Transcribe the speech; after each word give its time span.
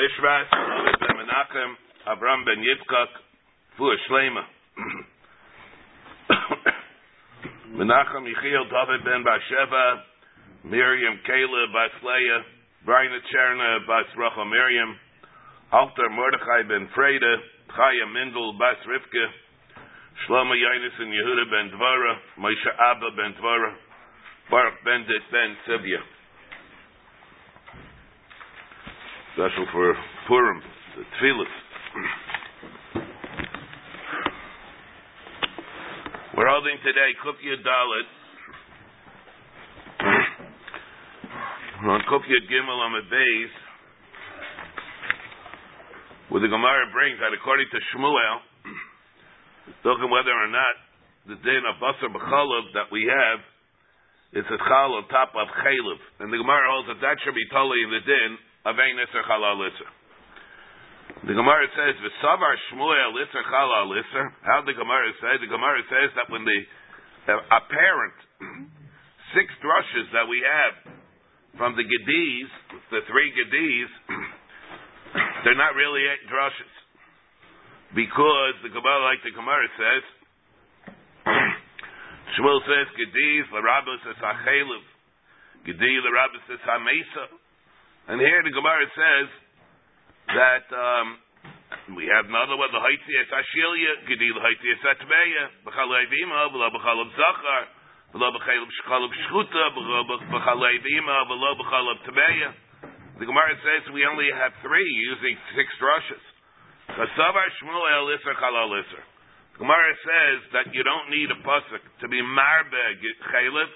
Bishras, 0.00 0.48
Ben 0.96 1.12
Menachem, 1.12 1.76
Avram 2.08 2.40
Ben 2.48 2.64
Yitzchak, 2.64 3.12
Fua 3.76 3.92
Shlema. 4.08 4.40
Menachem 7.76 8.24
Yechiel 8.24 8.64
David 8.72 9.04
Ben 9.04 9.20
Basheva, 9.20 10.00
Miriam 10.64 11.20
Kayla 11.28 11.68
Bas 11.76 11.92
Leah, 12.00 12.48
Brian 12.86 13.12
Cherna 13.28 13.84
Bas 13.86 14.08
Rachel 14.16 14.46
Miriam, 14.46 14.96
Alter 15.70 16.08
Mordechai 16.08 16.62
Ben 16.66 16.88
Freda, 16.96 17.36
Chaya 17.76 18.06
Mindel 18.08 18.56
Bas 18.58 18.78
Rivka, 18.88 19.28
Shlomo 20.24 20.56
Yonis 20.56 20.96
and 20.98 21.12
Yehuda 21.12 21.44
Ben 21.50 21.70
Dvara, 21.76 22.16
Moshe 22.38 22.72
Abba 22.88 23.10
Ben 23.16 23.34
Dvara, 23.36 23.74
Baruch 24.50 24.82
Ben 24.82 25.04
Dit 25.06 25.30
Ben 25.30 25.56
Sibya. 25.68 26.00
Special 29.34 29.62
for 29.70 29.94
Purim, 30.26 30.58
the 30.98 31.06
Tfilis. 31.06 31.54
We're 36.34 36.50
holding 36.50 36.74
today 36.82 37.14
Kufya 37.22 37.62
Dalit. 37.62 38.08
On 41.86 42.02
Kufya 42.10 42.40
Gimel 42.50 42.74
on 42.82 42.92
the 42.98 43.06
base, 43.06 43.56
where 46.30 46.42
the 46.42 46.48
Gemara 46.48 46.90
brings 46.90 47.22
that 47.22 47.30
according 47.30 47.70
to 47.70 47.78
Shmuel, 47.94 48.36
talking 49.86 50.10
whether 50.10 50.34
or 50.34 50.50
not 50.50 50.74
the 51.30 51.38
din 51.38 51.62
of 51.70 51.78
Basar 51.78 52.10
B'chalav 52.10 52.74
that 52.74 52.90
we 52.90 53.06
have 53.06 53.38
is 54.42 54.46
a 54.50 54.58
chal 54.58 54.98
on 54.98 55.06
top 55.06 55.30
of 55.38 55.46
chalav. 55.54 55.98
And 56.18 56.32
the 56.34 56.38
Gemara 56.42 56.66
holds 56.66 56.88
that 56.88 57.00
that 57.06 57.22
should 57.22 57.38
be 57.38 57.46
totally 57.54 57.78
in 57.86 57.90
the 57.94 58.02
din 58.02 58.49
of 58.64 58.76
Ein 58.76 58.96
Isser 59.00 59.24
Chalal 59.24 59.60
Isser. 59.64 59.90
The 61.26 61.34
Gemara 61.34 61.66
says, 61.74 61.94
"V'savar 62.00 62.54
Shmuel 62.70 63.12
Isser 63.16 63.44
Chalal 63.48 63.88
Isser." 63.96 64.26
How 64.42 64.62
the 64.62 64.74
Gemara 64.74 65.12
say? 65.20 65.38
The 65.40 65.50
Gemara 65.50 65.82
says 65.88 66.10
that 66.16 66.30
when 66.30 66.44
the 66.44 66.60
uh, 67.28 67.40
apparent 67.56 68.18
six 69.34 69.48
drushes 69.64 70.12
that 70.12 70.28
we 70.28 70.42
have 70.44 70.92
from 71.56 71.76
the 71.76 71.84
Gedis, 71.84 72.50
the 72.90 73.00
three 73.08 73.32
Gedis, 73.32 73.90
they're 75.44 75.58
not 75.58 75.74
really 75.74 76.04
eight 76.04 76.24
drushes 76.28 76.74
because 77.94 78.54
the 78.62 78.70
Gemara, 78.70 79.02
like 79.02 79.22
the 79.26 79.34
Gemara 79.34 79.66
says, 79.74 80.04
Shmuel 82.38 82.62
says, 82.62 82.86
Gedis, 82.94 83.50
Larabas 83.50 84.04
is 84.04 84.20
Achelev. 84.22 84.84
Gedi, 85.66 85.98
Larabas 86.00 86.46
is 86.54 86.60
Hamesa. 86.64 87.39
And 88.10 88.18
here 88.18 88.42
the 88.42 88.50
Gemara 88.50 88.90
says 88.90 89.28
that 90.34 90.66
um, 90.74 91.06
we 91.94 92.10
have 92.10 92.26
another 92.26 92.58
one, 92.58 92.66
the 92.74 92.82
Haitzi 92.82 93.14
es 93.22 93.30
Ashilya, 93.30 94.02
Gedi, 94.10 94.34
the 94.34 94.42
Haitzi 94.42 94.66
es 94.66 94.82
Atmeya, 94.82 95.62
B'chal 95.62 95.94
Evima, 95.94 96.50
V'lo 96.50 96.74
B'chal 96.74 97.06
Zachar, 97.14 97.62
V'lo 98.10 98.34
B'chal 98.34 98.66
Shchal 98.82 99.06
Shchuta, 99.14 99.62
V'lo 99.78 100.10
B'chal 100.26 100.58
Evima, 100.58 101.16
V'lo 101.30 101.54
B'chal 101.54 101.86
Tmeya. 102.02 102.50
The 103.22 103.30
Gemara 103.30 103.54
says 103.62 103.94
we 103.94 104.02
only 104.02 104.26
have 104.34 104.58
three 104.58 104.90
using 105.06 105.38
six 105.54 105.70
drushes. 105.78 106.24
Chasavar 106.90 107.46
Shmuel 107.62 108.10
Isser 108.10 108.34
Chalal 108.42 108.74
Isser. 108.74 109.06
Gemara 109.54 109.94
says 110.02 110.38
that 110.58 110.66
you 110.74 110.82
don't 110.82 111.14
need 111.14 111.30
a 111.30 111.38
pasuk 111.46 111.84
to 112.02 112.10
be 112.10 112.18
marbe 112.18 112.74
chaylev. 113.30 113.70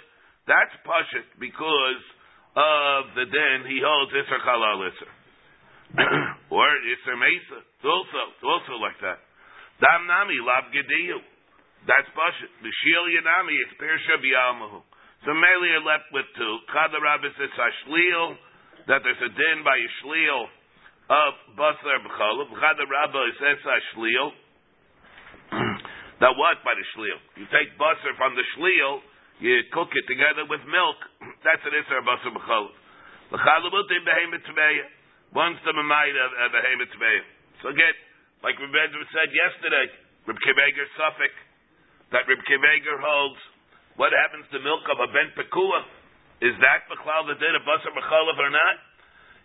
That's 0.51 0.75
pashut 0.83 1.39
because 1.39 2.03
of 2.55 3.03
the 3.19 3.27
den 3.27 3.67
he 3.67 3.83
holds 3.83 4.15
iser 4.15 4.41
chalal 4.47 4.87
iser, 4.87 5.11
or 6.55 6.67
iser 6.67 7.17
mesa. 7.19 7.59
It's 7.63 7.87
also 7.87 8.21
it's 8.35 8.47
also 8.47 8.75
like 8.79 8.99
that. 9.03 9.19
Dam 9.83 10.07
nami 10.07 10.39
lav 10.39 10.71
gediyu. 10.71 11.19
That's 11.85 12.09
pashut. 12.17 12.51
The 12.63 12.73
shiel 12.73 13.05
yanami 13.11 13.59
is 13.59 13.71
pirsha 13.77 14.17
biyamahu. 14.23 14.81
So 15.27 15.33
mainly 15.33 15.73
you're 15.73 15.85
left 15.85 16.09
with 16.13 16.29
two. 16.37 16.55
Chad 16.73 16.95
rabbis 16.95 17.37
is 17.37 17.55
ashliel 17.59 18.37
that 18.87 19.01
there's 19.03 19.21
a 19.25 19.33
din 19.33 19.59
by 19.65 19.77
a 19.77 19.91
shliel 20.01 20.43
of 21.11 21.33
basar 21.59 21.99
b'chalav. 22.07 22.49
Chad 22.55 22.79
rabbis 22.87 23.37
is 23.37 23.63
ashliel. 23.67 24.29
that 26.23 26.33
what 26.39 26.57
by 26.65 26.73
the 26.77 26.87
shliel? 26.95 27.21
You 27.37 27.47
take 27.51 27.77
butter 27.77 28.13
from 28.17 28.37
the 28.37 28.45
shliel, 28.57 29.01
you 29.43 29.55
cook 29.75 29.91
it 29.95 30.07
together 30.07 30.47
with 30.47 30.63
milk. 30.67 30.99
That's 31.47 31.63
an 31.67 31.75
isser 31.75 32.03
butter 32.07 32.31
b'chol. 32.31 32.71
L'chalabutim 33.35 34.03
behemet 34.07 34.45
tmeya. 34.47 34.87
Once 35.35 35.59
the 35.67 35.75
mamayit 35.75 36.15
of 36.15 36.51
behemet 36.55 36.91
tmeya. 36.95 37.25
So 37.63 37.75
again, 37.75 37.95
like 38.45 38.61
Rebbe 38.61 38.79
said 39.11 39.33
yesterday, 39.33 39.87
Reb 40.29 40.39
Kiveger 40.39 40.87
Suffolk, 41.01 41.35
that 42.13 42.29
Reb 42.29 42.39
Kiveger 42.47 43.01
holds, 43.01 43.41
what 43.97 44.13
happens 44.13 44.47
to 44.53 44.59
milk 44.61 44.85
of 44.91 44.99
a 45.01 45.09
ben 45.11 45.33
pekua? 45.33 45.81
Is 46.43 46.55
that 46.61 46.87
b'chlal 46.91 47.31
the 47.31 47.39
din 47.41 47.55
of 47.57 47.65
basar 47.65 47.95
b'cholav 47.95 48.37
or 48.39 48.53
not? 48.53 48.77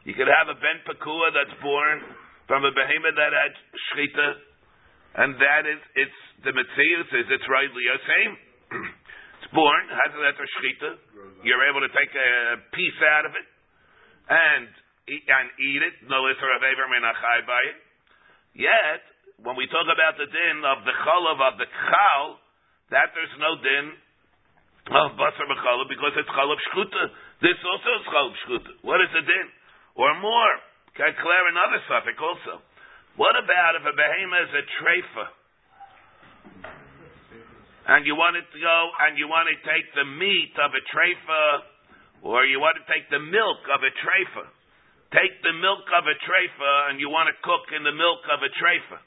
You 0.03 0.13
could 0.13 0.29
have 0.29 0.51
a 0.51 0.57
ben 0.57 0.83
pekua 0.85 1.31
that's 1.33 1.55
born 1.61 2.01
from 2.49 2.65
a 2.65 2.71
behemoth 2.73 3.15
that 3.15 3.29
had 3.29 3.53
shchita, 3.89 4.27
and 5.21 5.37
that 5.37 5.63
is 5.69 5.79
it's 5.95 6.19
the 6.43 6.51
Mitzvah 6.55 7.19
is, 7.19 7.27
it's 7.29 7.47
rightly 7.51 7.83
the 7.83 7.99
same. 8.03 8.33
Born, 9.53 9.83
has 9.89 10.11
that 10.13 10.35
shchita. 10.37 10.91
You're 11.43 11.65
able 11.69 11.81
to 11.81 11.91
take 11.91 12.11
a 12.13 12.59
piece 12.75 12.99
out 13.15 13.25
of 13.25 13.33
it 13.33 13.47
and 14.29 14.67
eat, 15.09 15.23
and 15.25 15.47
eat 15.57 15.81
it. 15.81 15.95
No 16.05 16.25
isra 16.29 16.55
of 16.57 16.63
ever 16.63 16.85
menachai 16.91 17.39
by 17.47 17.61
it. 17.73 17.79
Yet, 18.57 19.01
when 19.45 19.55
we 19.55 19.65
talk 19.71 19.87
about 19.87 20.19
the 20.19 20.27
din 20.27 20.57
of 20.65 20.83
the 20.83 20.95
chalav 21.05 21.39
of 21.39 21.55
the 21.57 21.69
chal, 21.69 22.23
that 22.91 23.13
there's 23.15 23.35
no 23.39 23.55
din 23.61 23.85
of 24.89 25.13
basar 25.17 25.45
b'chalav 25.45 25.87
because 25.87 26.13
it's 26.17 26.29
chalav 26.29 26.59
shchuta. 26.73 27.03
This 27.41 27.57
also 27.63 27.89
is 27.97 28.05
chalav 28.09 28.33
shchuta. 28.45 28.71
What 28.83 28.99
is 29.01 29.11
the 29.13 29.23
din? 29.23 29.47
Or 29.95 30.13
more, 30.19 30.53
can 30.95 31.13
clear 31.15 31.43
another 31.49 31.79
suffix 31.87 32.17
also. 32.19 32.61
What 33.15 33.35
about 33.35 33.75
if 33.79 33.83
a 33.83 33.93
behemoth 33.95 34.47
is 34.47 34.53
a 34.59 34.63
treifa? 34.79 35.25
And 37.89 38.05
you 38.05 38.13
want 38.13 38.37
it 38.37 38.45
to 38.45 38.59
go, 38.61 38.77
and 39.01 39.17
you 39.17 39.25
want 39.25 39.49
to 39.49 39.57
take 39.65 39.89
the 39.97 40.05
meat 40.05 40.53
of 40.61 40.69
a 40.77 40.83
treifa, 40.93 41.41
or 42.21 42.45
you 42.45 42.61
want 42.61 42.77
to 42.77 42.85
take 42.85 43.09
the 43.09 43.17
milk 43.17 43.65
of 43.65 43.81
a 43.81 43.89
treifa. 44.05 44.45
Take 45.09 45.41
the 45.41 45.57
milk 45.57 45.89
of 45.97 46.05
a 46.05 46.13
treifa, 46.21 46.93
and 46.93 47.01
you 47.01 47.09
want 47.09 47.33
to 47.33 47.35
cook 47.41 47.65
in 47.73 47.81
the 47.81 47.95
milk 47.97 48.21
of 48.29 48.45
a 48.45 48.51
treifa. 48.61 49.01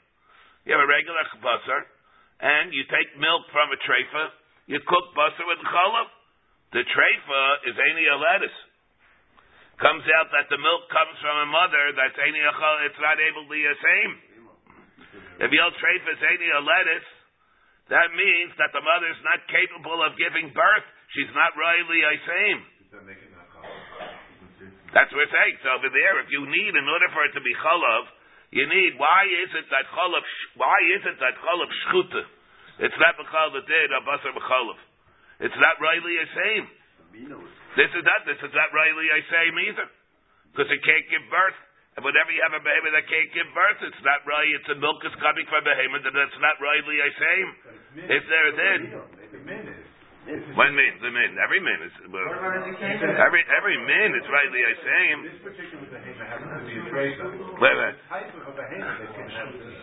You 0.67 0.75
have 0.75 0.83
a 0.83 0.91
regular 0.91 1.23
basar, 1.39 1.87
and 2.43 2.75
you 2.75 2.83
take 2.91 3.07
milk 3.15 3.47
from 3.55 3.71
a 3.71 3.79
treifa, 3.87 4.35
you 4.67 4.83
cook 4.83 5.15
basar 5.15 5.47
with 5.47 5.63
cholov. 5.63 6.11
The 6.75 6.83
treifa 6.83 7.41
is 7.71 7.79
any 7.79 8.03
lettuce. 8.11 8.59
Comes 9.79 10.03
out 10.19 10.27
that 10.35 10.51
the 10.51 10.59
milk 10.59 10.91
comes 10.91 11.15
from 11.23 11.39
a 11.39 11.47
mother 11.47 11.95
that's 11.95 12.19
any 12.19 12.43
it's 12.43 12.99
not 12.99 13.15
able 13.15 13.47
to 13.47 13.51
be 13.51 13.63
the 13.63 13.79
same. 13.79 14.11
If 15.39 15.49
your 15.55 15.71
treifa 15.71 16.09
is 16.19 16.23
any 16.35 16.51
a 16.51 16.59
lettuce, 16.59 17.09
that 17.91 18.09
means 18.15 18.51
that 18.61 18.71
the 18.71 18.79
mother 18.79 19.09
is 19.11 19.21
not 19.27 19.43
capable 19.51 19.99
of 20.03 20.15
giving 20.15 20.53
birth. 20.55 20.87
She's 21.11 21.31
not 21.35 21.51
rightly 21.59 21.99
a 21.99 22.15
same. 22.23 22.59
That's 24.93 25.09
what 25.09 25.25
we're 25.25 25.33
saying. 25.33 25.55
So 25.65 25.73
over 25.73 25.89
there, 25.89 26.21
if 26.21 26.29
you 26.29 26.45
need, 26.45 26.73
in 26.77 26.85
order 26.85 27.09
for 27.11 27.25
it 27.25 27.33
to 27.33 27.41
be 27.41 27.53
chalav, 27.57 28.03
you 28.53 28.65
need. 28.69 28.93
Why 29.01 29.25
is 29.25 29.49
it 29.57 29.65
that 29.73 29.89
chalav? 29.89 30.23
Why 30.55 30.77
is 30.93 31.01
it 31.01 31.17
that 31.17 31.33
chalav 31.41 31.69
shchuta? 31.89 32.23
It's 32.85 32.99
not 33.01 33.17
b'chal 33.17 33.57
the 33.57 33.65
did 33.65 33.89
of 33.89 34.05
basar 34.05 34.31
b'chalav. 34.33 34.79
It's 35.41 35.57
not 35.57 35.81
rightly 35.81 36.13
a 36.21 36.27
same. 36.29 36.65
This 37.73 37.89
is 37.89 38.03
not. 38.05 38.21
This 38.29 38.37
is 38.37 38.53
not 38.53 38.69
rightly 38.69 39.09
a 39.09 39.19
same 39.33 39.55
either, 39.69 39.87
because 40.53 40.69
it 40.69 40.81
can't 40.85 41.05
give 41.09 41.25
birth. 41.33 41.57
And 41.93 42.01
whenever 42.01 42.33
you 42.33 42.41
have 42.41 42.57
a 42.57 42.63
behemoth 42.63 42.93
that 42.97 43.05
can't 43.05 43.29
give 43.37 43.49
birth, 43.53 43.79
it's 43.85 44.01
not 44.01 44.25
right. 44.25 44.49
It's 44.49 44.69
a 44.73 44.77
milk 44.81 44.97
is 45.05 45.13
coming 45.21 45.45
from 45.45 45.61
a 45.61 45.65
behemoth, 45.69 46.01
and 46.09 46.17
it's 46.17 46.41
not 46.41 46.57
rightly 46.57 46.97
a 46.97 47.09
same. 47.21 47.49
If 48.09 48.23
there 48.25 48.45
is 48.49 48.55
then, 48.57 48.79
one 50.57 50.73
min, 50.73 50.93
the 51.03 51.11
min, 51.11 51.35
every 51.37 51.59
min 51.59 51.79
is 51.83 51.93
well, 52.09 52.23
every 52.23 53.43
every 53.43 53.77
min 53.77 54.09
is 54.15 54.25
rightly 54.31 54.61
a 54.63 54.73
same. 54.81 55.17
This 55.21 55.41
particular 55.43 55.85
behemoth 55.91 56.31
has 56.31 56.41
to 56.41 56.65
be 56.65 56.79
a. 56.79 56.87
Wait, 57.61 57.77
a 57.77 58.53
behemoth 58.57 58.97
that 58.97 59.11
can 59.13 59.27
have 59.29 59.51
this. 59.53 59.77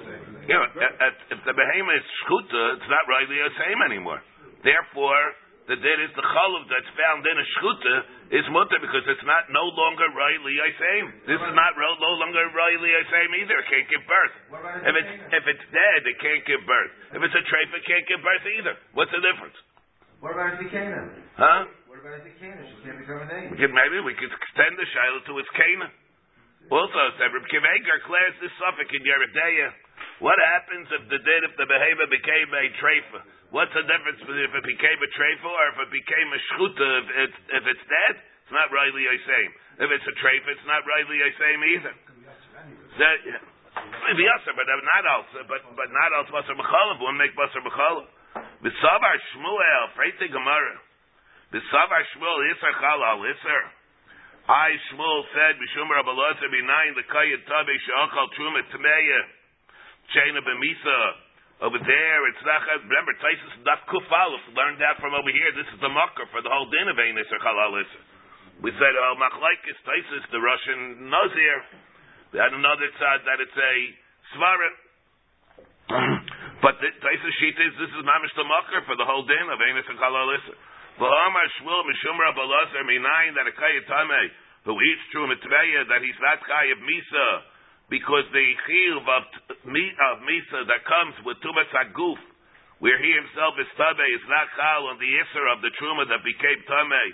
You 0.49 0.57
know, 0.59 0.67
uh, 0.67 1.05
uh, 1.07 1.35
if 1.37 1.39
the 1.47 1.55
behemoth 1.55 1.95
is 1.95 2.07
shchuta, 2.25 2.63
it's 2.81 2.91
not 2.91 3.05
rightly 3.07 3.39
a 3.39 3.53
same 3.55 3.81
anymore. 3.87 4.19
Therefore, 4.67 5.21
the 5.71 5.79
din 5.79 5.99
is 6.03 6.11
the 6.19 6.27
chalav 6.27 6.67
that's 6.67 6.91
found 6.99 7.23
in 7.23 7.37
a 7.39 7.47
shchuta 7.55 7.95
is 8.35 8.45
mutter 8.51 8.83
because 8.83 9.07
it's 9.07 9.23
not 9.23 9.47
no 9.55 9.63
longer 9.71 10.11
rightly 10.19 10.59
I 10.59 10.71
say. 10.75 10.97
This 11.31 11.39
is 11.39 11.55
not 11.55 11.79
ro- 11.79 11.99
no 12.03 12.13
longer 12.19 12.43
rightly 12.51 12.91
I 12.91 13.03
say 13.07 13.23
either. 13.39 13.57
It 13.63 13.69
can't 13.71 13.87
give 13.87 14.03
birth. 14.03 14.35
If 14.83 14.95
it's 14.99 15.13
if 15.31 15.45
it's 15.47 15.67
dead, 15.71 16.01
it 16.11 16.19
can't 16.19 16.43
give 16.43 16.63
birth. 16.67 16.93
If 17.15 17.21
it's 17.23 17.37
a 17.39 17.45
treif, 17.47 17.71
it 17.71 17.85
can't 17.87 18.07
give 18.11 18.19
birth 18.19 18.45
either. 18.59 18.75
What's 18.99 19.15
the 19.15 19.23
difference? 19.23 19.55
What 20.19 20.35
about 20.35 20.53
a 20.53 20.61
Zikana? 20.61 21.01
Huh? 21.39 21.61
What 21.89 22.03
about 22.03 22.19
a 22.19 22.23
Zikana? 22.27 22.61
She 22.67 22.77
can't 22.85 22.99
become 23.01 23.25
a 23.25 23.29
name. 23.31 23.55
We 23.55 23.57
could, 23.57 23.73
maybe 23.73 24.05
we 24.05 24.13
could 24.19 24.29
extend 24.29 24.75
the 24.77 24.85
shiloh 24.91 25.23
to 25.23 25.35
its 25.39 25.49
kana. 25.57 25.89
Also, 26.71 27.01
said 27.19 27.33
Reb 27.35 27.47
Kiveger 27.51 27.99
clears 28.05 28.37
this 28.43 28.53
suffix 28.61 28.87
in 28.93 29.03
Yeredeya. 29.03 29.69
What 30.21 30.37
happens 30.37 30.85
if 30.93 31.03
the 31.09 31.17
did 31.17 31.41
if 31.49 31.57
the 31.57 31.65
behavior 31.65 32.05
became 32.13 32.53
a 32.53 32.65
treifa? 32.77 33.21
What's 33.57 33.73
the 33.73 33.89
difference 33.89 34.21
if 34.21 34.53
it 34.53 34.67
became 34.69 34.99
a 35.01 35.11
treifa 35.17 35.49
or 35.49 35.65
if 35.73 35.79
it 35.89 35.91
became 35.97 36.29
a 36.29 36.41
shchuta? 36.53 36.89
If 37.01 37.07
it's, 37.25 37.39
if 37.57 37.65
it's 37.65 37.85
dead, 37.89 38.15
it's 38.21 38.53
not 38.53 38.69
rightly 38.69 39.09
a 39.09 39.17
same. 39.25 39.51
If 39.81 39.89
it's 39.89 40.05
a 40.05 40.17
treifa, 40.21 40.49
it's 40.53 40.69
not 40.69 40.85
rightly 40.85 41.25
a 41.25 41.31
same 41.41 41.61
either. 41.73 41.95
That, 43.01 43.17
maybe 44.13 44.29
also, 44.29 44.53
but 44.53 44.69
not 44.69 45.05
also, 45.09 45.39
but 45.49 45.61
but 45.73 45.89
not 45.89 46.11
also 46.13 46.37
basar 46.37 46.53
b'chalav. 46.53 47.01
Won't 47.01 47.17
make 47.17 47.33
basar 47.33 47.65
b'chalav. 47.65 48.05
V'savar 48.61 49.17
Shmuel, 49.33 49.85
freite 49.97 50.29
Gemara. 50.29 50.77
V'savar 51.49 52.03
Shmuel 52.13 52.39
Yisar 52.45 52.77
Chalal 52.77 53.25
Yisar. 53.25 53.65
I 54.53 54.77
Shmuel 54.93 55.25
said, 55.33 55.57
Mishum 55.57 55.89
Rabbi 55.89 56.13
Lozer 56.13 56.49
B'nayin 56.53 56.93
the 56.93 57.09
Kayat 57.09 57.41
Tabe 57.49 57.73
She'achal 57.73 58.29
Truma 58.37 58.61
Tmeya 58.69 59.40
Shena 60.15 60.43
B'misa. 60.43 60.99
Over 61.61 61.77
there, 61.77 62.21
it's 62.33 62.41
not, 62.49 62.65
remember, 62.89 63.13
Taisus 63.21 63.53
Daf 63.69 63.85
Kuf 63.85 64.09
Aleph 64.09 64.47
learned 64.57 64.81
that 64.81 64.97
from 64.97 65.13
over 65.13 65.29
here. 65.29 65.53
This 65.53 65.69
is 65.77 65.81
the 65.85 65.93
mucker 65.93 66.25
for 66.33 66.41
the 66.41 66.49
whole 66.49 66.73
din 66.73 66.89
of 66.89 66.97
Ein 66.97 67.21
Yisar 67.21 67.37
Chalal 67.37 67.77
Yisar. 67.77 68.03
We 68.65 68.73
said, 68.81 68.93
oh, 68.97 69.15
Machlaikis 69.21 69.79
Taisus, 69.85 70.25
the 70.33 70.41
Russian 70.41 71.13
Nazir. 71.13 71.59
We 72.33 72.41
had 72.41 72.57
another 72.57 72.89
tzad 72.97 73.21
that 73.29 73.39
it's 73.45 73.59
a 73.59 73.75
Svara. 74.33 74.71
But 76.61 76.77
the 76.77 76.93
Taisa 76.93 77.31
sheet 77.41 77.57
is 77.57 77.73
this 77.81 77.89
is 77.89 78.05
mamish 78.05 78.37
the 78.37 78.45
makar 78.45 78.85
for 78.85 78.93
the 78.93 79.09
whole 79.09 79.25
din 79.25 79.47
of 79.49 79.57
Enes 79.65 79.89
and 79.89 79.97
Kalalisa. 79.97 80.53
V'amar 81.01 81.47
shmuel 81.57 81.83
mishum 81.89 82.21
rabbalazar 82.21 82.85
minayin 82.85 83.33
that 83.33 83.49
a 83.49 83.55
kayatame 83.57 84.23
who 84.69 84.77
eats 84.77 85.05
true 85.09 85.25
mitveya 85.25 85.89
that 85.89 86.05
he's 86.05 86.21
not 86.21 86.37
chayav 86.45 86.85
misa 86.85 87.27
because 87.91 88.25
the 88.33 88.47
chiyuv 88.65 89.05
of, 89.05 89.25
of 89.27 90.17
misa 90.23 90.61
that 90.71 90.83
comes 90.87 91.15
with 91.27 91.37
tumas 91.43 91.69
aguf 91.75 92.19
where 92.81 92.97
he 92.97 93.11
himself 93.13 93.59
is 93.61 93.69
tabe 93.77 94.07
is 94.15 94.25
not 94.31 94.49
chal 94.57 94.89
on 94.89 94.97
the 94.97 95.11
isser 95.21 95.47
of 95.53 95.61
the 95.61 95.75
truma 95.77 96.07
that 96.09 96.23
became 96.25 96.61
tame 96.65 97.05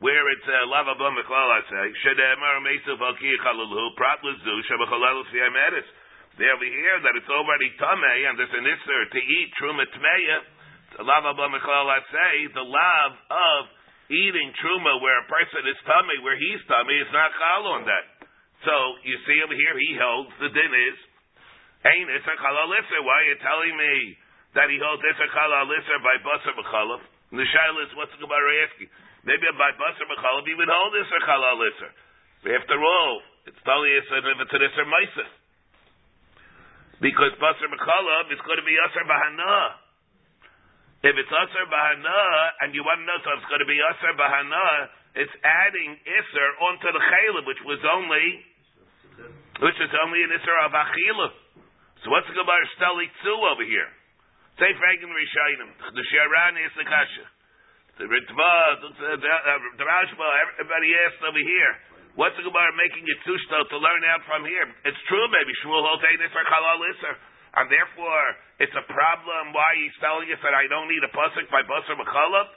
where 0.00 0.24
it's 0.34 0.48
uh, 0.48 0.66
lava 0.66 0.98
bum 0.98 1.14
I 1.14 1.60
say 1.68 1.86
shedemar 2.02 2.64
mesa 2.64 2.96
v'alki 2.98 3.30
chalulu 3.44 3.94
prat 3.94 4.24
lezu 4.24 4.54
shabachalalu 4.66 5.22
fiyameris 5.30 5.88
they 6.40 6.48
over 6.48 6.64
here 6.64 6.98
that 7.04 7.12
it's 7.12 7.28
already 7.28 7.68
tame 7.76 8.12
and 8.24 8.40
there's 8.40 8.56
an 8.56 8.64
isser 8.64 9.02
to 9.12 9.20
eat 9.20 9.48
truma 9.60 9.84
tmeya. 9.84 10.38
Lav 11.04 11.24
abba 11.28 11.44
I 11.48 12.00
say 12.08 12.32
the 12.52 12.64
love 12.64 13.14
of 13.28 13.60
eating 14.08 14.52
truma 14.60 15.00
where 15.00 15.24
a 15.24 15.26
person 15.28 15.64
is 15.68 15.76
tummy, 15.84 16.20
where 16.24 16.36
he's 16.36 16.60
tummy, 16.68 16.96
is 17.00 17.12
not 17.12 17.32
chal 17.36 17.64
on 17.76 17.84
that. 17.84 18.04
So 18.62 18.74
you 19.02 19.16
see 19.26 19.38
over 19.42 19.54
here 19.54 19.74
he 19.74 19.98
holds 19.98 20.30
the 20.38 20.50
din 20.50 20.72
is 20.72 20.98
ain't 21.82 22.10
isser 22.14 22.36
chalal. 22.38 22.70
Why 22.70 23.16
are 23.18 23.28
you 23.28 23.38
telling 23.42 23.74
me 23.74 23.94
that 24.54 24.70
he 24.70 24.78
holds 24.78 25.02
isser 25.02 25.28
chalal 25.34 25.66
by 25.66 26.16
basar 26.22 26.54
b'chalav? 26.54 27.02
The 27.32 27.42
shaila 27.42 27.80
is 27.86 27.92
what's 27.98 28.14
the 28.14 28.22
Gemara 28.22 28.70
asking? 28.70 28.90
Maybe 29.26 29.46
by 29.58 29.74
basar 29.74 30.06
b'chalav 30.06 30.46
he 30.46 30.54
would 30.54 30.70
hold 30.70 30.94
isser 30.94 31.22
chalal. 31.26 31.58
After 32.42 32.78
all, 32.78 33.14
it's 33.50 33.58
totally 33.66 33.98
isser 33.98 34.22
if 34.22 34.38
it's 34.38 34.54
an 34.54 34.62
isser 34.62 34.86
ma'isah 34.86 35.30
because 37.02 37.34
basar 37.42 37.66
b'chalav 37.66 38.30
is 38.30 38.38
going 38.46 38.62
to 38.62 38.66
be 38.66 38.78
asar 38.78 39.02
bahana. 39.10 39.82
If 41.02 41.18
it's 41.18 41.34
asar 41.34 41.66
bahana, 41.66 42.62
and 42.62 42.70
you 42.78 42.86
want 42.86 43.02
to 43.02 43.06
know 43.10 43.18
so 43.26 43.34
it's 43.34 43.50
going 43.50 43.58
to 43.58 43.66
be 43.66 43.74
asar 43.74 44.14
bahana, 44.14 44.86
it's 45.18 45.34
adding 45.42 45.98
isser 45.98 46.48
onto 46.62 46.88
the 46.94 47.02
chaylev, 47.02 47.42
which 47.50 47.58
was 47.66 47.82
only, 47.90 48.46
which 49.60 49.78
is 49.82 49.92
only 50.00 50.24
an 50.24 50.32
isser 50.32 50.56
of 50.64 50.72
achila. 50.72 51.28
So 52.00 52.10
what's 52.10 52.28
the 52.30 52.36
gemara 52.38 52.66
steli 52.78 53.10
tzu 53.20 53.34
over 53.36 53.66
here? 53.66 53.90
Say 54.56 54.72
fragen 54.78 55.12
rishayim. 55.12 55.68
The 55.92 56.04
sharan 56.08 56.54
is 56.64 56.72
the 56.76 56.86
kasha. 56.88 57.26
The 58.00 58.08
ritva, 58.08 58.52
the, 58.88 59.84
Rashba, 59.84 60.26
everybody 60.48 60.88
asked 61.04 61.20
over 61.28 61.44
here. 61.44 61.72
What's 62.16 62.36
the 62.36 62.44
Gemara 62.44 62.72
making 62.76 63.04
it 63.04 63.18
tushto 63.24 63.68
to 63.68 63.76
learn 63.80 64.04
out 64.12 64.24
from 64.28 64.44
here? 64.44 64.68
It's 64.88 65.00
true, 65.08 65.24
maybe 65.32 65.52
Shmuel 65.60 65.80
holds 65.80 66.04
this 66.04 66.32
for 66.32 66.44
halal 66.44 66.80
iser, 66.88 67.14
and 67.56 67.72
therefore 67.72 68.24
it's 68.60 68.76
a 68.76 68.84
problem 68.88 69.52
why 69.56 69.70
he's 69.80 69.96
telling 70.00 70.28
us 70.28 70.40
that 70.44 70.52
I 70.52 70.68
don't 70.72 70.88
need 70.88 71.04
a 71.04 71.12
pasuk 71.12 71.48
by 71.52 71.64
basar 71.64 71.96
mechalav. 71.96 72.48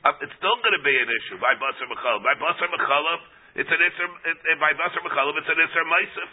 Uh, 0.00 0.24
it's 0.24 0.36
still 0.36 0.56
going 0.64 0.76
to 0.76 0.84
be 0.84 0.96
an 0.96 1.08
issue 1.08 1.40
by 1.40 1.56
basar 1.60 1.88
mechalav. 1.88 2.20
By 2.24 2.36
basar 2.40 2.68
mechalav, 2.68 3.20
it's 3.58 3.70
an 3.70 3.80
iser. 3.80 4.08
By 4.60 4.74
basar 4.78 5.00
mechalav, 5.02 5.34
it's 5.40 5.50
an 5.50 5.58
iser 5.58 5.84
meisif, 5.86 6.30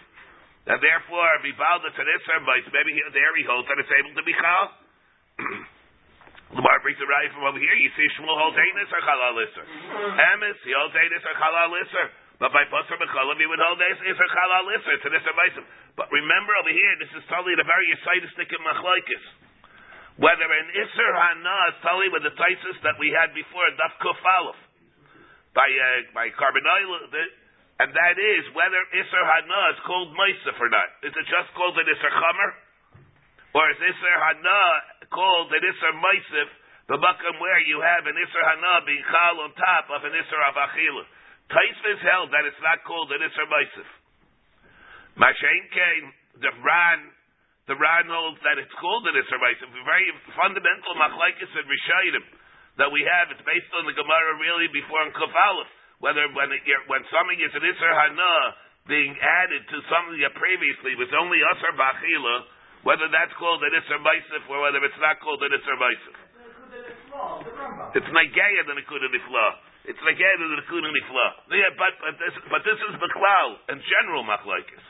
and 0.74 0.80
therefore 0.82 1.32
vibal 1.42 1.80
it's 1.88 1.98
an 1.98 2.10
iser 2.10 2.38
meisif. 2.44 2.72
Maybe 2.74 2.92
he, 2.94 3.02
there 3.14 3.34
he 3.38 3.44
holds 3.48 3.68
that 3.72 3.80
it's 3.80 3.94
able 3.98 4.14
to 4.18 4.24
be 4.26 4.34
chal. 4.36 4.66
Lamar 6.56 6.80
brings 6.80 6.96
a 7.02 7.08
right 7.08 7.28
from 7.36 7.44
over 7.44 7.60
here. 7.60 7.76
You 7.76 7.92
see 7.98 8.08
Shmuel 8.16 8.38
holds 8.40 8.56
this 8.56 8.90
or 8.94 9.02
halal 9.04 9.36
iser. 9.42 9.66
Emes 10.16 10.58
he 10.64 10.72
holds 10.72 10.96
this 10.96 11.24
or 11.26 11.36
halal 11.38 11.74
iser. 11.76 12.08
But 12.38 12.54
by 12.54 12.70
Basar 12.70 13.02
Mechalim, 13.02 13.38
he 13.42 13.50
would 13.50 13.58
hold 13.58 13.82
Isser 13.82 14.30
Chalal 14.30 14.70
Isser, 14.70 14.96
to 15.02 15.10
this 15.10 15.26
Maisim. 15.26 15.66
But 15.98 16.06
remember 16.14 16.54
over 16.62 16.70
here, 16.70 16.94
this 17.02 17.10
is 17.18 17.26
totally 17.34 17.58
the 17.58 17.66
very 17.66 17.90
Yisaitistic 17.90 18.46
in 18.54 18.62
Machlaikis. 18.62 19.26
Whether 20.22 20.46
an 20.46 20.68
Isser 20.78 21.12
Hana 21.18 21.58
is 21.74 21.78
totally 21.82 22.10
with 22.14 22.30
the 22.30 22.34
Taisis 22.38 22.78
that 22.86 23.02
we 23.02 23.10
had 23.10 23.34
before, 23.34 23.66
Daf 23.82 23.98
Kuf 23.98 24.22
Aleph, 24.22 24.62
by, 25.58 25.66
uh, 25.66 26.14
by 26.14 26.30
Carbonil, 26.38 27.10
and 27.82 27.90
that 27.90 28.16
is 28.18 28.44
whether 28.54 28.82
Isser 28.94 29.24
Hana 29.26 29.62
is 29.74 29.82
called 29.90 30.14
Maisif 30.14 30.54
or 30.54 30.70
not. 30.70 30.90
Is 31.02 31.14
it 31.18 31.26
just 31.26 31.50
called 31.58 31.74
an 31.82 31.90
Isser 31.90 32.14
Chamer? 32.14 32.50
Or 33.58 33.66
is 33.74 33.82
Isser 33.82 34.18
Hana 34.22 34.62
called 35.10 35.50
an 35.50 35.62
Isser 35.66 35.94
Maisif, 35.98 36.50
the 36.94 36.98
Bakam 37.02 37.42
where 37.42 37.62
you 37.66 37.82
have 37.82 38.06
an 38.06 38.14
Isser 38.14 38.44
Hana 38.46 38.86
being 38.86 39.02
Chal 39.10 39.42
on 39.42 39.50
top 39.58 39.90
of 39.90 40.06
an 40.06 40.14
Isser 40.14 40.42
Avachilah? 40.54 41.10
Taisvis 41.50 42.02
held 42.06 42.30
that 42.34 42.46
it's 42.46 42.62
not 42.62 42.86
called 42.86 43.10
an 43.10 43.22
Isser 43.26 43.48
Meisif. 43.50 43.90
Mashain 45.18 45.64
came, 45.74 46.06
the 46.38 46.54
Ran, 46.62 47.00
the 47.66 47.78
Ran 47.78 48.06
holds 48.06 48.38
that 48.46 48.62
it's 48.62 48.74
called 48.78 49.10
an 49.10 49.18
Isser 49.18 49.42
Meisif. 49.42 49.70
Very 49.74 50.10
fundamental 50.38 50.94
machlaikis 50.98 51.50
and 51.50 51.66
Rishayim 51.66 52.26
that 52.78 52.90
we 52.94 53.02
have, 53.02 53.34
it's 53.34 53.42
based 53.42 53.70
on 53.74 53.90
the 53.90 53.96
Gemara 53.98 54.38
really 54.38 54.70
before 54.70 55.02
in 55.06 55.12
Kuf. 55.18 55.34
Whether 55.98 56.30
when, 56.38 56.54
it, 56.54 56.62
when 56.86 57.02
something 57.10 57.40
is 57.42 57.50
an 57.58 57.66
Isser 57.66 57.94
Hana 57.94 58.34
being 58.86 59.18
added 59.18 59.66
to 59.66 59.78
something 59.90 60.22
that 60.22 60.38
previously 60.38 60.94
was 60.94 61.10
only 61.18 61.42
Isser 61.42 61.74
Bachila, 61.74 62.36
whether 62.86 63.10
that's 63.10 63.34
called 63.42 63.66
an 63.66 63.74
Isser 63.74 63.98
Meisif 64.00 64.46
or 64.46 64.62
whether 64.62 64.78
it's 64.86 65.02
not 65.02 65.18
called 65.26 65.42
an 65.42 65.52
Isser 65.58 65.78
Meisif. 65.82 66.18
It's 67.98 68.10
Nageya 68.14 68.62
than 68.70 68.78
a 68.78 68.86
Kudah 68.86 69.10
Nifla. 69.10 69.48
It's 69.90 69.98
yeah, 69.98 70.34
the 70.38 70.68
Kudah 70.70 70.92
Nifla. 70.92 71.28
Yeah, 71.50 71.72
but 71.80 71.96
but 71.98 72.14
this, 72.22 72.36
but 72.52 72.62
this 72.62 72.78
is 72.78 72.94
Beklal 73.02 73.50
and 73.74 73.82
general 73.82 74.22
machlokes. 74.22 74.86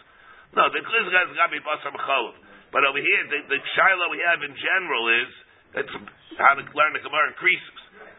No, 0.58 0.68
the 0.74 0.82
got 0.82 0.92
to 0.92 1.54
be 1.54 1.62
Basar 1.64 1.94
Mechalov. 1.94 2.36
But 2.74 2.84
over 2.84 3.00
here, 3.00 3.22
the, 3.32 3.40
the 3.48 3.60
Shiloh 3.78 4.10
we 4.12 4.20
have 4.26 4.44
in 4.44 4.52
general 4.58 5.04
is 5.24 5.30
it's 5.86 5.94
how 6.42 6.58
to 6.58 6.64
learn 6.74 6.92
the 6.98 7.04
Gemara 7.06 7.30
increases. 7.32 7.77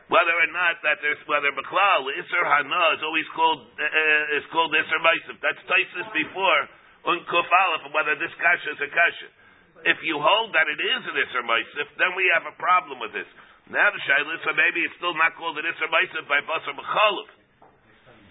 Whether 0.08 0.32
or 0.32 0.48
not 0.56 0.80
that 0.88 1.04
there's 1.04 1.20
whether 1.28 1.52
Beklal 1.52 2.08
Isser 2.08 2.44
Hana 2.44 2.96
is 2.96 3.04
always 3.04 3.28
called 3.36 3.60
uh, 3.76 3.84
uh 3.84 4.38
is 4.40 4.46
called 4.48 4.72
Isser 4.72 5.00
Meisif. 5.04 5.36
That's 5.44 5.60
Taisis 5.68 6.08
before 6.16 6.60
Unkuf 7.12 7.48
Aleph, 7.48 7.92
whether 7.92 8.16
this 8.16 8.32
kasha 8.40 8.72
is 8.72 8.80
a 8.80 8.88
kasha. 8.88 9.28
If 9.84 10.00
you 10.02 10.16
hold 10.16 10.56
that 10.56 10.64
it 10.64 10.80
is 10.80 11.02
an 11.12 11.16
Isser 11.16 11.44
Meisif, 11.44 11.86
then 12.00 12.16
we 12.16 12.24
have 12.32 12.48
a 12.48 12.56
problem 12.56 13.04
with 13.04 13.12
this. 13.12 13.28
Now 13.68 13.92
the 13.92 14.00
shaila 14.00 14.32
so 14.48 14.56
maybe 14.56 14.80
it's 14.80 14.96
still 14.96 15.12
not 15.12 15.36
called 15.36 15.60
an 15.60 15.68
Isser 15.68 15.92
Meisav 15.92 16.24
by 16.24 16.40
Basar 16.40 16.72
B'chalav. 16.72 17.28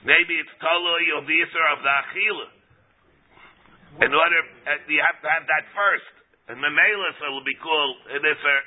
Maybe 0.01 0.34
it's 0.34 0.53
Taloi 0.57 1.05
of 1.22 1.29
the 1.29 1.38
Isser 1.46 1.65
of 1.77 1.79
the 1.86 1.93
Achila. 1.93 2.48
In 4.07 4.12
order, 4.13 4.41
uh, 4.65 4.81
you 4.89 5.01
have 5.01 5.17
to 5.22 5.29
have 5.29 5.46
that 5.46 5.65
first. 5.77 6.13
And 6.48 6.57
Memela, 6.57 7.10
so 7.19 7.27
it 7.27 7.34
will 7.34 7.46
be 7.46 7.57
called 7.60 7.98
an 8.13 8.24
Isser, 8.24 8.60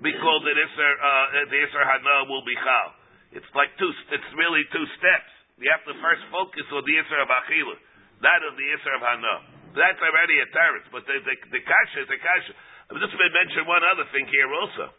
be 0.00 0.12
called 0.16 0.44
an 0.48 0.56
Isser, 0.56 0.92
uh, 0.96 1.44
the 1.48 1.58
Isser 1.60 1.84
Hana 1.84 2.28
will 2.28 2.44
be 2.44 2.56
Chal. 2.56 2.88
It's 3.36 3.50
like 3.52 3.70
two, 3.76 3.92
it's 4.10 4.30
really 4.34 4.64
two 4.72 4.86
steps. 4.96 5.30
You 5.60 5.68
have 5.70 5.84
to 5.84 5.94
first 6.00 6.24
focus 6.32 6.64
on 6.72 6.82
the 6.82 6.94
Isser 7.04 7.20
of 7.20 7.28
Achila. 7.28 7.76
That 8.24 8.40
of 8.48 8.56
the 8.56 8.66
Isser 8.80 8.92
of 8.96 9.02
Hana. 9.04 9.34
That's 9.76 10.00
already 10.02 10.40
a 10.40 10.48
terrorist, 10.50 10.88
but 10.90 11.06
the, 11.06 11.20
the, 11.22 11.34
the 11.52 11.62
Kasha 11.62 11.98
is 12.02 12.10
a 12.10 12.18
Kasha. 12.18 12.52
I'm 12.90 12.98
just 12.98 13.14
going 13.14 13.22
to 13.22 13.36
mention 13.38 13.62
one 13.70 13.86
other 13.86 14.02
thing 14.10 14.26
here 14.26 14.50
also. 14.50 14.90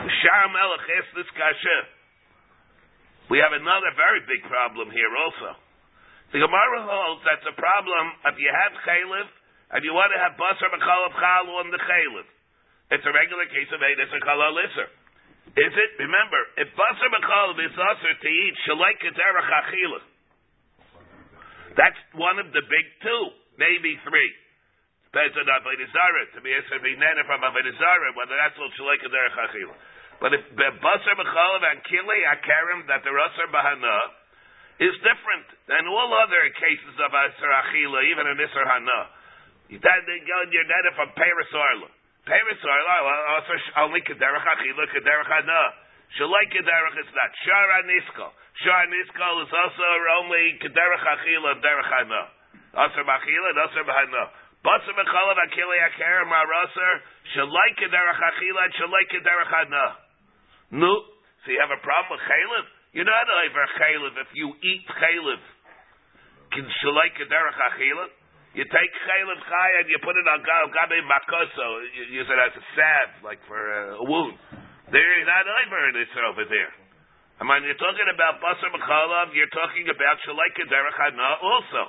Shar 0.00 0.44
Melech 0.48 0.86
asked 0.96 1.14
this 1.14 1.30
kasha. 1.36 1.78
We 3.30 3.36
have 3.38 3.52
another 3.52 3.92
very 4.00 4.24
big 4.26 4.42
problem 4.48 4.88
here 4.90 5.12
also. 5.12 5.60
The 6.32 6.40
Gemara 6.40 6.80
holds 6.82 7.22
that's 7.22 7.46
a 7.46 7.54
problem 7.54 8.04
if 8.32 8.36
you 8.42 8.50
have 8.50 8.72
chaylev 8.82 9.28
and 9.76 9.80
you 9.86 9.94
want 9.94 10.10
to 10.10 10.18
have 10.18 10.34
basar 10.40 10.72
b'chalav 10.72 11.12
chal 11.14 11.46
on 11.62 11.68
the 11.70 11.78
chaylev. 11.78 12.26
It's 12.92 13.06
a 13.06 13.14
regular 13.14 13.46
case 13.48 13.70
of 13.72 13.80
edus 13.80 14.12
and 14.12 14.22
chalal 14.24 14.56
isser. 14.60 14.88
Is 15.54 15.74
it? 15.76 15.90
Remember, 16.02 16.40
if 16.58 16.68
basar 16.74 17.08
b'chalav 17.08 17.56
is 17.62 17.72
usher 17.72 18.14
to 18.20 18.28
eat 18.28 18.54
shalai 18.68 18.92
derech 19.00 19.50
achila. 19.50 20.00
That's 21.74 21.98
one 22.14 22.38
of 22.38 22.52
the 22.54 22.62
big 22.62 22.86
two. 23.02 23.24
maybe 23.58 23.98
three. 24.06 24.30
Depends 25.14 25.38
on 25.38 25.46
Avodah 25.46 25.90
Zarah, 25.94 26.26
to 26.34 26.38
be 26.42 26.50
Isser 26.50 26.82
Binena 26.82 27.22
from 27.22 27.46
Avodah 27.46 27.78
Zarah, 27.78 28.12
whether 28.18 28.34
that's 28.34 28.58
all 28.58 28.66
Shalika 28.74 29.06
Derech 29.06 29.38
Achila. 29.46 29.74
But 30.18 30.34
if 30.34 30.42
Basar 30.58 31.14
B'chalav 31.14 31.62
and 31.70 31.78
Kili 31.86 32.20
Akarim 32.34 32.90
that 32.90 33.06
the 33.06 33.14
Rasar 33.14 33.46
Bahana 33.54 33.98
is 34.82 34.94
different 35.06 35.46
than 35.70 35.86
all 35.86 36.10
other 36.18 36.42
cases 36.58 36.98
of 36.98 37.14
Isser 37.14 37.46
Achila, 37.46 38.02
even 38.10 38.26
in 38.26 38.42
Isser 38.42 38.66
Hana. 38.66 39.00
You 39.70 39.78
go 39.78 39.90
in 40.42 40.50
your 40.50 40.66
neta 40.66 40.90
from 40.98 41.14
Paris 41.14 41.50
Arla. 41.54 41.93
Paris 42.24 42.60
Arla, 42.64 42.96
also 43.36 43.54
only 43.84 44.00
Kederach 44.00 44.44
Achila, 44.44 44.84
Kederach 44.88 45.28
Hana. 45.28 45.62
Shalai 46.16 46.44
Kederach 46.48 46.96
is 46.96 47.10
not. 47.12 47.30
Shara 47.44 47.84
Niskal. 47.84 48.32
Shara 48.64 48.88
Niskal 48.88 49.44
is 49.44 49.52
also 49.52 49.84
only 50.24 50.56
Kederach 50.60 51.04
Achila, 51.04 51.60
Derech 51.60 51.90
Hana. 51.92 52.22
Asr 52.74 53.04
B'achila 53.04 53.48
and 53.52 53.60
Asr 53.68 53.84
B'hana. 53.84 54.24
Basar 54.64 54.92
B'chalav 54.96 55.36
and 55.36 55.52
Kili 55.52 55.78
Akarim 55.84 56.32
are 56.32 56.48
Rasar, 56.48 56.94
Shalai 57.36 57.70
Kederach 57.76 58.20
Achila 58.20 58.60
and 58.64 58.74
Shalai 58.80 59.04
Kederach 59.12 59.52
Hana. 59.52 59.86
No. 60.72 60.90
So 61.44 61.52
you 61.52 61.60
have 61.60 61.70
a 61.70 61.82
problem 61.84 62.16
with 62.16 62.24
chaylev? 62.24 62.66
You're 62.96 63.04
not 63.04 63.28
over 63.28 63.64
chaylev 63.76 64.16
if 64.16 64.30
you 64.32 64.48
eat 64.64 64.88
chaylev. 64.88 65.42
Can 66.56 66.64
shalai 66.80 67.12
kederach 67.12 67.58
achila? 67.58 68.06
You 68.54 68.62
take 68.62 68.92
chaylev 69.02 69.40
chay 69.50 69.70
and 69.82 69.86
you 69.90 69.98
put 69.98 70.14
it 70.14 70.26
on 70.30 70.38
gabe 70.46 71.02
makoso. 71.02 71.66
You 71.90 72.22
use 72.22 72.28
it 72.30 72.38
as 72.38 72.54
a 72.54 72.64
salve, 72.78 73.26
like 73.26 73.42
for 73.50 73.58
a 73.58 74.04
wound. 74.06 74.38
There, 74.94 75.02
you're 75.02 75.26
not 75.26 75.42
over 75.42 75.90
this 75.90 76.06
over 76.22 76.46
there. 76.46 76.70
I 77.34 77.42
mean, 77.42 77.66
you're 77.66 77.82
talking 77.82 78.06
about 78.14 78.38
basar 78.38 78.70
mechalav. 78.70 79.34
You're 79.34 79.50
talking 79.50 79.90
about 79.90 80.22
shalai 80.22 80.54
kederach 80.54 81.02
also. 81.42 81.82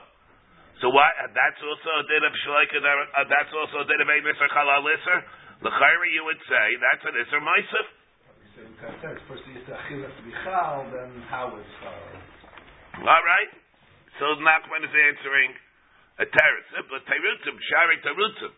So 0.81 0.89
why? 0.89 1.05
That's 1.38 1.62
also 1.62 1.89
a 2.01 2.03
din 2.10 2.25
of 2.25 2.34
shalai 2.34 2.65
kederach. 2.74 3.13
Uh, 3.13 3.29
that's 3.29 3.53
also 3.53 3.86
a 3.86 3.86
din 3.86 4.01
of 4.01 4.10
a 4.10 4.17
miser 4.25 4.50
chalal 4.50 4.89
iser. 4.89 5.19
L'chayri, 5.62 6.10
you 6.17 6.25
would 6.25 6.41
say 6.50 6.65
that's 6.81 7.05
an 7.05 7.13
iser 7.13 7.41
ma'isif. 7.45 7.88
First 9.29 9.45
he 9.45 9.53
used 9.53 9.69
to 9.69 9.77
achila 9.77 10.10
bichal, 10.25 10.89
then 10.89 11.13
how 11.29 11.53
is 11.62 11.72
uh, 11.86 13.05
All 13.05 13.22
right. 13.22 13.53
So 14.17 14.34
Nachman 14.41 14.81
is 14.81 14.95
answering 15.13 15.53
a 16.19 16.25
teretz. 16.25 16.69
But 16.88 17.03
terutzim, 17.07 17.55
shari 17.72 17.98
terutzim. 18.03 18.53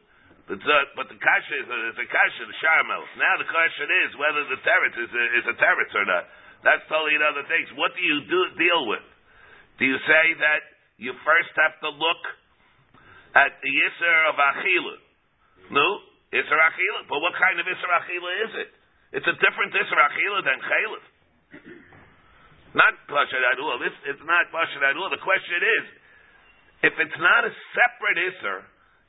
But, 0.48 0.64
uh, 0.64 0.76
but 0.96 1.12
the 1.12 1.20
kasha 1.20 1.56
is 1.60 1.68
a, 1.68 1.80
is 1.92 1.98
a 2.00 2.08
kasha, 2.08 2.44
the 2.48 2.58
sharmel. 2.64 3.04
Now 3.20 3.36
the 3.36 3.50
question 3.52 3.88
is 4.08 4.10
whether 4.16 4.44
the 4.48 4.60
teretz 4.64 4.96
is 4.96 5.12
a, 5.12 5.24
is 5.44 5.46
a 5.52 5.56
teretz 5.60 5.92
or 5.92 6.06
not. 6.08 6.24
That's 6.64 6.84
totally 6.88 7.20
another 7.20 7.44
thing. 7.46 7.68
What 7.76 7.92
do 7.94 8.02
you 8.02 8.24
do, 8.26 8.40
deal 8.56 8.82
with? 8.88 9.06
Do 9.78 9.86
you 9.86 10.00
say 10.08 10.26
that 10.42 10.62
you 10.98 11.14
first 11.22 11.54
have 11.60 11.78
to 11.86 11.90
look 11.94 12.24
at 13.38 13.62
the 13.62 13.70
Isser 13.70 14.18
of 14.34 14.36
Achila? 14.42 14.96
No? 15.70 15.88
Isser 16.34 16.58
Achila? 16.58 17.06
But 17.06 17.20
what 17.22 17.38
kind 17.38 17.62
of 17.62 17.66
Isser 17.70 17.92
Achila 17.94 18.32
is 18.48 18.52
it? 18.66 18.70
It's 19.22 19.30
a 19.30 19.38
different 19.38 19.72
Isra 19.78 20.02
Achila 20.10 20.40
than 20.48 20.58
Chaylev. 20.66 21.04
Not 22.74 22.94
Pashad 23.08 23.44
Adul. 23.56 23.80
This 23.80 23.96
it's 24.16 24.24
not 24.26 24.50
Pashad 24.50 24.84
Adul. 24.84 25.12
The 25.14 25.22
question 25.22 25.60
is, 25.62 25.86
if 26.84 26.94
it's 26.94 27.20
not 27.22 27.42
a 27.46 27.54
separate 27.74 28.20
Isser, 28.22 28.60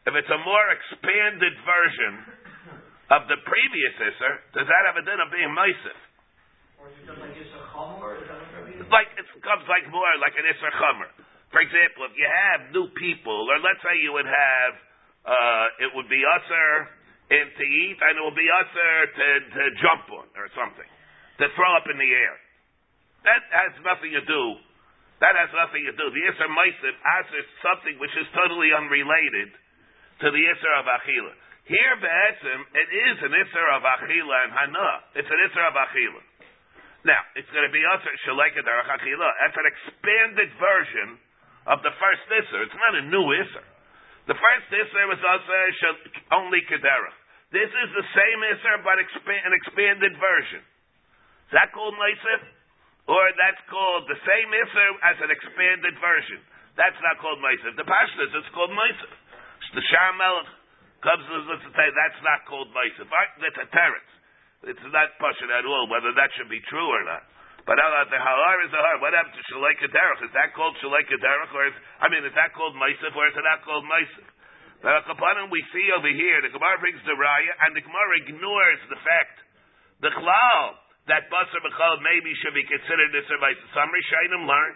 if 0.09 0.13
it's 0.17 0.33
a 0.33 0.41
more 0.41 0.67
expanded 0.73 1.55
version 1.65 2.15
of 3.13 3.29
the 3.29 3.39
previous 3.45 3.95
Isser, 4.01 4.33
does 4.57 4.69
that 4.69 4.83
have 4.89 4.97
a 4.97 5.05
din 5.05 5.19
of 5.21 5.29
being 5.33 5.53
Meisif? 5.53 5.99
Like 8.89 9.11
it 9.19 9.27
comes 9.45 9.65
like 9.69 9.85
more 9.93 10.09
like 10.21 10.37
an 10.39 10.47
Isser 10.49 10.73
Chomer. 10.81 11.11
For 11.53 11.61
example, 11.65 12.05
if 12.09 12.15
you 12.17 12.29
have 12.29 12.61
new 12.77 12.89
people, 12.97 13.49
or 13.49 13.57
let's 13.61 13.81
say 13.81 13.97
you 14.05 14.13
would 14.13 14.29
have, 14.29 14.73
uh, 15.25 15.85
it 15.85 15.91
would 15.97 16.09
be 16.09 16.21
Usher 16.21 16.99
and 17.29 17.49
to 17.53 17.65
eat, 17.65 17.99
and 18.01 18.13
it 18.17 18.23
would 18.25 18.41
be 18.41 18.49
usher 18.49 18.93
to, 19.13 19.27
to 19.53 19.63
jump 19.85 20.09
on 20.17 20.29
or 20.33 20.49
something, 20.57 20.89
to 21.37 21.45
throw 21.53 21.71
up 21.77 21.85
in 21.85 22.01
the 22.01 22.09
air. 22.09 22.37
That 23.29 23.43
has 23.53 23.73
nothing 23.85 24.17
to 24.17 24.25
do. 24.25 24.43
That 25.19 25.35
has 25.35 25.51
nothing 25.51 25.83
to 25.83 25.95
do. 25.99 26.07
The 26.15 26.23
Isser 26.31 26.47
Meisim 26.47 26.95
answers 27.19 27.47
something 27.63 27.99
which 27.99 28.15
is 28.15 28.27
totally 28.35 28.71
unrelated 28.71 29.51
to 30.23 30.27
the 30.31 30.43
Isser 30.47 30.73
of 30.79 30.87
Achila. 30.87 31.35
Here, 31.67 31.95
Be'etzim, 31.99 32.61
it 32.73 32.89
is 33.11 33.17
an 33.27 33.33
Isser 33.35 33.67
of 33.75 33.83
Achila 33.83 34.37
and 34.47 34.53
Hana. 34.55 34.91
It's 35.19 35.29
an 35.29 35.41
Isser 35.51 35.65
of 35.67 35.75
Achila. 35.75 36.23
Now, 37.07 37.19
it's 37.35 37.51
going 37.51 37.67
to 37.67 37.75
be 37.75 37.83
Usher 37.83 38.15
Shaleka 38.27 38.63
Derech 38.63 38.91
Achila. 38.95 39.29
That's 39.43 39.59
an 39.59 39.69
expanded 39.69 40.51
version 40.59 41.09
of 41.67 41.83
the 41.83 41.95
first 41.99 42.25
Isser. 42.31 42.63
It's 42.63 42.79
not 42.79 43.03
a 43.03 43.05
new 43.11 43.27
Isser. 43.43 43.67
The 44.31 44.39
first 44.39 44.67
Isser 44.71 45.05
was 45.11 45.23
also 45.23 45.59
only 46.39 46.63
Kederach. 46.71 47.17
This 47.51 47.71
is 47.71 47.89
the 47.97 48.07
same 48.13 48.41
Isser, 48.55 48.77
but 48.87 49.01
an 49.01 49.55
expanded 49.57 50.15
version. 50.21 50.63
Is 51.49 51.55
that 51.57 51.73
called 51.73 51.97
Meisif? 51.97 52.58
Or 53.09 53.25
that's 53.41 53.63
called 53.73 54.05
the 54.05 54.21
same 54.21 54.49
Isser 54.53 54.91
as 55.01 55.17
an 55.25 55.33
expanded 55.33 55.97
version. 55.97 56.45
That's 56.77 57.01
not 57.01 57.17
called 57.19 57.41
Meisif. 57.41 57.75
The 57.75 57.89
Pashtas, 57.89 58.31
it's 58.37 58.53
called 58.53 58.71
Meisif. 58.71 59.13
The 59.73 59.85
Shah 59.89 60.13
comes 61.01 61.25
to 61.25 61.71
say 61.73 61.87
that's 61.89 62.21
not 62.21 62.45
called 62.45 62.69
Meisif. 62.77 63.09
That's 63.09 63.61
a 63.65 63.69
teretz. 63.73 64.13
It's 64.69 64.85
not 64.93 65.17
Pashas 65.17 65.49
at 65.49 65.65
all, 65.65 65.89
whether 65.89 66.13
that 66.21 66.31
should 66.37 66.53
be 66.53 66.61
true 66.69 66.85
or 66.85 67.03
not. 67.09 67.25
But 67.69 67.77
uh, 67.77 68.09
the 68.09 68.17
halar 68.17 68.57
is 68.65 68.73
a 68.73 68.81
har. 68.81 68.97
What 69.05 69.13
happened 69.13 69.37
to 69.37 69.45
shalei 69.53 69.77
derech? 69.77 70.25
Is 70.25 70.33
that 70.33 70.57
called 70.57 70.73
shalei 70.81 71.05
derech, 71.05 71.53
or 71.53 71.69
is 71.69 71.77
I 72.01 72.09
mean, 72.09 72.25
is 72.25 72.33
that 72.33 72.57
called 72.57 72.73
meisif, 72.73 73.13
or 73.13 73.29
is 73.29 73.37
it 73.37 73.45
not 73.45 73.61
called 73.61 73.85
meisif? 73.85 74.25
The 74.81 75.05
kapanim 75.05 75.53
we 75.53 75.61
see 75.69 75.85
over 75.93 76.09
here, 76.09 76.41
the 76.41 76.49
Gemara 76.49 76.81
brings 76.81 76.97
the 77.05 77.13
raya, 77.13 77.53
and 77.69 77.77
the 77.77 77.85
Gemara 77.85 78.15
ignores 78.25 78.81
the 78.89 78.97
fact, 79.05 79.37
the 80.01 80.09
chlal 80.17 80.81
that 81.09 81.29
basar 81.33 81.61
b'chal 81.65 82.01
maybe 82.05 82.31
should 82.41 82.55
be 82.55 82.65
considered 82.65 83.13
iser 83.13 83.39
meisif. 83.41 83.69
Some 83.73 83.89
rishonim 83.89 84.45
learn 84.45 84.73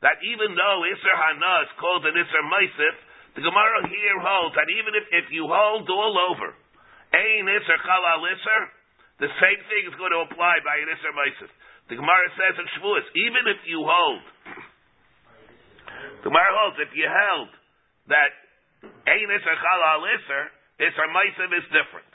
that 0.00 0.20
even 0.24 0.56
though 0.56 0.78
iser 0.84 1.16
hana 1.16 1.68
is 1.68 1.72
called 1.80 2.04
an 2.08 2.16
iser 2.16 2.44
meisif, 2.48 2.96
the 3.36 3.42
Gemara 3.44 3.88
here 3.88 4.18
holds 4.20 4.54
that 4.56 4.68
even 4.72 4.92
if, 4.96 5.04
if 5.24 5.26
you 5.30 5.44
hold 5.44 5.88
all 5.90 6.14
over, 6.32 6.54
ein 7.12 7.44
iser 7.48 7.78
chalal 7.84 8.24
iser, 8.24 8.60
the 9.22 9.30
same 9.38 9.60
thing 9.70 9.82
is 9.86 9.94
going 10.00 10.12
to 10.12 10.26
apply 10.26 10.58
by 10.64 10.76
an 10.80 10.88
iser 10.88 11.12
meisif. 11.12 11.50
The 11.92 12.00
Gemara 12.00 12.28
says 12.40 12.56
in 12.56 12.66
Shavuos, 12.74 13.04
even 13.12 13.44
if 13.52 13.60
you 13.68 13.84
hold, 13.84 14.24
the 16.24 16.32
Gemara 16.32 16.52
holds, 16.64 16.80
if 16.80 16.96
you 16.96 17.04
held 17.04 17.52
that 18.08 18.32
Ein 19.04 19.28
Isser 19.28 19.56
Chalal 19.60 20.00
Isser, 20.08 20.44
Isser 20.80 21.08
Meisav 21.12 21.52
is 21.52 21.66
different. 21.68 22.13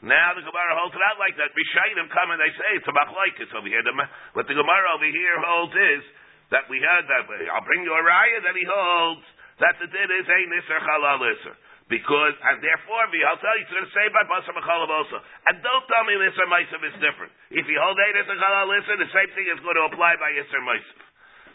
Now 0.00 0.32
the 0.32 0.40
Gemara 0.40 0.72
holds 0.80 0.96
it 0.96 1.04
out 1.04 1.20
like 1.20 1.36
that. 1.36 1.52
Rishayim 1.52 2.08
come 2.08 2.32
and 2.32 2.40
they 2.40 2.52
say 2.56 2.68
it's 2.80 2.88
a 2.88 2.94
machlaikis 2.96 3.52
over 3.52 3.68
here. 3.68 3.84
What 4.32 4.48
the 4.48 4.56
Gemara 4.56 4.86
over 4.96 5.08
here 5.08 5.36
holds 5.44 5.76
is 5.76 6.02
that 6.50 6.64
we 6.72 6.80
heard 6.80 7.04
that. 7.04 7.28
I'll 7.52 7.68
bring 7.68 7.84
you 7.84 7.92
a 7.92 8.02
raya 8.02 8.40
that 8.48 8.56
he 8.56 8.64
holds 8.64 9.24
that 9.60 9.76
the 9.76 9.88
din 9.92 10.08
is 10.08 10.24
Ein 10.24 10.50
Isser 10.56 10.80
Chalal 10.80 11.20
Isser. 11.20 11.54
Because, 11.92 12.38
and 12.38 12.62
therefore, 12.62 13.02
I'll 13.02 13.42
tell 13.42 13.56
you, 13.58 13.66
it's 13.66 13.74
going 13.74 13.82
to 13.82 13.90
say 13.90 14.06
by 14.14 14.22
Basar 14.30 14.54
Mechalav 14.54 14.88
also. 14.88 15.18
And 15.50 15.58
don't 15.58 15.84
tell 15.90 16.06
me 16.06 16.14
Isser 16.16 16.46
Meisav 16.46 16.80
is 16.86 16.96
different. 17.02 17.34
If 17.50 17.66
you 17.66 17.76
hold 17.82 17.98
Ein 17.98 18.14
Isser 18.24 18.38
Chalal 18.40 18.72
Isser, 18.78 18.96
the 18.96 19.10
same 19.10 19.30
thing 19.36 19.46
is 19.50 19.60
going 19.60 19.76
to 19.76 19.90
apply 19.90 20.16
by 20.16 20.32
Isser 20.32 20.62
Meisav. 20.64 20.98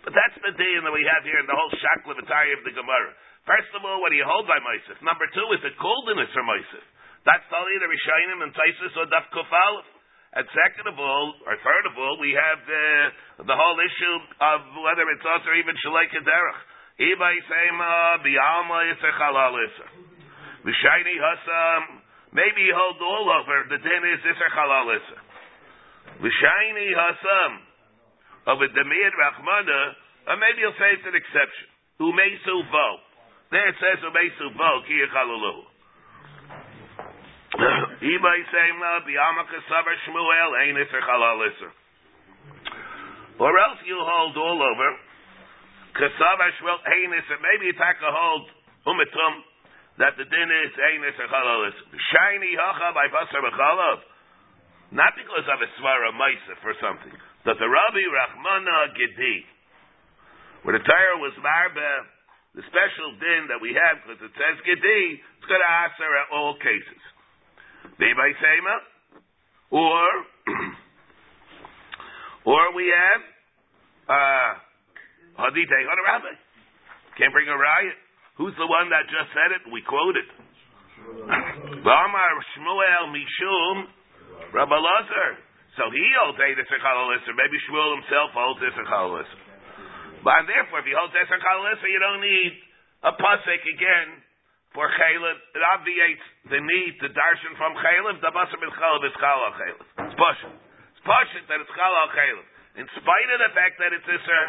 But 0.03 0.13
that's 0.13 0.37
the 0.37 0.53
din 0.53 0.85
that 0.85 0.93
we 0.93 1.07
have 1.07 1.25
here 1.25 1.39
in 1.41 1.49
the 1.49 1.55
whole 1.55 1.71
Shaklevatari 1.81 2.51
of 2.53 2.61
the 2.61 2.77
Gemara. 2.77 3.15
First 3.47 3.73
of 3.73 3.81
all, 3.87 4.03
what 4.03 4.13
do 4.13 4.19
you 4.19 4.27
hold 4.27 4.45
by 4.45 4.59
Meisav? 4.61 5.01
Number 5.01 5.25
two, 5.33 5.47
is 5.55 5.63
it 5.65 5.79
called 5.81 6.13
in 6.13 6.19
Isser 6.21 6.45
Meisav? 6.45 6.83
That's 7.25 7.45
totally 7.49 7.81
the 7.81 7.89
Rishayim 7.89 8.39
and 8.45 8.53
Taisus 8.53 8.93
or 8.95 9.09
Daf 9.09 9.25
Kufalef. 9.33 9.87
And 10.35 10.45
second 10.51 10.85
of 10.91 10.99
all, 10.99 11.27
or 11.47 11.55
third 11.63 11.85
of 11.89 11.95
all, 11.97 12.19
we 12.21 12.35
have 12.35 12.59
the, 12.67 12.85
the 13.49 13.55
whole 13.55 13.77
issue 13.79 14.17
of 14.39 14.59
whether 14.83 15.07
it's 15.09 15.25
us 15.25 15.41
or 15.47 15.55
even 15.57 15.73
Shalei 15.81 16.11
Kederach. 16.11 16.59
Ibay 16.99 17.35
Sema, 17.49 18.19
Bialma 18.19 18.77
Isser 18.93 19.13
Chalal 19.15 19.55
Isser. 19.57 19.89
V'shayni 20.65 21.15
hasam, 21.21 22.01
maybe 22.33 22.65
he 22.65 22.73
holds 22.73 22.97
all 22.97 23.29
over, 23.29 23.69
the 23.69 23.77
din 23.77 24.03
is 24.17 24.21
iser 24.25 24.49
halal 24.49 24.97
iser. 24.97 25.21
V'shayni 26.25 26.89
hasam, 26.89 27.51
of 28.49 28.57
a 28.65 28.69
demir 28.73 29.11
rachmana, 29.13 29.81
or 30.25 30.37
maybe 30.41 30.65
he'll 30.65 30.73
say 30.81 30.97
it's 30.97 31.05
an 31.05 31.13
exception. 31.13 31.69
Umesu 32.01 32.65
vo. 32.73 32.87
There 33.53 33.69
it 33.69 33.77
says 33.77 34.01
umesu 34.01 34.57
vo, 34.57 34.71
ki 34.89 35.05
yechalalu. 35.05 35.74
Ein. 40.55 40.75
Or 43.35 43.51
else 43.51 43.79
you 43.83 43.99
hold 43.99 44.35
all 44.37 44.59
over, 44.63 44.89
kasavar 45.95 46.51
shmuel, 46.59 46.79
ein 46.87 47.11
iser, 47.13 47.37
maybe 47.43 47.65
you 47.71 47.75
a 47.75 48.11
hold, 48.11 48.47
umetum, 48.87 49.43
that 49.97 50.19
the 50.19 50.27
din 50.27 50.49
is 50.67 50.75
Einis 50.75 51.15
Echalalis. 51.15 51.77
Shiny 52.11 52.51
Hacha 52.59 52.91
by 52.91 53.07
Basar 53.07 53.39
Bechalav. 53.39 53.99
Not 54.91 55.15
because 55.15 55.47
of 55.47 55.59
a 55.63 55.69
Svara 55.79 56.11
Maisa 56.11 56.59
for 56.59 56.75
something. 56.83 57.15
That 57.47 57.55
the 57.59 57.67
Rabbi 57.67 58.03
Rachmana 58.03 58.91
Gedi, 58.91 59.47
where 60.63 60.75
the 60.75 60.83
Torah 60.83 61.19
was 61.23 61.31
Marbe, 61.39 61.91
the 62.59 62.63
special 62.67 63.15
din 63.19 63.47
that 63.51 63.59
we 63.63 63.71
have, 63.71 64.03
because 64.03 64.19
it 64.19 64.35
says 64.35 64.55
Gedi, 64.67 65.03
it's 65.19 65.47
going 65.47 65.63
to 65.63 65.73
answer 65.87 66.07
all 66.35 66.59
cases. 66.59 67.01
Bebay 67.99 68.31
Sema, 68.37 68.75
or, 69.71 70.03
or 72.51 72.75
we 72.75 72.91
have, 72.91 73.21
uh, 74.09 74.51
Hadite 75.39 75.83
Rabbi. 75.83 76.33
Can't 77.17 77.31
bring 77.31 77.47
a 77.47 77.57
riot. 77.57 77.95
Who's 78.35 78.55
the 78.59 78.67
one 78.67 78.91
that 78.91 79.07
just 79.07 79.31
said 79.31 79.55
it? 79.55 79.63
We 79.71 79.81
quoted. 79.83 80.27
V'amar 81.83 82.35
Shmuel 82.55 83.11
Mishum 83.11 83.87
Rabbi. 84.51 84.75
So 85.75 85.91
he 85.91 86.05
holds 86.19 86.39
Eidah 86.39 86.67
Tzachal 86.67 87.11
Maybe 87.35 87.57
Shmuel 87.67 87.99
himself 87.99 88.31
holds 88.35 88.59
Tzachal 88.63 89.23
But 90.23 90.47
therefore, 90.47 90.79
if 90.83 90.87
he 90.87 90.95
holds 90.95 91.13
Tzachal 91.15 91.63
you 91.87 91.99
don't 91.99 92.23
need 92.23 92.53
a 93.03 93.11
pasuk 93.11 93.63
again 93.63 94.23
for 94.75 94.91
Caleb. 94.91 95.37
It 95.55 95.63
obviates 95.63 96.25
the 96.51 96.59
need 96.59 96.99
to 96.99 97.07
darshan 97.15 97.55
from 97.55 97.73
Caleb. 97.79 98.19
The 98.19 98.29
basar 98.35 98.59
is 98.59 98.75
Caleb 98.75 99.03
is 99.07 99.15
Caleb 99.15 99.53
Caleb. 99.55 99.87
It's 100.03 100.17
pashut. 100.19 100.51
It's 100.51 101.03
pashut 101.07 101.43
that 101.47 101.63
it's 101.63 101.73
Caleb 101.73 102.11
Caleb. 102.11 102.47
In 102.75 102.87
spite 102.99 103.29
of 103.31 103.39
the 103.39 103.51
fact 103.55 103.79
that 103.79 103.95
it's 103.95 104.03
Isser, 104.03 104.45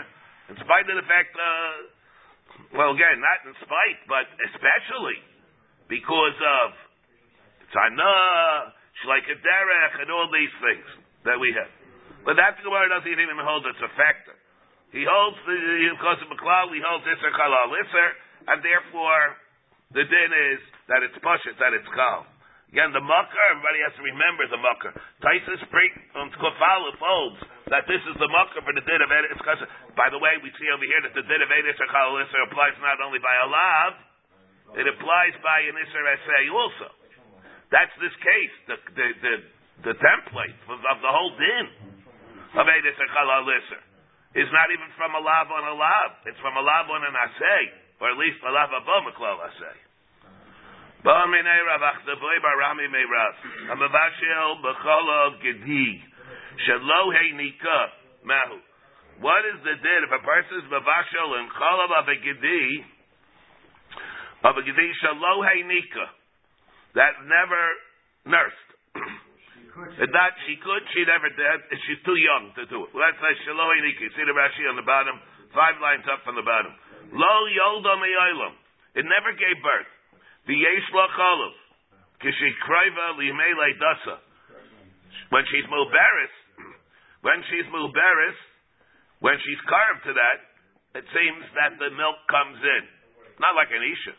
in 0.50 0.56
spite 0.58 0.86
of 0.90 0.98
the 0.98 1.06
fact, 1.06 1.30
uh, 1.38 2.74
well, 2.74 2.90
again, 2.90 3.22
not 3.22 3.38
in 3.46 3.54
spite, 3.62 4.00
but 4.10 4.26
especially 4.50 5.22
because 5.86 6.34
of 6.34 6.68
Tzana, 7.70 8.74
Shleika 9.06 9.38
Derech, 9.38 9.94
and 10.02 10.10
all 10.10 10.26
these 10.34 10.54
things 10.58 10.86
that 11.22 11.38
we 11.38 11.54
have. 11.54 11.70
But 12.26 12.34
that 12.42 12.58
Gemara 12.66 12.90
doesn't 12.98 13.06
even 13.06 13.38
hold 13.38 13.62
it's 13.70 13.78
a 13.78 13.92
factor. 13.94 14.34
He 14.90 15.06
holds 15.06 15.38
the 15.46 15.54
because 15.94 16.18
of 16.26 16.34
McCloud, 16.34 16.74
he 16.74 16.82
holds 16.82 17.06
Isser 17.06 17.30
Kalal 17.30 17.70
Isser, 17.78 18.08
and 18.50 18.58
therefore 18.66 19.45
the 19.94 20.02
din 20.02 20.30
is 20.54 20.60
that 20.90 21.06
it's 21.06 21.18
Pashit, 21.22 21.54
that 21.62 21.74
it's 21.74 21.86
Kal. 21.94 22.26
Again, 22.74 22.90
the 22.90 23.00
mucker, 23.00 23.42
everybody 23.54 23.78
has 23.86 23.94
to 23.94 24.02
remember 24.02 24.42
the 24.50 24.58
mucker. 24.58 24.90
Taisus 25.22 25.62
Prik 25.70 25.94
on 26.18 26.34
Kofalif 26.34 26.98
holds 26.98 27.40
that 27.70 27.86
this 27.86 28.02
is 28.10 28.16
the 28.18 28.26
mucker 28.26 28.58
for 28.66 28.74
the 28.74 28.82
din 28.82 29.00
of 29.00 29.10
Edis 29.10 29.38
By 29.94 30.10
the 30.10 30.18
way, 30.18 30.34
we 30.42 30.50
see 30.58 30.66
over 30.74 30.82
here 30.82 31.02
that 31.06 31.14
the 31.14 31.22
din 31.22 31.40
of 31.40 31.50
Edis 31.50 31.78
or 31.78 32.42
applies 32.50 32.74
not 32.82 32.98
only 33.06 33.22
by 33.22 33.34
a 33.38 33.46
lav, 33.46 33.90
it 34.74 34.86
applies 34.90 35.34
by 35.46 35.62
an 35.70 35.78
Isser 35.78 36.04
Essay 36.10 36.44
also. 36.50 36.90
That's 37.70 37.94
this 38.02 38.14
case, 38.18 38.54
the, 38.66 38.76
the, 38.98 39.06
the, 39.22 39.34
the 39.90 39.94
template 40.02 40.58
of, 40.66 40.82
of, 40.82 40.96
the 40.98 41.12
whole 41.14 41.32
din 41.38 41.66
of 42.58 42.66
Edis 42.66 42.98
or 42.98 43.08
is 44.36 44.50
not 44.50 44.68
even 44.74 44.90
from 44.98 45.14
a 45.14 45.22
lav 45.22 45.46
on 45.54 45.64
a 45.70 45.76
lav. 45.78 46.08
It's 46.26 46.38
from 46.42 46.58
a 46.58 46.64
lav 46.66 46.90
on 46.90 47.06
an 47.06 47.14
Asay, 47.14 47.85
or 48.00 48.12
at 48.12 48.16
least 48.20 48.42
a 48.44 48.50
lav 48.52 48.70
above 48.72 49.08
Maklal 49.08 49.40
Asay. 49.46 49.78
Ba 51.04 51.24
minei 51.30 51.60
Rav 51.70 51.82
Achdaboy 51.82 52.36
Barami 52.42 52.90
Mei 52.90 53.06
Rav. 53.06 53.34
Amavashel 53.72 54.50
B'cholov 54.64 55.40
Gedi. 55.40 56.02
Shelo 56.66 57.12
Nika. 57.36 57.78
Mahu. 58.26 58.58
What 59.22 59.48
is 59.48 59.62
the 59.64 59.76
din 59.80 60.00
if 60.04 60.12
a 60.12 60.20
person 60.20 60.60
is 60.60 60.66
Mavashel 60.68 61.30
and 61.40 61.48
Cholov 61.48 61.90
of 61.94 62.06
a 62.10 62.16
Gedi, 62.20 62.84
of 64.44 64.52
a 64.60 64.62
Gedi 64.66 64.88
Shelo 65.00 65.40
Nika, 65.40 66.06
that 66.98 67.24
never 67.24 67.62
nursed? 68.28 68.68
And 69.76 70.08
that 70.12 70.32
she 70.48 70.56
could, 70.60 70.84
she 70.92 71.04
never 71.04 71.28
did. 71.32 71.58
She's 71.88 72.00
too 72.04 72.16
young 72.16 72.52
to 72.60 72.64
do 72.68 72.88
it. 72.88 72.90
Well, 72.92 73.04
that's 73.08 73.20
like 73.24 73.40
Shelo 73.48 73.72
Nika. 73.80 74.04
See 74.12 74.24
the 74.24 74.36
Rashi 74.36 74.68
on 74.68 74.76
the 74.76 74.84
bottom, 74.84 75.16
five 75.56 75.80
lines 75.80 76.04
up 76.12 76.20
from 76.26 76.36
the 76.36 76.44
bottom. 76.44 76.76
Lo 77.12 77.34
Yolda 77.50 77.94
Me'olam. 78.00 78.54
It 78.96 79.04
never 79.04 79.32
gave 79.36 79.58
birth. 79.62 79.90
The 80.46 80.56
yesh 80.56 80.88
lachalov. 80.94 81.54
Kishikraiva 82.22 83.18
limele 83.20 83.68
dasa. 83.76 84.16
When 85.30 85.44
she's 85.50 85.66
mubaris, 85.66 86.34
when 87.22 87.42
she's 87.50 87.66
mubaris, 87.68 88.38
when 89.20 89.36
she's 89.42 89.62
carved 89.66 90.02
to 90.06 90.12
that, 90.14 90.38
it 91.02 91.06
seems 91.12 91.42
that 91.58 91.76
the 91.82 91.90
milk 91.92 92.18
comes 92.30 92.62
in. 92.62 92.82
Not 93.42 93.52
like 93.58 93.68
an 93.74 93.84
isha. 93.84 94.14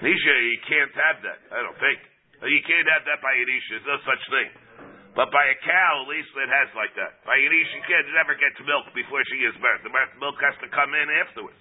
An 0.00 0.06
isha, 0.08 0.34
you 0.40 0.58
can't 0.64 0.94
have 0.94 1.18
that. 1.26 1.38
I 1.52 1.60
don't 1.60 1.76
think. 1.76 2.00
You 2.44 2.62
can't 2.64 2.88
have 2.88 3.04
that 3.04 3.20
by 3.20 3.32
an 3.34 3.48
isha. 3.48 3.82
There's 3.82 3.88
no 3.88 3.98
such 4.08 4.24
thing. 4.30 4.48
But 5.14 5.30
by 5.30 5.46
a 5.46 5.58
cow, 5.62 5.92
at 6.02 6.10
least 6.10 6.34
it 6.34 6.50
has 6.50 6.68
like 6.74 6.90
that. 6.98 7.22
By 7.22 7.38
an 7.38 7.54
isha, 7.54 7.74
you 7.78 7.86
can't 7.86 8.10
never 8.18 8.34
get 8.34 8.50
milk 8.66 8.90
before 8.98 9.22
she 9.30 9.38
gives 9.46 9.54
birth. 9.62 9.86
The 9.86 9.94
milk 10.18 10.38
has 10.42 10.58
to 10.58 10.68
come 10.74 10.90
in 10.90 11.06
afterwards. 11.22 11.58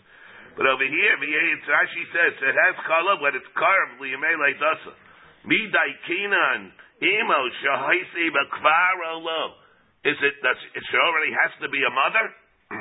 But 0.57 0.69
over 0.69 0.85
here, 0.85 1.13
Rashi 1.17 2.03
says 2.13 2.33
it 2.37 2.57
has 2.57 2.75
challah 2.85 3.21
when 3.21 3.33
it's 3.33 3.49
carved 3.57 4.01
liyamei 4.01 4.57
dasa. 4.57 4.93
Midai 5.45 5.91
kinan 6.05 6.73
imo 7.01 7.41
shahaisi 7.61 8.25
bakvar 8.33 8.97
olo. 9.17 9.57
Is 10.05 10.17
it 10.17 10.35
that 10.41 10.57
it 10.57 10.85
already 10.93 11.33
has 11.33 11.51
to 11.61 11.67
be 11.69 11.81
a 11.81 11.93
mother? 11.93 12.25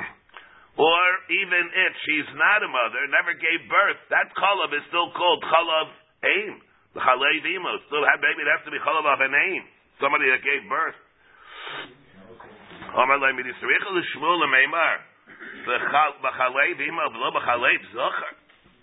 or 0.77 1.05
even 1.33 1.63
if 1.69 1.91
she's 2.05 2.29
not 2.33 2.61
a 2.61 2.69
mother, 2.69 3.01
never 3.09 3.33
gave 3.33 3.61
birth, 3.69 4.01
that 4.09 4.29
chalav 4.37 4.69
is 4.73 4.83
still 4.89 5.09
called 5.13 5.41
chalav 5.41 5.87
aim. 6.25 6.53
The 6.93 7.01
chalev 7.01 7.41
imo 7.41 7.73
still 7.89 8.05
have 8.05 8.21
maybe 8.21 8.45
it 8.45 8.51
has 8.53 8.61
to 8.69 8.73
be 8.73 8.81
chalav 8.85 9.05
of 9.07 9.21
an 9.21 9.33
aim, 9.33 9.63
somebody 10.03 10.27
that 10.27 10.43
gave 10.43 10.67
birth. 10.67 10.99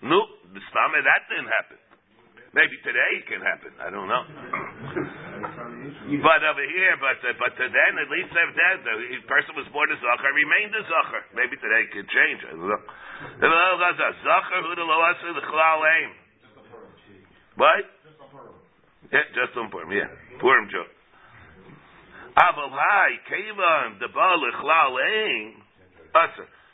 No, 0.01 0.17
the 0.49 0.61
stomach 0.73 1.05
that 1.05 1.21
didn't 1.29 1.51
happen. 1.53 1.77
Maybe 2.51 2.75
today 2.83 3.23
it 3.23 3.25
can 3.31 3.39
happen. 3.39 3.71
I 3.79 3.87
don't 3.87 4.11
know. 4.11 4.23
but 6.27 6.41
over 6.43 6.65
here, 6.67 6.93
but 6.99 7.23
uh, 7.23 7.31
but 7.39 7.55
uh, 7.55 7.63
then 7.63 7.93
at 7.95 8.09
least 8.11 8.27
if 8.27 8.49
that 8.59 8.75
the 8.83 9.23
person 9.23 9.55
was 9.55 9.71
born 9.71 9.87
a 9.87 9.95
zachar, 9.95 10.31
remained 10.35 10.75
a 10.75 10.83
zachar. 10.83 11.23
Maybe 11.31 11.55
today 11.55 11.87
it 11.87 11.91
could 11.95 12.09
change. 12.11 12.43
I 12.43 12.51
don't 12.51 12.67
know. 12.67 12.83
Zachar 14.19 14.59
who 14.67 14.75
the 14.75 14.83
loasa 14.83 15.31
the 15.31 15.45
chlal 15.47 15.79
aim. 15.79 16.11
What? 17.55 17.83
Yeah, 19.15 19.27
just 19.31 19.55
on 19.55 19.71
Purim. 19.71 19.91
Yeah, 19.95 20.11
Purim 20.43 20.67
joke. 20.67 20.91
Aval 22.35 22.71
hai 22.71 23.11
kevan 23.27 23.99
the 23.99 24.09
bal. 24.13 24.41
Eh? 24.43 25.51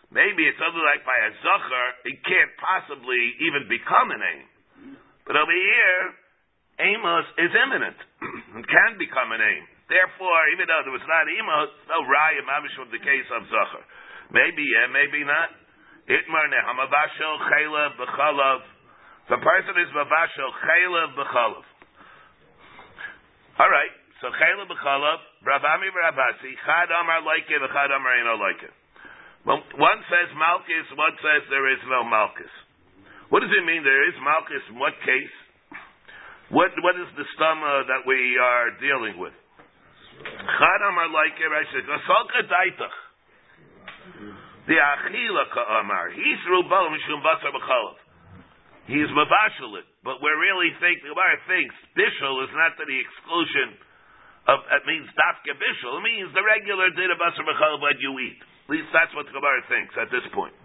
Maybe 0.08 0.48
it's 0.48 0.62
other 0.64 0.84
like 0.88 1.04
by 1.04 1.20
a 1.20 1.32
zachar, 1.44 1.88
it 2.08 2.18
can't 2.24 2.54
possibly 2.58 3.24
even 3.44 3.68
become 3.68 4.10
an 4.16 4.22
aim. 4.24 4.48
But 5.28 5.36
over 5.36 5.52
here, 5.52 6.02
Amos 6.80 7.28
is 7.42 7.52
imminent. 7.52 8.00
it 8.64 8.68
can 8.70 8.92
become 8.96 9.36
an 9.36 9.42
aim. 9.44 9.64
Therefore, 9.92 10.42
even 10.56 10.68
though 10.68 10.84
there 10.88 10.96
was 10.96 11.04
not 11.04 11.28
Amos, 11.28 11.72
no 11.92 12.08
raya 12.08 12.44
mamish 12.48 12.76
the 12.92 13.02
case 13.04 13.28
of 13.36 13.44
zachar. 13.52 13.84
Maybe 14.32 14.64
yeah, 14.64 14.88
maybe 14.92 15.24
not. 15.24 15.50
Itmar 16.08 16.48
nehamavashel 16.48 17.36
chayla 17.52 17.84
b'chalav. 18.00 18.60
The 19.28 19.40
person 19.44 19.76
is 19.84 19.90
mavashel 19.92 20.52
chayla 20.64 21.04
b'chalav. 21.20 21.66
All 23.60 23.72
right. 23.72 23.94
So 24.24 24.32
chayla 24.32 24.64
b'chalav. 24.72 25.20
Rabami 25.46 25.90
v'rabasi. 25.94 26.52
Chad 26.66 26.90
amar 26.90 27.22
like 27.22 27.46
it. 27.50 27.62
Chad 27.62 27.92
amar 27.92 28.14
ain't 28.18 28.40
like 28.40 28.62
it. 28.64 28.74
One 29.48 30.02
says 30.12 30.28
Malchus, 30.36 30.92
one 31.00 31.16
says 31.24 31.48
there 31.48 31.72
is 31.72 31.80
no 31.88 32.04
Malchus. 32.04 32.52
What 33.32 33.40
does 33.40 33.52
it 33.56 33.64
mean 33.64 33.80
there 33.80 34.04
is 34.12 34.16
Malchus 34.20 34.60
in 34.68 34.76
what 34.76 34.92
case? 35.08 35.36
What, 36.52 36.72
what 36.84 37.00
is 37.00 37.08
the 37.16 37.24
stomach 37.36 37.88
that 37.88 38.04
we 38.04 38.36
are 38.40 38.76
dealing 38.84 39.16
with? 39.20 39.32
Chadam 40.20 40.96
are 41.00 41.12
like 41.16 41.40
The 44.68 44.76
achila 44.76 45.44
ka'amar. 45.56 46.12
He's 46.12 46.42
rubal 46.52 46.92
mishum 46.92 47.24
basar 47.24 47.56
b'chalav. 47.56 48.04
He's 48.88 49.08
mavashalit. 49.16 49.88
But 50.04 50.20
we're 50.20 50.40
really 50.40 50.76
thinking, 50.80 51.08
Gemara 51.08 51.40
thinks, 51.48 51.76
bishul 51.96 52.44
is 52.44 52.52
not 52.52 52.76
to 52.80 52.84
the 52.84 53.00
exclusion 53.00 53.80
of, 54.48 54.64
it 54.64 54.84
means 54.88 55.08
dafke 55.12 55.52
bishul. 55.60 56.00
Means 56.00 56.32
the 56.32 56.44
regular 56.44 56.88
din 56.96 57.12
of 57.12 57.20
basar 57.20 57.44
b'chalav 57.44 57.84
when 57.84 58.00
you 58.00 58.16
eat. 58.24 58.40
At 58.40 58.72
least 58.72 58.88
that's 58.96 59.12
what 59.12 59.28
the 59.28 59.36
Gemara 59.36 59.60
thinks 59.68 59.92
at 60.00 60.08
this 60.08 60.24
point. 60.32 60.56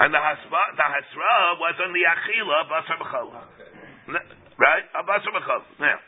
And 0.00 0.12
the 0.12 0.20
hasra, 0.20 0.62
the 0.76 0.86
hasra 0.88 1.36
was 1.60 1.76
on 1.80 1.92
the 1.92 2.04
achila 2.08 2.58
basar 2.72 2.96
b'chal. 3.04 3.28
Right? 4.56 4.84
A 4.96 5.04
basar 5.04 5.32
b'chal. 5.36 5.60
Now, 5.76 6.00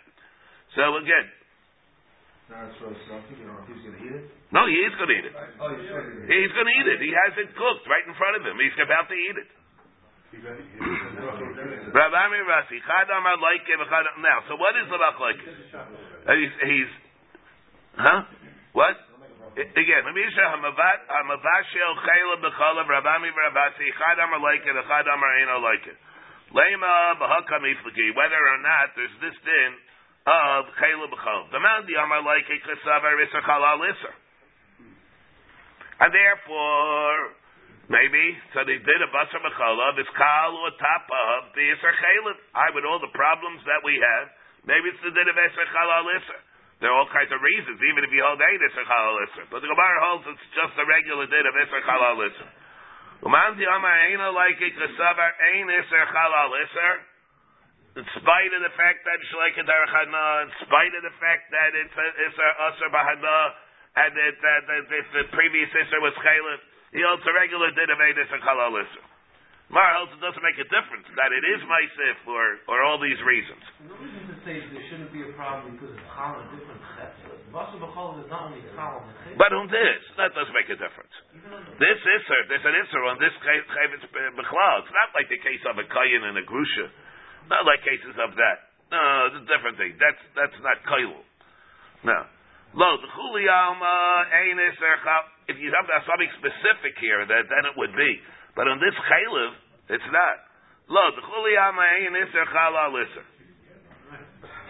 so 0.76 0.96
again. 0.96 1.28
No, 4.50 4.66
he 4.66 4.82
is 4.82 4.90
going 4.98 5.06
to 5.06 5.16
eat 5.22 5.28
it. 5.28 5.34
Oh, 5.62 5.70
he's 5.70 6.50
going 6.50 6.66
to 6.66 6.74
eat 6.82 6.88
it. 6.90 6.98
He 6.98 7.14
has 7.14 7.38
it 7.38 7.54
cooked 7.54 7.86
right 7.86 8.02
in 8.02 8.14
front 8.18 8.42
of 8.42 8.42
him. 8.42 8.58
He's 8.58 8.74
about 8.74 9.06
to 9.06 9.14
eat 9.14 9.38
it. 9.38 9.46
Rabbi 11.90 12.26
Rasi, 12.46 12.78
Chadam 12.86 13.22
Now, 14.22 14.42
so 14.46 14.54
what 14.56 14.74
is 14.78 14.86
the 14.90 14.98
machlekes? 14.98 15.46
He's, 16.30 16.54
he's, 16.62 16.90
huh? 17.98 18.22
What? 18.70 18.94
Again, 19.58 20.02
let 20.06 20.14
me 20.14 20.22
say 20.30 20.46
Hamavashel 20.46 21.92
Chayla 22.06 22.36
B'Cholav 22.38 22.86
Rabami 22.86 23.34
Rabasi 23.34 23.82
Chad 23.98 24.22
Amar 24.22 24.38
like 24.38 24.62
it, 24.62 24.78
Chad 24.78 25.10
Amar 25.10 25.30
Eino 25.42 25.58
like 25.58 25.82
it. 25.90 25.98
Lema 26.54 27.18
B'Hakam 27.18 27.66
Iflaki, 27.66 28.14
whether 28.14 28.38
or 28.38 28.62
not 28.62 28.94
there's 28.94 29.16
this 29.18 29.34
din 29.42 29.72
of 30.30 30.70
Chayla 30.78 31.10
B'Cholav. 31.10 31.50
The 31.50 31.58
the 31.58 31.98
Amar 31.98 32.22
like 32.22 32.46
it, 32.46 32.62
Chesavar 32.62 33.18
Isser 33.26 33.42
Chalal 33.42 33.82
Isser. 33.90 34.14
And 35.98 36.14
therefore, 36.14 37.34
maybe, 37.90 38.38
so 38.54 38.62
they 38.62 38.78
did 38.78 39.00
a 39.02 39.10
Basar 39.10 39.42
B'Cholav, 39.42 39.98
it's 39.98 40.14
Kal 40.14 40.54
or 40.54 40.70
of 40.70 41.42
the 41.58 41.66
Chayla. 41.74 42.32
I, 42.54 42.70
with 42.70 42.86
all 42.86 43.02
the 43.02 43.10
problems 43.18 43.66
that 43.66 43.82
we 43.82 43.98
have, 43.98 44.30
maybe 44.68 44.92
it's 44.92 45.02
the 45.04 45.12
din 45.12 45.28
of 45.28 45.36
Isser 45.36 45.66
Chalal 45.70 46.06
Isser. 46.16 46.40
There 46.80 46.88
are 46.88 46.96
all 46.96 47.10
kinds 47.12 47.28
of 47.28 47.40
reasons, 47.44 47.76
even 47.76 48.04
if 48.04 48.10
you 48.12 48.24
hold 48.24 48.40
eight 48.40 48.62
Isser 48.64 48.84
Chalal 48.88 49.16
Isser. 49.28 49.44
But 49.52 49.60
the 49.60 49.68
Gemara 49.68 49.98
holds 50.00 50.24
it's 50.28 50.48
just 50.56 50.74
a 50.80 50.86
regular 50.88 51.28
din 51.28 51.44
of 51.44 51.54
Isser 51.56 51.82
Chalal 51.84 52.18
Isser. 52.24 52.48
Umanti 53.20 53.68
Amar 53.68 53.96
Eina 54.08 54.32
like 54.32 54.60
it 54.60 54.72
Kasavar 54.76 55.32
Ein 55.56 55.68
Isser 55.68 56.04
Chalal. 56.08 56.52
In 58.00 58.06
spite 58.16 58.52
of 58.54 58.62
the 58.62 58.74
fact 58.78 59.02
that 59.02 59.18
Shleika 59.28 59.66
Derech 59.66 59.92
Hana, 59.92 60.46
in 60.46 60.50
spite 60.62 60.94
of 60.94 61.02
the 61.04 61.16
fact 61.20 61.50
that 61.50 61.70
it's 61.74 61.96
Isser 61.96 62.50
Usser 62.70 62.88
Bahana, 62.88 63.38
and 63.90 64.14
that, 64.14 64.34
that, 64.40 64.60
that 64.70 64.84
if 64.88 65.06
the 65.12 65.24
previous 65.34 65.68
Isser 65.74 66.00
was 66.00 66.14
Chalif, 66.22 66.60
he 66.94 67.02
holds 67.02 67.26
a 67.26 67.32
regular 67.34 67.74
din 67.76 67.90
of 67.90 67.98
Ein 67.98 68.16
Isser 68.16 68.40
Chalal 68.40 68.78
Isser. 68.78 69.04
Mar 69.70 69.94
holds 70.02 70.10
it 70.10 70.22
doesn't 70.22 70.42
make 70.42 70.58
a 70.58 70.66
difference 70.66 71.06
that 71.14 71.30
it 71.30 71.44
is 71.46 71.62
Maisif 71.62 72.18
or, 72.26 72.58
or 72.66 72.82
all 72.82 72.98
these 72.98 73.18
reasons. 73.22 73.62
Say 74.40 74.56
there 74.56 74.80
shouldn't 74.88 75.12
be 75.12 75.20
a 75.20 75.36
problem 75.36 75.76
because 75.76 75.92
it's 75.92 76.08
chal 76.16 76.32
and 76.40 76.48
different 76.56 76.80
chet. 76.96 77.12
Basar 77.52 77.76
b'chol 77.76 78.24
is 78.24 78.28
not 78.32 78.48
only 78.48 78.64
chal 78.72 79.04
and 79.04 79.12
chet. 79.20 79.36
But 79.36 79.52
on 79.52 79.68
this, 79.68 80.00
that 80.16 80.32
doesn't 80.32 80.56
make 80.56 80.72
a 80.72 80.80
difference. 80.80 81.12
Even 81.36 81.52
on 81.52 81.60
the 81.60 81.76
This 81.76 82.00
there's 82.00 82.64
an 82.64 82.72
Isser 82.72 83.04
on 83.04 83.20
this 83.20 83.36
Chavetz 83.44 84.00
Bechlal. 84.08 84.76
It's 84.80 84.94
not 84.96 85.12
like 85.12 85.28
the 85.28 85.36
case 85.44 85.60
of 85.68 85.76
a 85.76 85.84
Kayin 85.84 86.24
and 86.24 86.40
a 86.40 86.44
Grusha. 86.48 86.88
Not 87.52 87.68
like 87.68 87.84
cases 87.84 88.16
of 88.16 88.32
that. 88.40 88.58
No, 88.88 89.28
it's 89.28 89.44
a 89.44 89.46
different 89.46 89.76
thing. 89.76 90.00
That's 90.00 90.22
that's 90.32 90.56
not 90.64 90.80
Kail. 90.88 91.20
No. 92.08 92.24
Lo, 92.80 92.96
the 92.96 93.12
Chuli 93.12 93.44
Alma, 93.44 94.24
Ein 94.24 94.56
Isser 94.56 94.96
Chal. 95.04 95.52
If 95.52 95.60
you 95.60 95.68
have 95.68 95.84
something 96.08 96.32
specific 96.40 96.96
here, 96.96 97.28
that 97.28 97.44
then 97.44 97.68
it 97.68 97.76
would 97.76 97.92
be. 97.92 98.12
But 98.56 98.72
on 98.72 98.80
this 98.80 98.96
Chaylev, 99.04 99.52
it's 100.00 100.08
not. 100.08 100.36
Lo, 100.88 101.04
the 101.12 101.20
Chuli 101.28 101.60
Alma, 101.60 101.84
Ein 101.84 102.16
Isser 102.16 102.48
Chalal 102.48 102.96
Isser. 103.04 103.26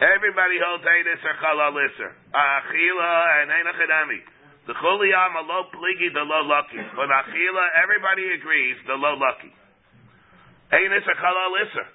Everybody 0.00 0.56
holds 0.64 0.80
Ein 0.80 1.06
Isser 1.12 1.36
Chalal 1.44 1.76
Isser. 1.76 2.12
Achila 2.32 3.12
and 3.44 3.52
Ein 3.52 3.68
Achadami. 3.68 4.20
The 4.64 4.72
Chuliyam 4.72 5.36
a 5.36 5.44
low 5.44 5.68
pligi, 5.76 6.08
the 6.16 6.24
low 6.24 6.40
lucky. 6.48 6.80
But 6.96 7.12
Achila, 7.12 7.64
everybody 7.84 8.24
agrees, 8.32 8.80
the 8.88 8.96
low 8.96 9.12
lucky. 9.20 9.52
Ein 10.72 10.88
Isser 10.96 11.16
Chalal 11.20 11.52
Isser. 11.68 11.88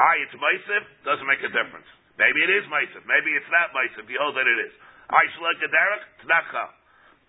Ah, 0.00 0.16
it's 0.24 0.32
Maisif, 0.40 0.84
doesn't 1.04 1.28
make 1.28 1.44
a 1.44 1.52
difference. 1.52 1.84
Maybe 2.16 2.40
it 2.48 2.64
is 2.64 2.64
Maisif, 2.72 3.04
maybe 3.04 3.28
it's 3.36 3.52
not 3.52 3.76
Maisif, 3.76 4.08
you 4.08 4.16
hold 4.16 4.40
that 4.40 4.48
it 4.48 4.58
is. 4.64 4.72
I 5.12 5.28
Shalek 5.36 5.60
Derek, 5.60 6.02
it's 6.16 6.28
not 6.32 6.48
Chal. 6.48 6.72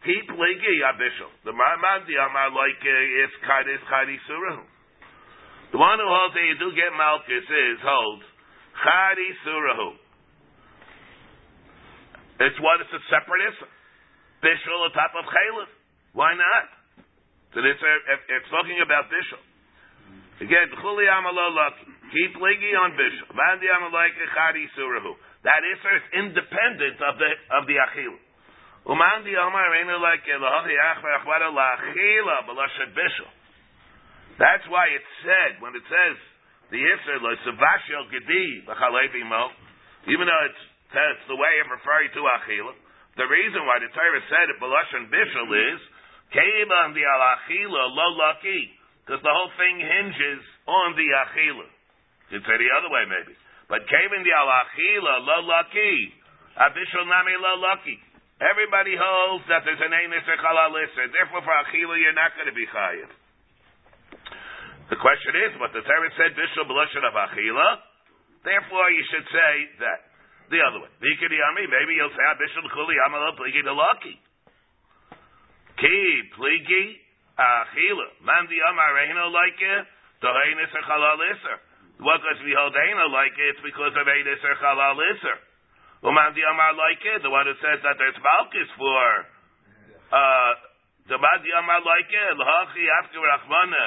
Keep 0.07 0.31
pligi, 0.31 0.75
Abishal. 0.95 1.27
The 1.43 1.51
Marman, 1.51 2.07
the 2.07 2.15
Amar 2.23 2.55
like 2.55 2.79
is 2.79 3.31
Kadis 3.43 3.83
Chadi 3.83 4.15
Surahu. 4.31 4.63
The 5.75 5.79
one 5.79 5.99
who 5.99 6.07
holds 6.07 6.39
that 6.39 6.45
you 6.47 6.55
do 6.55 6.71
get 6.71 6.95
Malchus 6.95 7.43
is, 7.43 7.77
holds 7.83 8.23
Chadi 8.79 9.29
Surahu. 9.43 10.00
It's 12.41 12.57
what? 12.57 12.81
It's 12.81 12.89
a 12.89 13.01
separate 13.13 13.53
Issa. 13.53 13.67
Bishul 14.41 14.89
top 14.97 15.13
of 15.13 15.29
Chalif. 15.29 15.69
Why 16.17 16.33
not? 16.33 16.65
So 17.53 17.61
it's, 17.61 17.77
it's 17.77 18.49
talking 18.49 18.81
about 18.81 19.13
Bishul. 19.13 19.43
Again, 20.41 20.73
Chuli 20.81 21.05
Amalo 21.05 21.53
Keep 22.09 22.41
ligi 22.41 22.73
on 22.73 22.97
Bishul. 22.97 23.29
Mandi 23.37 23.69
Amalaika 23.69 24.25
Chadi 24.33 24.65
Surahu. 24.73 25.13
That 25.45 25.61
Issa 25.61 25.89
is 26.01 26.05
independent 26.17 26.97
of 27.05 27.21
the 27.21 27.29
of 27.61 27.63
the 27.69 27.77
Achil. 27.77 28.17
Umandi 28.89 29.37
Amar 29.37 29.69
Reinu 29.77 30.01
like 30.01 30.25
Elohachi 30.25 30.73
Achvar 30.73 31.21
Achvara 31.21 31.53
Lachila 31.53 32.49
Balashad 32.49 32.97
Bishul. 32.97 33.29
That's 34.41 34.65
why 34.73 34.89
it 34.89 35.05
said, 35.21 35.61
when 35.61 35.77
it 35.77 35.85
says 35.85 36.17
the 36.73 36.81
Issa, 36.81 37.21
Lo 37.21 37.29
Savashel 37.45 38.09
Gedi, 38.09 38.65
B'chalevi 38.65 39.21
Mo, 39.29 39.53
even 40.09 40.25
though 40.25 40.43
it's 40.49 40.70
that's 40.91 41.23
the 41.31 41.39
way 41.39 41.53
of 41.63 41.71
referring 41.71 42.11
to 42.15 42.21
Achila. 42.23 42.75
The 43.15 43.27
reason 43.27 43.63
why 43.67 43.79
the 43.79 43.91
Torah 43.91 44.23
said 44.27 44.47
it 44.51 44.59
B'lashon 44.59 45.07
Bishul 45.11 45.51
is 45.51 45.79
Keiba 46.31 46.77
on 46.87 46.95
the 46.95 47.03
Al-Achila 47.03 47.83
Lo 47.91 48.07
Lucky, 48.15 48.71
because 49.03 49.19
the 49.19 49.31
whole 49.31 49.51
thing 49.59 49.83
hinges 49.83 50.43
on 50.67 50.95
the 50.95 51.07
Achila. 51.27 51.67
Say 52.31 52.39
the 52.39 52.71
other 52.71 52.91
way 52.91 53.03
maybe. 53.07 53.35
But 53.67 53.83
Keiba 53.87 54.15
on 54.19 54.23
the 54.23 54.35
Al-Achila 54.35 55.13
Lo 55.27 55.37
Lucky, 55.47 55.95
Abishul 56.59 57.07
Nami 57.07 57.35
Lo 57.39 57.59
Lucky. 57.59 57.99
Everybody 58.39 58.95
holds 58.95 59.47
that 59.47 59.63
there's 59.67 59.83
an 59.83 59.91
Einis 59.91 60.27
or 60.27 60.39
Chalal 60.39 60.73
Therefore, 60.75 61.43
for 61.45 61.55
Achila, 61.67 61.93
you're 61.99 62.17
not 62.17 62.35
going 62.35 62.49
to 62.49 62.57
be 62.57 62.67
Chayiv. 62.67 63.11
The 64.91 64.99
question 64.99 65.39
is, 65.47 65.55
what 65.55 65.71
the 65.71 65.83
Torah 65.87 66.11
said, 66.19 66.35
Bishul 66.35 66.67
B'lashon 66.67 67.03
of 67.07 67.15
Achila, 67.15 67.79
therefore 68.43 68.87
you 68.91 69.03
should 69.07 69.27
say 69.29 69.53
that 69.83 70.10
the 70.51 70.59
other 70.59 70.83
way. 70.83 70.91
Vikidi 70.99 71.39
Ami, 71.39 71.63
maybe 71.71 71.95
you'll 71.95 72.11
say 72.11 72.25
Abishul 72.27 72.67
Chuli 72.75 72.99
Amalo 73.07 73.31
Pligi 73.39 73.63
Delaki. 73.63 74.19
Ki 75.79 75.97
Pligi 76.35 76.99
Achila. 77.39 78.07
Man 78.21 78.51
the 78.51 78.59
Amar 78.59 78.91
Reino 78.93 79.31
like 79.31 79.57
it, 79.57 79.83
Tohainis 80.19 80.71
or 80.75 80.83
Chalal 80.83 81.23
Isser. 81.23 81.57
What 82.03 82.19
because 82.19 82.43
we 82.43 82.51
hold 82.51 82.75
Reino 82.75 83.07
like 83.07 83.33
it, 83.39 83.55
it's 83.55 83.63
because 83.63 83.95
of 83.95 84.03
Einis 84.03 84.43
or 84.43 84.55
Chalal 84.59 84.99
Isser. 84.99 85.37
Uman 86.03 86.35
the 86.35 86.43
Amar 86.43 86.75
like 86.75 86.99
it, 86.99 87.23
the 87.23 87.31
one 87.31 87.47
who 87.47 87.55
says 87.63 87.79
that 87.87 87.95
there's 87.95 88.19
Malchus 88.19 88.69
for 88.75 89.07
uh 90.11 90.51
the 91.07 91.15
Man 91.15 91.39
the 91.47 91.51
Amar 91.55 91.79
like 91.79 92.11
it, 92.11 92.33
L'hachi 92.35 92.85
After 92.99 93.23
Rachmana 93.23 93.85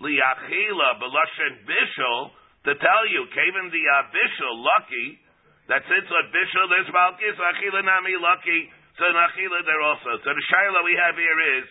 Liachila 0.00 0.96
Belashin 0.96 1.60
Bishul 1.68 2.32
to 2.66 2.74
tell 2.82 3.06
you, 3.06 3.30
Kaven 3.30 3.70
the 3.70 3.78
uh, 3.78 4.10
Bishul 4.10 4.54
lucky 4.58 5.22
that 5.66 5.82
since 5.90 6.06
on 6.06 6.24
Bishul 6.30 6.66
there's 6.70 6.90
Malchus, 6.94 7.36
Achila 7.38 7.82
Nami 7.82 8.14
lucky, 8.22 8.70
so 8.98 9.02
in 9.10 9.16
Achila 9.18 9.58
there 9.66 9.82
also. 9.82 10.10
So 10.22 10.28
the 10.30 10.44
Shaila 10.46 10.80
we 10.86 10.94
have 10.94 11.18
here 11.18 11.40
is, 11.58 11.66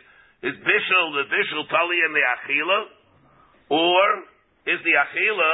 is 0.51 0.55
Bishul, 0.60 1.05
the 1.15 1.25
Bishul 1.31 1.63
Tali 1.71 1.99
in 2.03 2.12
the 2.12 2.23
Achila, 2.23 2.79
or 3.71 4.03
is 4.67 4.79
the 4.84 4.95
Achila 4.99 5.51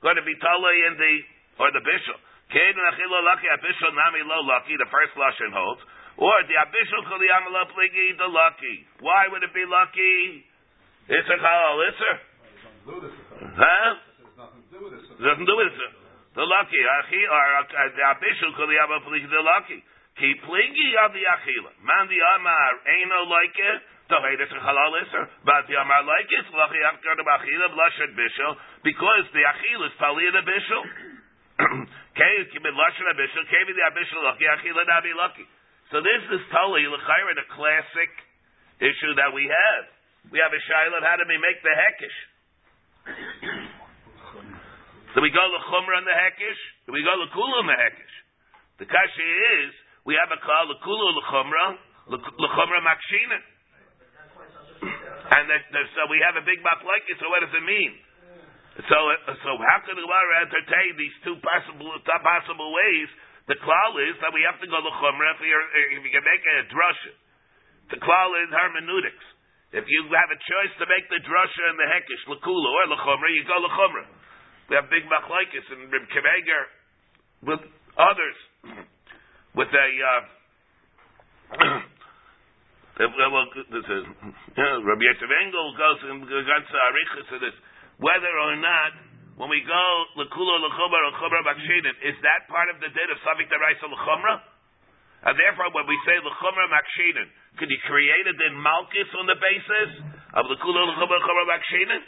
going 0.00 0.16
to 0.16 0.24
be 0.24 0.32
Tali 0.40 0.76
in 0.88 0.94
the, 0.96 1.14
or 1.60 1.68
the 1.76 1.84
Bishul? 1.84 2.20
Kain 2.52 2.72
and 2.72 2.86
Achila 2.88 3.18
lucky, 3.24 3.48
Abishul 3.52 3.92
Nami 3.92 4.24
lo 4.24 4.44
lucky, 4.48 4.76
the 4.80 4.88
first 4.88 5.12
Lashon 5.20 5.52
holds, 5.52 5.80
or 6.16 6.34
the 6.48 6.56
Abishul 6.56 7.02
Kuliyam 7.04 7.52
lo 7.52 7.68
pligi, 7.72 8.16
the 8.16 8.28
lucky. 8.32 8.76
Why 9.04 9.28
would 9.28 9.44
it 9.44 9.52
be 9.52 9.64
lucky? 9.68 10.44
It's 11.08 11.28
a 11.28 11.36
Chalal 11.36 11.84
Isser. 11.84 12.16
Huh? 12.84 13.90
nothing 14.36 14.62
to 14.64 14.70
do 14.72 14.84
with 14.84 14.92
it. 14.96 15.04
It 15.04 15.20
doesn't 15.20 15.48
do 15.48 15.56
with 15.56 15.72
it. 15.72 16.03
The 16.34 16.42
lucky, 16.42 16.82
achi, 16.82 17.22
or 17.30 17.46
uh, 17.62 17.62
uh, 17.62 17.90
the 17.94 18.02
abishul 18.10 18.58
kol 18.58 18.66
yaba 18.66 18.98
pligi 19.06 19.30
the 19.30 19.38
lucky. 19.38 19.78
Ki 20.18 20.34
pligi 20.42 20.88
of 21.06 21.14
the 21.14 21.22
achila. 21.22 21.70
Man 21.78 22.10
the 22.10 22.18
amar 22.18 22.72
eino 22.90 23.30
like 23.30 23.54
it. 23.54 23.80
The 24.10 24.18
latest 24.18 24.50
halal 24.58 24.98
iser. 24.98 25.30
But 25.46 25.70
the 25.70 25.78
amar 25.78 26.02
like 26.02 26.26
it. 26.26 26.46
Lucky 26.50 26.82
after 26.82 27.14
the 27.14 27.22
achila 27.22 27.70
blushad 27.70 28.18
bishul. 28.18 28.58
Because 28.82 29.30
the 29.30 29.46
achila 29.46 29.86
is 29.86 29.94
tali 29.94 30.26
the 30.34 30.42
bishul. 30.42 30.82
Kei 32.18 32.36
kibid 32.50 32.74
lashad 32.74 33.14
bishul. 33.14 33.44
Kei 33.46 33.62
the 33.70 33.84
abishul 33.94 34.26
lucky. 34.26 34.50
Achila 34.50 34.82
nabi 34.90 35.14
lucky. 35.14 35.46
So 35.94 36.02
this 36.02 36.22
is 36.34 36.42
tali 36.50 36.82
l'chayra 36.82 37.32
the 37.38 37.46
classic 37.54 38.10
issue 38.82 39.14
that 39.22 39.30
we 39.30 39.46
have. 39.46 39.86
We 40.34 40.42
have 40.42 40.50
a 40.50 40.58
shaila 40.66 40.98
of 40.98 41.06
how 41.06 41.14
do 41.14 41.30
we 41.30 41.38
make 41.38 41.62
the 41.62 41.74
hekish. 41.78 42.18
Do 45.14 45.22
we 45.22 45.30
go 45.30 45.46
l'chumra 45.46 46.02
in 46.02 46.06
the 46.10 46.18
hekish? 46.18 46.62
Do 46.86 46.90
we 46.90 47.06
go 47.06 47.14
l'kulu 47.14 47.56
in 47.62 47.68
the 47.70 47.78
hekish? 47.78 48.14
The 48.82 48.86
kasha 48.90 49.26
is, 49.62 49.70
we 50.02 50.18
have 50.18 50.26
a 50.34 50.40
call 50.42 50.66
l'kulu 50.74 51.06
l'chumra, 51.22 51.78
l'chumra 52.10 52.80
makshina. 52.82 53.38
And 55.38 55.46
that, 55.46 55.62
that, 55.70 55.86
so 55.94 56.10
we 56.10 56.18
have 56.18 56.34
a 56.34 56.42
big 56.42 56.58
machlekes, 56.66 57.14
so 57.22 57.30
what 57.30 57.46
does 57.46 57.54
it 57.54 57.62
mean? 57.62 57.94
So, 58.90 58.98
so 59.46 59.50
how 59.54 59.78
can 59.86 59.94
the 59.94 60.02
Gemara 60.02 60.50
entertain 60.50 60.98
these 60.98 61.14
two 61.22 61.38
possible, 61.38 61.94
two 61.94 62.20
possible 62.26 62.74
ways? 62.74 63.08
The 63.46 63.54
klal 63.62 63.94
is 64.10 64.18
that 64.18 64.34
we 64.34 64.42
have 64.42 64.58
to 64.58 64.66
go 64.66 64.82
l'chumra 64.82 65.38
if, 65.38 65.40
if 65.94 66.02
you 66.02 66.10
can 66.10 66.26
make 66.26 66.42
a 66.42 66.66
drasha. 66.74 67.12
The 67.94 68.02
klal 68.02 68.34
is 68.42 68.50
hermeneutics. 68.50 69.26
If 69.78 69.86
you 69.86 70.10
have 70.10 70.30
a 70.34 70.40
choice 70.42 70.74
to 70.82 70.90
make 70.90 71.06
the 71.06 71.22
drasha 71.22 71.62
and 71.70 71.78
the 71.78 71.86
hekish, 71.86 72.22
l'kulu 72.34 72.66
or 72.66 72.98
l'chumra, 72.98 73.30
you 73.30 73.46
go 73.46 73.62
l'chumra. 73.62 74.23
We 74.68 74.76
have 74.76 74.88
big 74.88 75.04
machlaikis 75.04 75.66
and 75.72 75.92
Rib 75.92 76.04
Kemeger 76.08 76.62
with 77.44 77.62
others 78.00 78.38
with 79.54 79.68
a 79.68 79.88
uh, 80.02 80.22
well, 82.98 83.46
this 83.70 83.86
is, 83.90 84.04
yeah, 84.54 84.78
Rabbi 84.78 85.02
Yetzer 85.02 85.26
Engel 85.26 85.68
goes 85.74 86.00
in 86.10 86.16
regards 86.24 86.66
to 86.70 86.76
Arichas 86.78 87.26
to 87.34 87.36
this. 87.42 87.56
Whether 87.98 88.30
or 88.30 88.54
not, 88.58 88.92
when 89.34 89.50
we 89.50 89.62
go 89.66 89.84
Lekulo 90.14 90.54
Lechumra 90.62 90.98
or 91.10 91.14
Chumra 91.18 91.42
Makshirin, 91.42 91.94
is 92.06 92.14
that 92.22 92.46
part 92.46 92.70
of 92.70 92.78
the 92.78 92.90
din 92.90 93.08
of 93.10 93.18
Savik 93.26 93.50
Daraisa 93.50 93.90
Lechumra? 93.90 94.46
And 95.26 95.34
therefore, 95.34 95.74
when 95.74 95.90
we 95.90 95.98
say 96.06 96.18
Lechumra 96.22 96.66
Makshirin, 96.70 97.28
could 97.58 97.70
you 97.70 97.80
create 97.90 98.26
a 98.30 98.34
din 98.38 98.54
Malchus 98.62 99.10
on 99.18 99.26
the 99.26 99.38
basis 99.42 99.90
of 100.38 100.46
Lekulo 100.46 100.86
Lechumra 100.94 101.18
Chumra 101.18 101.44
Makshirin? 101.50 102.02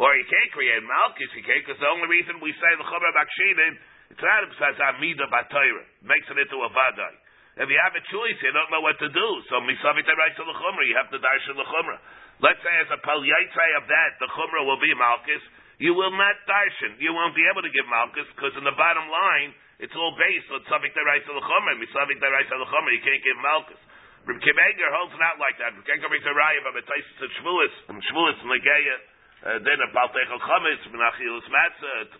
Or 0.00 0.08
you 0.16 0.24
can't 0.24 0.48
create 0.56 0.80
Malchus, 0.80 1.28
you 1.36 1.44
can't, 1.44 1.60
because 1.60 1.76
the 1.76 1.92
only 1.92 2.08
reason 2.08 2.40
we 2.40 2.56
say 2.56 2.72
Lechumra 2.80 3.12
Makshirin, 3.12 3.76
it's 4.16 4.24
not 4.24 4.48
says 4.56 4.80
Amida 4.80 5.28
Batayra, 5.28 5.84
makes 6.08 6.24
it 6.24 6.40
into 6.40 6.56
a 6.56 6.72
Vadai. 6.72 7.14
If 7.60 7.68
you 7.68 7.76
have 7.76 7.92
a 7.92 8.04
choice, 8.08 8.38
you 8.40 8.52
don't 8.56 8.72
know 8.72 8.80
what 8.80 8.96
to 8.96 9.12
do. 9.12 9.28
So 9.52 9.60
misavit 9.60 10.08
the 10.08 10.16
chumrah, 10.16 10.86
you 10.88 10.96
have 10.96 11.12
to 11.12 11.20
darshan 11.20 11.60
the 11.60 11.68
chumrah. 11.68 12.00
Let's 12.40 12.62
say 12.64 12.72
as 12.80 12.88
a 12.88 12.98
pal 13.04 13.20
of 13.20 13.84
that, 13.92 14.10
the 14.16 14.28
chumrah 14.32 14.64
will 14.64 14.80
be 14.80 14.88
malchus. 14.96 15.44
You 15.76 15.92
will 15.92 16.16
not 16.16 16.36
darshan. 16.48 16.96
You 16.96 17.12
won't 17.12 17.36
be 17.36 17.44
able 17.52 17.60
to 17.60 17.68
give 17.68 17.84
malchus 17.84 18.24
because 18.32 18.56
in 18.56 18.64
the 18.64 18.72
bottom 18.80 19.04
line, 19.12 19.52
it's 19.76 19.92
all 19.92 20.16
based 20.16 20.48
on 20.48 20.64
subject 20.72 20.96
right 20.96 21.20
to 21.20 21.32
the 21.36 21.44
chumrah. 21.44 21.76
Misavit 21.76 22.16
right 22.24 22.48
to 22.48 22.56
the 22.56 22.68
chumrah, 22.72 22.96
you 22.96 23.04
can't 23.04 23.20
give 23.20 23.36
malchus. 23.44 23.82
Reb 24.24 24.40
Kimeger 24.40 24.88
holds 24.96 25.16
not 25.20 25.36
like 25.36 25.60
that. 25.60 25.76
We 25.76 25.84
can't 25.84 26.00
come 26.00 26.16
into 26.16 26.32
Raya, 26.32 26.60
but 26.64 26.80
Taisus 26.88 27.18
and 27.24 27.32
Shvulis, 27.40 27.74
and 27.92 28.00
Shvulis 28.08 28.40
and 28.40 28.52
Legeya, 28.52 28.96
uh, 29.40 29.56
then 29.64 29.78
about 29.88 30.12
Techel 30.12 30.36
Chametz, 30.36 30.84
Menachilus 30.92 31.46
Matzah, 31.48 32.12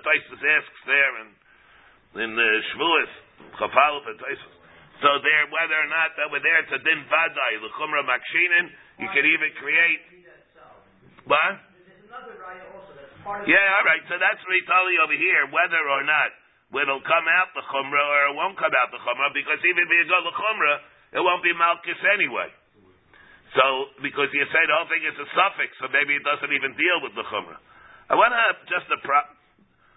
Taisus 0.00 0.40
asks 0.40 0.82
there, 0.88 1.12
and 1.20 1.30
in 2.24 2.32
uh, 2.32 2.44
Shvulis, 2.72 3.12
Chafal, 3.60 3.94
and 4.08 4.16
Taisus. 4.16 4.54
So 5.02 5.10
there, 5.18 5.44
whether 5.50 5.76
or 5.82 5.90
not 5.90 6.14
that 6.14 6.30
we're 6.30 6.40
there, 6.40 6.62
it's 6.62 6.70
a 6.70 6.78
din 6.78 7.02
vadai, 7.10 7.52
l'chumra 7.58 8.06
makshinin. 8.06 8.70
You 9.02 9.08
could 9.10 9.26
even 9.26 9.50
create. 9.58 10.00
What? 11.26 11.58
Yeah, 13.50 13.76
all 13.78 13.86
right. 13.86 14.02
So 14.06 14.14
that's 14.18 14.42
you 14.46 15.00
over 15.02 15.18
here, 15.18 15.42
whether 15.50 15.82
or 15.90 16.06
not 16.06 16.30
it'll 16.72 17.02
come 17.02 17.26
out 17.28 17.50
the 17.52 17.66
chumra 17.66 18.00
or 18.00 18.20
it 18.30 18.34
won't 18.38 18.56
come 18.56 18.72
out 18.72 18.88
the 18.94 19.02
chumra, 19.02 19.28
because 19.34 19.60
even 19.60 19.80
if 19.82 19.90
you 19.90 20.06
go 20.06 20.22
the 20.24 20.34
chumra, 20.38 20.74
it 21.18 21.20
won't 21.20 21.42
be 21.42 21.52
malchus 21.52 21.98
anyway. 22.14 22.48
So, 23.52 23.92
because 24.00 24.32
you 24.32 24.44
say 24.48 24.62
the 24.64 24.76
whole 24.80 24.88
thing 24.88 25.04
is 25.04 25.16
a 25.20 25.28
suffix, 25.36 25.76
so 25.76 25.92
maybe 25.92 26.16
it 26.16 26.24
doesn't 26.24 26.52
even 26.52 26.72
deal 26.72 26.98
with 27.04 27.12
the 27.12 27.24
chumra. 27.28 27.60
I 28.08 28.16
want 28.16 28.32
to 28.32 28.44
just 28.68 28.88
a 28.88 28.98
pro. 29.04 29.20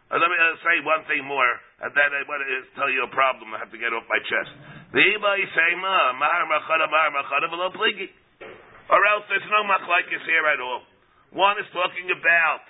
Uh, 0.06 0.22
let 0.22 0.30
me 0.30 0.38
uh, 0.38 0.54
say 0.62 0.86
one 0.86 1.02
thing 1.10 1.26
more, 1.26 1.50
and 1.82 1.90
then 1.98 2.10
I 2.14 2.22
want 2.30 2.44
to 2.46 2.62
tell 2.78 2.92
you 2.92 3.08
a 3.08 3.12
problem 3.16 3.56
I 3.56 3.64
have 3.64 3.74
to 3.74 3.80
get 3.82 3.90
off 3.90 4.06
my 4.06 4.22
chest. 4.22 4.54
Or 8.86 9.02
else 9.02 9.26
there's 9.32 9.50
no 9.50 9.66
machlaikis 9.66 10.24
here 10.30 10.46
at 10.46 10.62
all. 10.62 10.86
One 11.34 11.58
is 11.58 11.66
talking 11.74 12.06
about 12.14 12.62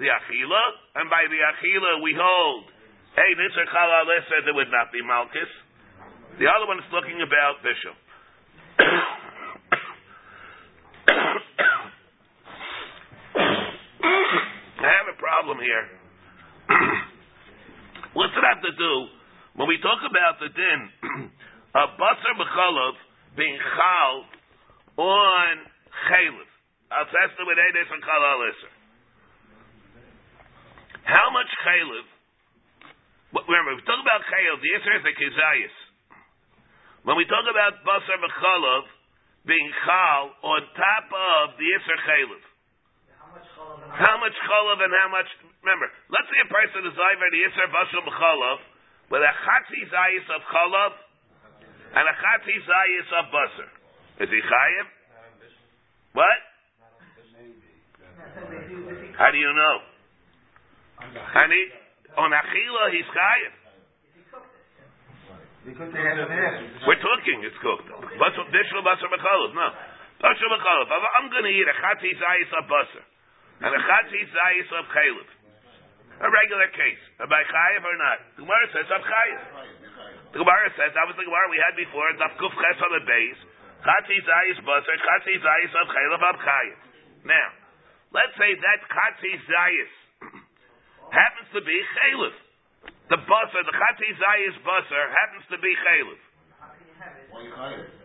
the 0.00 0.08
achila, 0.08 0.64
and 0.96 1.12
by 1.12 1.28
the 1.28 1.36
achila 1.36 2.00
we 2.00 2.16
hold, 2.16 2.64
hey, 3.12 3.30
nisr 3.36 3.68
chalal 3.68 4.08
said 4.32 4.48
there 4.48 4.56
would 4.56 4.72
not 4.72 4.88
be 4.88 5.04
malchus. 5.04 5.52
The 6.40 6.48
other 6.48 6.64
one 6.64 6.80
is 6.80 6.88
talking 6.88 7.20
about 7.20 7.60
bishop. 7.60 7.92
I 14.02 14.88
have 14.88 15.08
a 15.12 15.18
problem 15.20 15.58
here. 15.60 15.86
What's 18.16 18.34
it 18.34 18.44
have 18.44 18.62
to 18.64 18.74
do 18.74 18.94
when 19.56 19.68
we 19.68 19.76
talk 19.84 20.00
about 20.02 20.40
the 20.40 20.50
din 20.50 20.80
of 21.80 21.88
basar 22.00 22.34
b'chalav 22.38 22.94
being 23.36 23.56
chal 23.60 24.14
on 24.98 25.52
chaylev? 26.08 26.48
Al 26.90 27.06
testa 27.06 27.42
with 27.46 27.58
edes 27.60 27.88
and 27.92 28.02
chal 28.02 28.22
How 31.04 31.28
much 31.30 31.50
chaylev? 31.62 32.06
Remember, 33.46 33.78
we 33.78 33.82
talk 33.86 34.00
about 34.02 34.26
chaylev. 34.26 34.58
The 34.58 34.72
answer 34.74 34.92
is 34.96 35.02
the 35.06 35.14
kizayis. 35.14 35.76
When 37.04 37.16
we 37.16 37.24
talk 37.28 37.46
about 37.46 37.84
basar 37.84 38.16
b'chalav 38.16 38.84
being 39.46 39.70
chal 39.86 40.36
on 40.44 40.60
top 40.76 41.06
of 41.08 41.56
the 41.56 41.64
Isser 41.64 41.98
Chaylev. 42.04 42.49
How 43.90 44.16
much 44.18 44.36
chalav 44.46 44.78
and 44.82 44.92
how 44.94 45.08
much 45.10 45.30
Remember, 45.60 45.92
let's 46.08 46.24
say 46.32 46.40
a 46.40 46.48
person 46.48 46.88
is 46.88 46.96
over 46.96 47.26
the 47.28 47.40
Yisr 47.44 47.68
Bashal 47.68 48.00
B'chalav 48.08 48.58
with 49.12 49.20
a 49.20 49.34
Chatzi 49.44 49.84
Zayis 49.92 50.24
of 50.32 50.40
Chalav 50.48 50.92
and 52.00 52.04
a 52.08 52.14
Chatzi 52.16 52.56
Zayis 52.64 53.08
of 53.20 53.24
Basar. 53.28 53.68
Is 54.24 54.28
he 54.32 54.40
Chayiv? 54.40 54.86
What? 56.16 56.40
How 59.20 59.28
do 59.30 59.36
you 59.36 59.52
know? 59.52 59.76
And 61.04 61.52
on 62.16 62.32
Achila, 62.32 62.84
he's 62.96 63.04
Chayiv. 63.12 63.52
We're 66.88 67.02
talking, 67.04 67.44
it's 67.44 67.60
cooked. 67.60 67.88
Bishul 68.16 68.80
Basar 68.80 69.12
B'chalav, 69.12 69.52
no. 69.52 69.68
Basar 70.24 70.48
B'chalav. 70.56 70.88
I'm 71.20 71.28
going 71.28 71.44
to 71.44 71.52
eat 71.52 71.68
a 71.68 71.76
Chatzi 71.84 72.16
Zayis 72.16 72.48
of 72.56 72.64
Basar 72.64 73.04
and 73.60 73.70
a 73.74 73.80
Chatzi 73.80 74.20
Zayis 74.24 74.70
of 74.72 74.84
Chalav 74.88 75.28
a 76.20 76.28
regular 76.28 76.68
case. 76.76 77.00
Am 77.16 77.32
I 77.32 77.42
chayiv 77.48 77.80
or 77.80 77.96
not? 77.96 78.18
The 78.36 78.44
Gemara 78.44 78.66
says 78.76 78.86
I'm 78.92 79.04
chayiv. 79.04 79.40
The 80.36 80.40
Gemara 80.44 80.68
says 80.76 80.92
that 80.92 81.08
was 81.08 81.16
the 81.16 81.24
Gemara 81.24 81.48
we 81.48 81.56
had 81.56 81.74
before. 81.80 82.12
Daf 82.20 82.36
kuf 82.36 82.52
ches 82.52 82.78
on 82.84 82.92
the 82.92 83.04
base. 83.08 83.40
Chatzi 83.80 84.20
zayis 84.20 84.60
basar, 84.60 84.96
chatzi 85.00 85.40
zayis 85.40 85.72
of 85.80 85.86
chaylev 85.88 86.20
am 86.20 86.36
chayiv. 86.44 86.78
Now, 87.24 87.48
let's 88.12 88.36
say 88.36 88.52
that 88.52 88.78
chatzi 88.84 89.32
zayis 89.48 89.92
happens 91.20 91.48
to 91.56 91.60
be 91.64 91.76
chaylev. 91.96 92.36
The 93.08 93.18
basar, 93.24 93.64
the 93.64 93.72
chatzi 93.72 94.08
zayis 94.20 94.56
basar 94.60 95.04
happens 95.08 95.44
to 95.48 95.56
be 95.56 95.72
chaylev. 95.72 96.20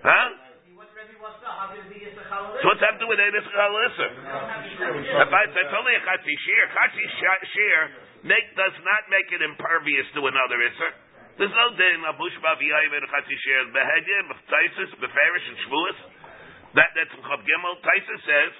Huh? 0.07 0.44
So 1.15 2.65
what's 2.67 2.83
happened 2.83 3.07
with 3.07 3.19
Enes 3.23 3.47
Chalisser? 3.47 4.11
That's 4.19 5.75
only 5.79 5.95
a 5.95 6.01
Chatzi 6.03 6.35
Shir. 6.43 6.63
Chatzi 6.75 7.05
Shir 7.55 7.79
make, 8.27 8.47
does 8.59 8.75
not 8.83 9.07
make 9.07 9.31
it 9.31 9.39
impervious 9.39 10.03
to 10.19 10.27
another 10.27 10.59
Isser. 10.59 10.91
There's 11.39 11.55
no 11.55 11.71
din 11.75 12.03
of 12.03 12.19
Bushba 12.19 12.59
V'yayim 12.59 12.91
and 12.99 13.07
Chatzi 13.07 13.37
Shir. 13.47 13.71
Behedye, 13.71 14.27
B'taisis, 14.27 14.91
Beferish, 14.99 15.47
and 15.55 15.57
Shvuas. 15.63 15.99
That, 16.75 16.91
that's 16.99 17.15
in 17.15 17.23
Chav 17.23 17.39
Gimel. 17.47 17.79
Taisis 17.79 18.21
says 18.27 18.51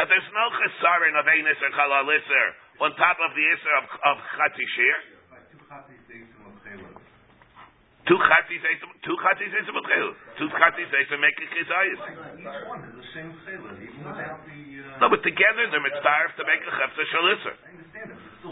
that 0.00 0.08
there's 0.08 0.30
no 0.32 0.44
chesarin 0.64 1.12
of 1.12 1.28
Enes 1.28 1.60
and 1.60 1.76
on 2.80 2.96
top 2.96 3.20
of 3.20 3.36
the 3.36 3.44
Isser 3.52 3.72
of, 3.84 3.84
of 3.84 4.16
Chatzi 4.32 4.64
Shir. 4.64 4.96
Two 8.08 8.16
chatzis 8.16 8.64
two 9.04 9.16
chatzis 9.20 9.52
esim 9.52 9.76
b'chelu. 9.76 10.12
Two 10.40 10.48
chatzis 10.48 10.88
esim 10.88 11.20
make 11.20 11.36
a 11.36 11.46
chizayis. 11.52 12.00
Each 12.40 12.64
one 12.64 12.80
is 12.88 12.96
the 12.96 13.06
same 13.12 13.36
chelu, 13.44 13.68
even 13.84 14.00
without 14.00 14.40
the. 14.48 14.58
Uh... 14.80 15.04
No, 15.04 15.12
but 15.12 15.20
together 15.20 15.68
they're 15.68 15.84
mitzvah 15.84 16.32
to 16.40 16.42
make 16.48 16.64
a 16.64 16.72
chefza 16.72 17.04
shalisser. 17.12 17.54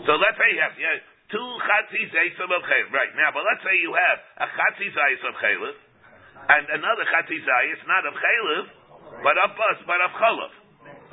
So 0.05 0.13
let's 0.21 0.37
say 0.37 0.53
you 0.53 0.61
have 0.61 0.77
yeah, 0.77 1.01
two 1.33 1.49
chatzis 1.65 2.13
esim 2.13 2.53
of 2.53 2.63
chelu. 2.69 2.93
Right 2.93 3.17
now, 3.17 3.33
but 3.33 3.49
let's 3.49 3.65
say 3.65 3.81
you 3.81 3.97
have 3.97 4.45
a 4.45 4.49
chatzis 4.53 4.93
eis 4.93 5.25
of 5.25 5.35
chelu 5.41 5.73
and 6.53 6.65
another 6.77 7.09
chatzis 7.09 7.49
eis 7.49 7.81
not 7.89 8.05
of 8.05 8.13
chelu, 8.13 8.59
but 9.25 9.41
of 9.41 9.57
bus, 9.57 9.79
but 9.89 10.05
of 10.05 10.13
chalav. 10.21 10.53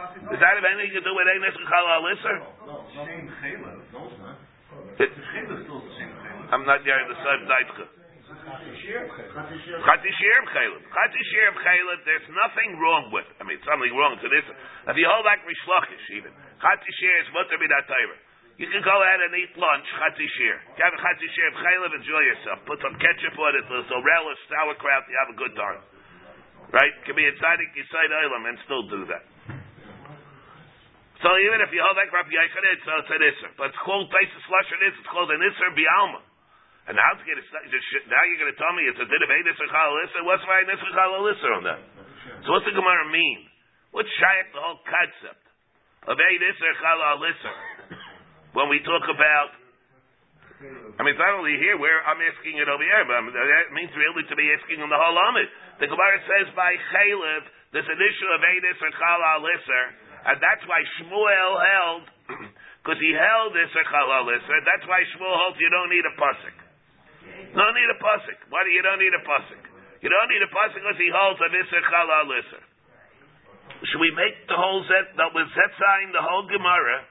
Does 0.04 0.42
that 0.44 0.60
have 0.60 0.68
anything 0.68 1.00
to 1.00 1.04
do 1.06 1.14
with 1.16 1.32
Enes 1.32 1.54
Chalal 1.54 2.02
Isser? 2.12 2.38
No, 2.66 2.82
same. 2.92 3.30
No, 3.62 4.04
it's 4.04 4.20
not. 4.20 4.36
The 4.98 5.06
chaylev 5.06 5.64
still 5.64 5.80
the 5.80 5.94
same 5.96 6.12
chaylev. 6.12 6.52
I'm 6.52 6.66
not 6.68 6.84
there 6.84 7.00
in 7.00 7.08
the 7.08 7.20
same 7.24 7.48
daitcha. 7.48 8.03
Chati 8.34 8.72
Shirm 8.82 10.44
Chaylim. 10.50 10.82
Chati 10.90 11.22
Shirm 11.30 11.54
Chaylim, 11.62 12.00
there's 12.06 12.28
nothing 12.34 12.80
wrong 12.82 13.14
with 13.14 13.28
I 13.38 13.44
mean, 13.46 13.62
something 13.62 13.94
wrong 13.94 14.18
to 14.18 14.28
this. 14.28 14.46
If 14.90 14.96
you 14.98 15.06
hold 15.06 15.26
back 15.26 15.46
Reish 15.46 15.66
Lakish 15.70 16.06
even, 16.18 16.34
Chati 16.58 16.92
Shir 16.98 17.16
is 17.22 17.30
mutter 17.34 17.62
that 17.62 17.86
Torah. 17.86 18.20
You 18.58 18.70
can 18.70 18.86
go 18.86 18.94
out 18.94 19.20
and 19.22 19.34
eat 19.38 19.54
lunch, 19.58 19.86
Chati 19.98 20.28
Shir. 20.38 20.56
You 20.78 20.82
have 20.82 20.94
a 20.98 21.02
Chati 21.02 21.28
Shir 21.30 21.50
Chaylim, 21.62 21.92
enjoy 21.94 22.22
yourself. 22.26 22.58
Put 22.66 22.82
some 22.82 22.98
ketchup 22.98 23.38
on 23.38 23.54
it, 23.54 23.66
so 23.70 23.96
relish, 24.02 24.42
sauerkraut, 24.50 25.04
you 25.10 25.18
have 25.22 25.32
a 25.34 25.38
good 25.38 25.54
time. 25.54 25.82
Right? 26.74 26.94
Can 27.06 27.14
be 27.14 27.30
a 27.30 27.34
tzaddik, 27.38 27.70
side 27.94 28.10
Olam, 28.10 28.50
and 28.50 28.58
still 28.66 28.90
do 28.90 29.06
that. 29.14 29.24
So 31.22 31.30
even 31.40 31.62
if 31.62 31.70
you 31.72 31.80
hold 31.80 31.96
back 31.96 32.10
Rabbi 32.12 32.34
Yechonid, 32.34 32.78
so 32.84 32.92
it's 33.00 33.12
an 33.14 33.22
Isser. 33.24 33.52
But 33.56 33.72
it's 33.72 33.82
called 33.86 34.10
Taisus 34.10 34.46
Lashon 34.50 34.82
it's 34.90 35.08
called 35.08 35.30
an 35.32 35.40
Isser 35.40 35.72
Bialma. 35.72 36.33
And 36.84 37.00
now, 37.00 37.16
now 37.16 38.22
you're 38.28 38.42
going 38.44 38.52
to 38.52 38.60
tell 38.60 38.76
me 38.76 38.84
it's 38.92 39.00
a 39.00 39.08
din 39.08 39.22
of 39.24 39.32
Eidis 39.32 39.56
or 39.56 39.70
Chalalisser. 39.72 40.22
What's 40.28 40.44
my 40.44 40.68
Eidis 40.68 40.84
or 40.84 40.92
Chalalisser 40.92 41.52
on 41.56 41.64
that? 41.64 41.80
So 42.44 42.52
what's 42.52 42.68
the 42.68 42.76
Gemara 42.76 43.08
mean? 43.08 43.48
What's 43.96 44.12
shaykh 44.20 44.52
the 44.52 44.60
whole 44.60 44.84
concept 44.84 45.44
of 46.12 46.20
Eidis 46.20 46.58
or 46.60 46.74
Chalalisser? 46.84 47.56
When 48.52 48.68
we 48.68 48.84
talk 48.84 49.08
about. 49.08 49.64
I 50.64 51.04
mean, 51.04 51.16
it's 51.16 51.24
not 51.24 51.36
only 51.36 51.56
here 51.60 51.76
where 51.76 52.04
I'm 52.08 52.20
asking 52.20 52.56
it 52.56 52.68
over 52.72 52.84
here, 52.84 53.04
but 53.08 53.32
that 53.36 53.76
means 53.76 53.92
really 53.96 54.24
to 54.28 54.36
be 54.36 54.48
asking 54.52 54.80
on 54.80 54.88
the 54.88 55.00
whole 55.00 55.16
Amid. 55.16 55.48
The 55.84 55.88
Gemara 55.92 56.20
says 56.24 56.56
by 56.56 56.72
Chaylev, 56.92 57.44
there's 57.76 57.90
an 57.90 58.00
issue 58.00 58.30
of 58.32 58.40
or 58.40 58.92
Chala 58.96 59.44
Lisser, 59.44 59.86
and 60.24 60.40
that's 60.40 60.64
why 60.72 60.80
Shmuel 61.00 61.52
held, 61.60 62.04
because 62.80 63.00
he 63.04 63.12
held 63.12 63.52
Isser 63.60 63.86
Chala 63.92 64.24
Lisser, 64.24 64.58
that's 64.64 64.88
why 64.88 65.04
Shmuel 65.12 65.36
holds 65.36 65.60
you 65.60 65.68
don't 65.68 65.92
need 65.92 66.08
a 66.08 66.16
Pusik. 66.16 66.63
No 67.54 67.66
need 67.74 67.90
a 67.90 67.98
Pusik. 68.02 68.40
Why 68.50 68.66
do 68.66 68.72
you 68.74 68.82
don't 68.82 69.02
need 69.02 69.14
a 69.14 69.24
Pusik? 69.24 69.64
You 70.02 70.10
don't 70.10 70.30
need 70.30 70.44
a 70.44 70.52
Pusik 70.52 70.82
because 70.82 71.00
he 71.00 71.10
holds 71.14 71.40
an 71.42 71.54
Isser 71.54 71.84
Chala 71.86 72.28
Lisser. 72.28 72.64
Should 73.90 74.02
we 74.02 74.12
make 74.16 74.48
the 74.48 74.56
whole 74.56 74.84
Zet, 74.88 75.16
that 75.20 75.32
was 75.36 75.48
Zet 75.54 75.74
sign 75.76 76.16
the 76.16 76.24
whole 76.24 76.48
Gemara, 76.48 77.04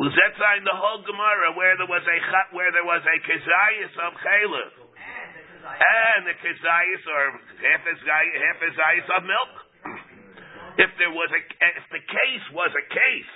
was 0.00 0.16
sign 0.16 0.64
the 0.64 0.72
whole 0.72 1.04
Gemara 1.04 1.52
where 1.52 1.76
there 1.76 1.84
was 1.84 2.00
a 2.08 2.18
where 2.56 2.72
there 2.72 2.88
was 2.88 3.04
a 3.04 3.16
kezayis 3.20 3.92
of 4.00 4.16
chaylev 4.16 4.72
and 5.60 6.24
the 6.24 6.32
kezayis 6.40 7.04
or 7.04 7.36
half 7.36 7.84
a 7.84 7.92
half 7.92 8.58
a 8.64 8.68
zayis 8.80 9.08
of 9.12 9.22
milk. 9.28 9.52
If 10.80 10.90
there 10.96 11.12
was 11.12 11.28
a 11.36 11.42
if 11.44 11.86
the 11.92 12.00
case 12.00 12.46
was 12.56 12.72
a 12.72 12.84
case 12.88 13.32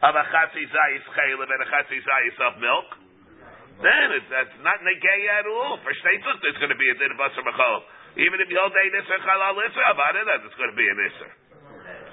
of 0.00 0.16
a 0.16 0.24
chatzi 0.32 0.64
zayis 0.64 1.04
chaylev 1.12 1.44
and 1.52 1.60
a 1.60 1.68
chatzi 1.68 2.00
zayis 2.00 2.38
of 2.40 2.56
milk, 2.56 2.88
then 3.80 4.06
it's, 4.18 4.28
that's 4.28 4.56
not 4.60 4.78
negay 4.84 5.22
at 5.40 5.46
all. 5.48 5.80
For 5.80 5.92
shteitzut, 5.94 6.38
there's 6.44 6.60
going 6.60 6.74
to 6.74 6.80
be 6.80 6.88
a 6.92 6.96
din 7.00 7.14
of 7.14 7.18
basar 7.18 7.40
b'chol. 7.40 7.78
Even 8.20 8.44
if 8.44 8.52
you 8.52 8.58
hold 8.60 8.76
a 8.76 8.84
nisr 8.92 9.18
chalal 9.24 9.56
nisr 9.56 9.84
about 9.88 10.14
it, 10.18 10.24
there's 10.28 10.58
going 10.60 10.72
to 10.72 10.76
be 10.76 10.84
a 10.84 10.96
nisr. 10.98 11.30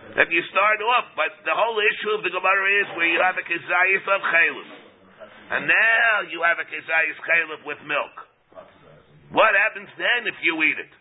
If 0.10 0.30
you 0.34 0.42
start 0.50 0.82
off, 0.82 1.14
but 1.14 1.30
the 1.46 1.54
whole 1.54 1.78
issue 1.78 2.12
of 2.18 2.26
the 2.26 2.34
Gemara 2.34 2.70
is 2.82 2.88
where 2.98 3.10
you 3.14 3.22
have 3.22 3.38
a 3.38 3.46
kezayis 3.46 4.06
of 4.10 4.22
chaylev, 4.26 4.70
and 5.54 5.62
now 5.70 6.14
you 6.34 6.42
have 6.42 6.58
a 6.58 6.66
kezayis 6.66 7.18
chaylev 7.22 7.62
with 7.68 7.78
milk. 7.86 8.16
What 9.30 9.54
happens 9.54 9.94
then 10.02 10.26
if 10.26 10.38
you 10.42 10.58
eat 10.66 10.82
it? 10.82 10.94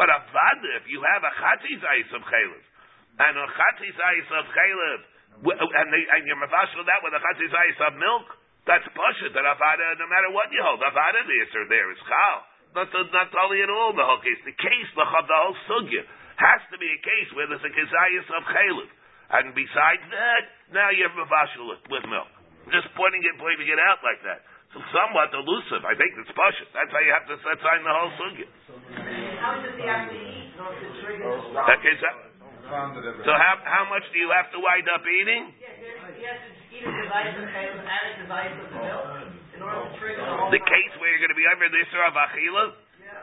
But 0.00 0.08
avada, 0.08 0.70
if 0.80 0.88
you 0.88 1.04
have 1.04 1.20
a 1.20 1.32
chatzi 1.36 1.76
zayis 1.84 2.10
of 2.16 2.24
chaylev, 2.24 2.64
and 3.28 3.32
a 3.36 3.46
chatzi 3.52 3.92
zayis 3.92 4.28
of 4.40 4.44
chaylev, 4.56 5.00
and, 5.44 5.88
and 5.92 6.22
you're 6.24 6.40
mavashal 6.40 6.80
that 6.88 7.04
with 7.04 7.12
a 7.12 7.20
chatzi 7.20 7.46
zayis 7.52 7.78
of 7.84 7.92
milk, 8.00 8.26
that's 8.64 8.86
pasha. 8.96 9.28
That 9.36 9.44
avada, 9.44 9.86
no 10.00 10.06
matter 10.08 10.30
what 10.32 10.48
you 10.52 10.60
hold, 10.64 10.80
avada 10.80 11.20
the 11.24 11.36
answer 11.44 11.64
there 11.68 11.88
is 11.92 12.00
chal. 12.08 12.38
Not 12.74 12.90
not 12.90 13.30
only 13.44 13.62
at 13.62 13.70
all 13.70 13.92
the 13.94 14.02
whole 14.02 14.18
case. 14.24 14.40
The 14.42 14.56
case, 14.56 14.88
the, 14.98 15.04
the 15.04 15.36
whole 15.38 15.56
sugya, 15.70 16.02
has 16.40 16.60
to 16.72 16.76
be 16.80 16.88
a 16.90 17.00
case 17.00 17.28
where 17.38 17.46
there's 17.46 17.62
a 17.62 17.70
kezayis 17.70 18.26
of 18.34 18.42
chaylev, 18.50 18.90
and 19.38 19.44
besides 19.54 20.02
that, 20.10 20.42
now 20.74 20.90
you 20.90 21.06
have 21.06 21.14
mavashal 21.14 21.70
it 21.78 21.82
with 21.86 22.02
milk. 22.10 22.26
Just 22.74 22.90
pointing 22.98 23.22
it, 23.22 23.36
pointing 23.38 23.68
it 23.70 23.78
out 23.78 24.02
like 24.02 24.18
that. 24.26 24.42
So 24.74 24.82
somewhat 24.90 25.30
elusive. 25.30 25.86
I 25.86 25.94
think 25.94 26.18
it's 26.18 26.34
pasha. 26.34 26.66
That's 26.74 26.90
how 26.90 26.98
you 26.98 27.14
have 27.14 27.28
to 27.30 27.36
set 27.46 27.62
sign 27.62 27.86
the 27.86 27.94
whole 27.94 28.12
sugya. 28.18 28.48
How 29.38 29.60
does 29.62 29.76
he 29.78 29.86
have 29.86 30.10
to 30.10 30.16
eat 30.18 30.50
in 30.50 30.58
order 30.58 30.80
to 30.82 30.88
trigger 30.98 31.30
the 31.30 31.40
stop? 31.54 31.68
That 31.70 31.78
case, 31.84 32.02
Found 32.64 32.96
it 32.96 33.04
ever. 33.04 33.20
so 33.28 33.32
how 33.36 33.60
how 33.60 33.84
much 33.92 34.02
do 34.10 34.16
you 34.18 34.32
have 34.32 34.48
to 34.50 34.58
wind 34.58 34.88
up 34.88 35.04
eating? 35.04 35.52
Yeah, 36.84 36.92
there's- 36.92 37.08
he 37.08 37.16
has 37.16 37.34
to 37.34 37.40
eat 37.40 37.40
a 37.40 37.40
device 37.40 37.40
of 37.40 37.46
chaylev 37.48 37.80
and 37.80 38.04
a 38.04 38.14
device 38.20 38.54
of 38.60 38.68
milk 38.76 39.04
in 39.56 39.60
order 39.62 39.80
to 39.88 39.98
trigger 39.98 40.20
the 40.20 40.36
whole. 40.36 40.50
The 40.50 40.60
case 40.60 40.92
where 41.00 41.08
you're 41.10 41.24
going 41.24 41.32
to 41.34 41.40
be 41.40 41.46
over 41.48 41.68
the 41.68 41.78
Isra 41.80 42.08
of 42.08 42.14
Achila, 42.14 42.64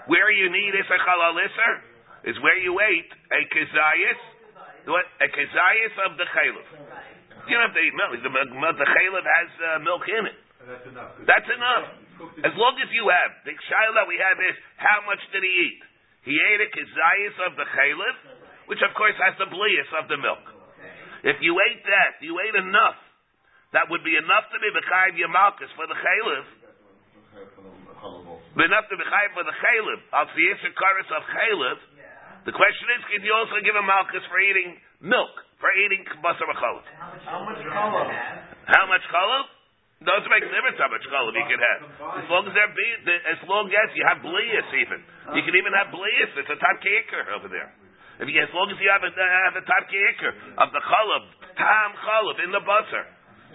where 0.07 0.29
you 0.31 0.49
need 0.49 0.73
Isra 0.73 0.97
Chalal 0.97 1.37
Isra, 1.37 1.71
is 2.23 2.39
where 2.41 2.57
you 2.57 2.73
ate 2.81 3.11
a 3.31 3.41
kezayis, 3.53 4.19
what 4.85 5.05
a 5.21 5.27
kezayis 5.29 5.93
of 6.09 6.17
the 6.17 6.25
chaylev. 6.25 6.65
You 7.47 7.57
don't 7.57 7.65
have 7.69 7.73
to 7.73 7.81
eat 7.81 7.93
milk. 7.97 8.11
The, 8.21 8.29
milk- 8.29 8.77
the 8.77 8.85
chaylev 8.85 9.25
has 9.25 9.49
uh, 9.61 9.79
milk 9.85 10.05
in 10.09 10.25
it. 10.29 10.37
That's 10.61 10.85
enough. 10.85 11.11
That's 11.25 11.49
enough. 11.49 11.85
As 12.45 12.53
long 12.53 12.77
as 12.77 12.89
you 12.93 13.09
have 13.09 13.31
the 13.45 13.53
shaila 13.57 13.93
that 13.97 14.07
we 14.07 14.17
have 14.21 14.37
is 14.45 14.55
how 14.77 15.01
much 15.09 15.21
did 15.33 15.41
he 15.41 15.49
eat? 15.49 15.81
He 16.21 16.37
ate 16.37 16.61
a 16.61 16.69
kezayis 16.69 17.35
of 17.49 17.55
the 17.57 17.65
chaylev, 17.65 18.15
which 18.69 18.81
of 18.85 18.93
course 18.93 19.17
has 19.17 19.33
the 19.41 19.45
blias 19.49 19.89
of 19.97 20.07
the 20.07 20.17
milk. 20.17 20.45
If 21.23 21.41
you 21.41 21.57
ate 21.61 21.83
that, 21.85 22.21
you 22.21 22.37
ate 22.41 22.55
enough. 22.61 22.97
That 23.71 23.87
would 23.87 24.03
be 24.03 24.15
enough 24.19 24.51
to 24.51 24.57
be 24.59 24.67
b'chayiv 24.75 25.15
yamalkus 25.15 25.71
for 25.79 25.87
the 25.87 25.95
chaylev. 25.95 26.45
Enough 28.59 28.85
to 28.91 28.95
be 28.99 29.05
chayiv 29.07 29.31
for 29.31 29.45
the 29.47 29.55
chaylev. 29.55 29.99
Al 30.11 30.27
siyisr 30.35 30.71
karis 30.75 31.09
of 31.15 31.23
chaylev. 31.31 31.79
The 32.43 32.51
question 32.51 32.87
is, 32.97 33.01
can 33.07 33.21
you 33.23 33.31
also 33.31 33.61
give 33.63 33.77
a 33.77 33.85
malchus 33.85 34.25
for 34.27 34.39
eating 34.41 34.75
milk, 34.99 35.31
for 35.63 35.71
eating 35.79 36.03
basar 36.19 36.43
b'chalav? 36.51 36.83
How 37.23 37.47
much 37.47 37.63
color? 37.63 38.07
How 38.67 38.85
much 38.91 39.05
chalav? 39.07 39.45
Doesn't 40.01 40.33
make 40.33 40.41
a 40.41 40.49
difference 40.49 40.81
how 40.81 40.89
much 40.89 41.05
chalav 41.07 41.31
you 41.31 41.45
can 41.47 41.61
have. 41.61 41.81
As 42.25 42.27
long 42.27 42.43
as 42.49 42.53
there 42.57 42.67
be, 42.75 42.87
the- 43.07 43.23
as 43.23 43.39
long 43.47 43.71
as 43.71 43.87
you 43.95 44.03
have 44.03 44.19
blias 44.19 44.67
even. 44.73 44.99
You 45.37 45.43
can 45.47 45.55
even 45.55 45.71
have 45.77 45.93
blias. 45.95 46.35
It's 46.35 46.49
a 46.49 46.59
tarkiker 46.59 47.39
over 47.39 47.47
there. 47.47 47.71
If 48.19 48.27
you, 48.27 48.35
as 48.41 48.51
long 48.51 48.67
as 48.73 48.77
you 48.81 48.89
have 48.91 49.05
a, 49.05 49.11
have 49.13 49.55
a 49.55 49.63
tarkiker 49.63 50.59
of 50.59 50.73
the 50.73 50.81
chalav, 50.81 51.23
tam 51.55 51.89
chalav 52.03 52.35
in 52.43 52.51
the 52.51 52.59
basar. 52.67 53.05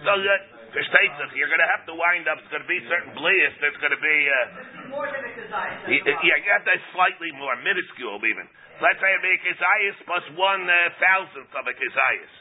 So 0.05 0.13
that, 0.13 0.41
for 0.69 0.83
Steitzach, 0.93 1.33
you're 1.33 1.49
going 1.49 1.63
to 1.63 1.71
have 1.73 1.85
to 1.89 1.95
wind 1.97 2.29
up, 2.29 2.37
it's 2.37 2.51
going 2.53 2.61
to 2.61 2.69
be 2.69 2.77
certain 2.85 3.17
blias, 3.17 3.53
there's 3.57 3.79
going 3.81 3.95
to 3.95 4.03
be, 4.03 4.17
uh, 4.29 4.93
More 4.93 5.09
than 5.09 5.25
a 5.25 5.31
device. 5.33 5.89
Yeah, 5.89 6.37
you 6.37 6.51
have 6.53 6.65
to 6.69 6.77
slightly 6.93 7.33
more, 7.33 7.57
minuscule 7.65 8.21
even. 8.21 8.45
Let's 8.77 9.01
say 9.01 9.09
a 9.09 9.21
big 9.25 9.41
kezias 9.41 9.97
plus 10.05 10.25
one 10.37 10.69
uh, 10.69 10.93
thousandth 11.01 11.49
of 11.49 11.65
a 11.65 11.73
kezias. 11.73 12.33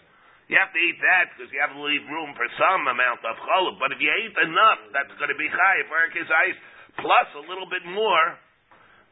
You 0.53 0.61
have 0.61 0.71
to 0.71 0.79
eat 0.79 0.99
that 1.01 1.33
because 1.35 1.51
you 1.51 1.59
have 1.59 1.75
to 1.75 1.83
leave 1.83 2.05
room 2.07 2.37
for 2.37 2.47
some 2.55 2.87
amount 2.87 3.25
of 3.25 3.35
cholov. 3.40 3.83
But 3.83 3.97
if 3.97 3.99
you 3.99 4.12
eat 4.12 4.37
enough, 4.37 4.81
that's 4.95 5.11
going 5.19 5.33
to 5.33 5.38
be 5.40 5.49
high 5.49 5.81
for 5.88 5.97
a 5.97 6.09
kezias 6.12 6.59
plus 7.01 7.29
a 7.40 7.45
little 7.49 7.66
bit 7.66 7.83
more. 7.88 8.27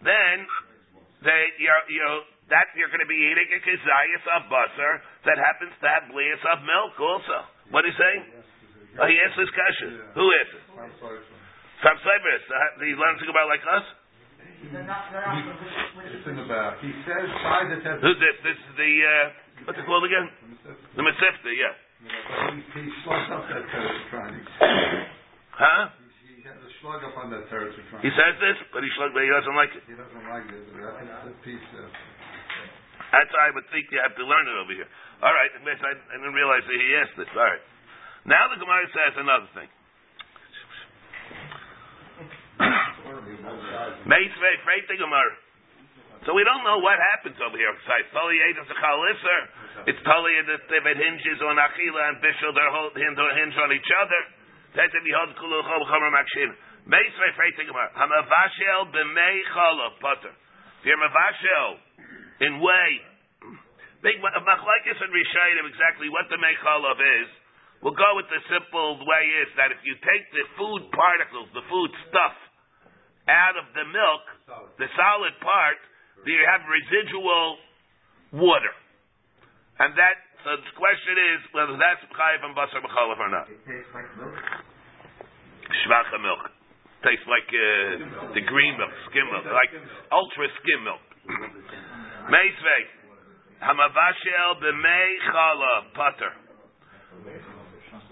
Then 0.05 0.47
they, 1.25 1.43
you're, 1.59 1.83
you're, 1.91 2.23
that 2.53 2.69
you're 2.77 2.93
going 2.93 3.03
to 3.03 3.09
be 3.09 3.19
eating 3.19 3.49
a 3.57 3.61
kezias 3.65 4.25
of 4.37 4.53
basar 4.53 5.01
that 5.27 5.41
happens 5.41 5.73
to 5.81 5.87
have 5.89 6.13
blias 6.13 6.45
of 6.45 6.61
milk 6.63 6.95
also. 7.01 7.54
What 7.73 7.87
is 7.89 7.93
he 7.93 8.01
saying? 8.01 8.23
Oh, 9.01 9.07
he 9.09 9.17
answers 9.19 9.51
question. 9.55 9.89
Who 10.15 10.25
answers? 10.29 10.65
I'm 10.77 10.95
sorry. 11.01 11.21
Sam 11.83 11.97
Cyprus. 12.01 12.45
Uh, 12.49 12.85
he 12.85 12.95
learns 12.97 13.19
to 13.21 13.27
go 13.29 13.35
about 13.35 13.51
like 13.51 13.65
us. 13.65 13.87
They're 14.73 14.81
not, 14.89 15.13
they're 15.13 15.21
not, 15.21 15.45
which, 15.45 15.61
which 16.01 16.13
It's 16.17 16.25
in 16.25 16.41
the 16.41 16.49
back. 16.49 16.81
He 16.81 16.89
says 17.05 17.29
by 17.45 17.69
the 17.69 17.79
test. 17.85 18.01
Who's 18.01 18.17
this? 18.17 18.37
This 18.41 18.57
is 18.57 18.73
the 18.81 18.93
uh, 19.05 19.69
what's 19.69 19.77
it 19.77 19.85
called 19.85 20.07
again? 20.09 20.27
The 20.97 21.05
Mesifta, 21.05 21.51
yeah. 21.53 21.75
He, 22.05 22.61
he 22.81 22.85
slugged 23.05 23.33
up 23.33 23.45
that 23.49 23.65
Teretz 23.69 24.09
Huh? 25.53 25.93
He, 26.25 26.41
he 26.41 26.43
had 26.45 26.57
a 26.57 26.71
slug 26.81 27.05
up 27.05 27.17
on 27.21 27.29
that 27.33 27.49
Teretz 27.53 27.77
He 28.01 28.11
says 28.13 28.35
this, 28.41 28.57
but 28.73 28.81
he 28.81 28.89
shlugged, 28.97 29.13
but 29.13 29.25
he 29.25 29.33
doesn't 29.33 29.57
like 29.57 29.73
it. 29.77 29.85
He 29.85 29.97
doesn't 29.97 30.25
like 30.29 30.49
it. 30.49 30.65
I 30.81 30.93
think 30.97 31.13
a 31.13 31.37
piece 31.45 31.69
of. 31.81 31.89
That's 33.15 33.31
how 33.31 33.47
I 33.47 33.55
would 33.55 33.71
think 33.71 33.87
you 33.95 34.03
have 34.03 34.19
to 34.19 34.27
learn 34.27 34.51
it 34.51 34.59
over 34.59 34.75
here. 34.75 34.91
All 35.23 35.31
right, 35.31 35.55
I, 35.55 35.63
I 35.63 36.15
didn't 36.19 36.35
realize 36.35 36.67
that 36.67 36.75
he 36.75 36.89
asked 36.99 37.15
this. 37.15 37.31
All 37.31 37.47
right. 37.47 37.63
Now 38.27 38.51
the 38.51 38.59
Gemara 38.59 38.91
says 38.91 39.15
another 39.15 39.47
thing. 39.55 39.71
So 46.27 46.35
we 46.35 46.43
don't 46.43 46.67
know 46.67 46.83
what 46.83 46.99
happens 47.15 47.39
over 47.39 47.55
here. 47.55 47.71
It's 47.71 47.87
Tali 50.03 50.35
that 50.51 50.67
if 50.67 50.85
it 50.89 50.99
hinges 50.99 51.39
on 51.45 51.55
Achila 51.55 52.03
and 52.11 52.19
Bishul, 52.19 52.51
they're 52.51 52.75
hold, 52.75 52.99
hinge, 52.99 53.55
on 53.61 53.71
each 53.71 53.93
other. 54.01 54.21
That's 54.75 54.91
if 54.91 55.07
you 55.07 55.15
hold 55.15 55.31
Kulu 55.39 55.63
Chol 55.63 55.87
Chomer 55.87 56.11
Makshin. 56.11 56.51
Meisvei 56.91 57.31
Freit 57.39 57.55
the 57.61 57.71
Gemara. 57.71 57.95
Hamavashel 57.95 58.91
b'mei 58.91 59.39
Chala 59.55 59.95
Potter. 60.03 60.35
If 60.81 60.89
you're 60.89 60.99
Mavashel 60.99 61.79
in 62.41 62.59
way, 62.59 62.89
Big 64.03 64.21
Machlaikis 64.21 64.99
and 65.01 65.11
Rishayim 65.15 65.65
exactly 65.71 66.09
what 66.13 66.29
the 66.29 66.37
Mechalov 66.37 66.99
is. 67.01 67.29
We'll 67.81 67.97
go 67.97 68.17
with 68.17 68.29
the 68.33 68.41
simple 68.49 69.01
way 69.05 69.25
is 69.45 69.51
that 69.61 69.69
if 69.73 69.81
you 69.85 69.93
take 70.01 70.25
the 70.33 70.45
food 70.57 70.89
particles, 70.93 71.53
the 71.53 71.65
food 71.69 71.91
stuff, 72.09 72.37
out 73.29 73.57
of 73.57 73.65
the 73.73 73.85
milk, 73.89 74.25
the 74.77 74.89
solid 74.97 75.33
part, 75.41 75.81
you 76.25 76.37
have 76.49 76.65
residual 76.65 77.57
water. 78.37 78.75
And 79.81 79.93
that, 79.97 80.17
so 80.45 80.57
the 80.57 80.75
question 80.77 81.17
is 81.37 81.39
whether 81.53 81.77
that's 81.77 82.05
Chayiv 82.09 82.41
and 82.45 82.57
Basar 82.57 82.81
B'chalav 82.85 83.19
or 83.21 83.31
not. 83.33 83.49
It 83.49 83.61
tastes 83.65 83.93
like 83.93 84.09
milk. 84.17 84.37
Shvacha 85.85 86.19
milk. 86.21 86.45
Tastes 87.05 87.29
like 87.29 87.49
uh, 87.53 88.33
the 88.33 88.45
green 88.49 88.81
milk, 88.81 88.93
skim 89.13 89.29
milk, 89.29 89.45
like 89.49 89.73
ultra 90.09 90.49
skim 90.61 90.81
milk. 90.89 91.05
Meisvei. 92.29 92.83
Hamavashel 93.61 94.51
b'mei 94.61 95.11
chalab 95.29 95.85
pater. 95.97 96.33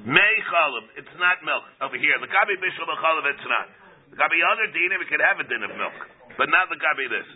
Mei 0.04 0.34
chalab. 0.48 0.84
It's 1.00 1.16
not 1.16 1.40
milk 1.44 1.64
over 1.80 1.96
here. 1.96 2.16
The 2.20 2.28
gabi 2.28 2.56
bishul 2.60 2.88
b'chalav. 2.88 3.24
It's 3.32 3.48
not. 3.48 3.66
The 4.12 4.16
gabi 4.20 4.38
other 4.44 4.68
dinim. 4.72 5.00
We 5.00 5.08
could 5.08 5.24
have 5.24 5.40
a 5.40 5.46
din 5.48 5.62
of 5.64 5.72
milk, 5.76 5.96
but 6.36 6.48
not 6.52 6.68
the 6.68 6.76
gabi 6.76 7.08
this. 7.08 7.28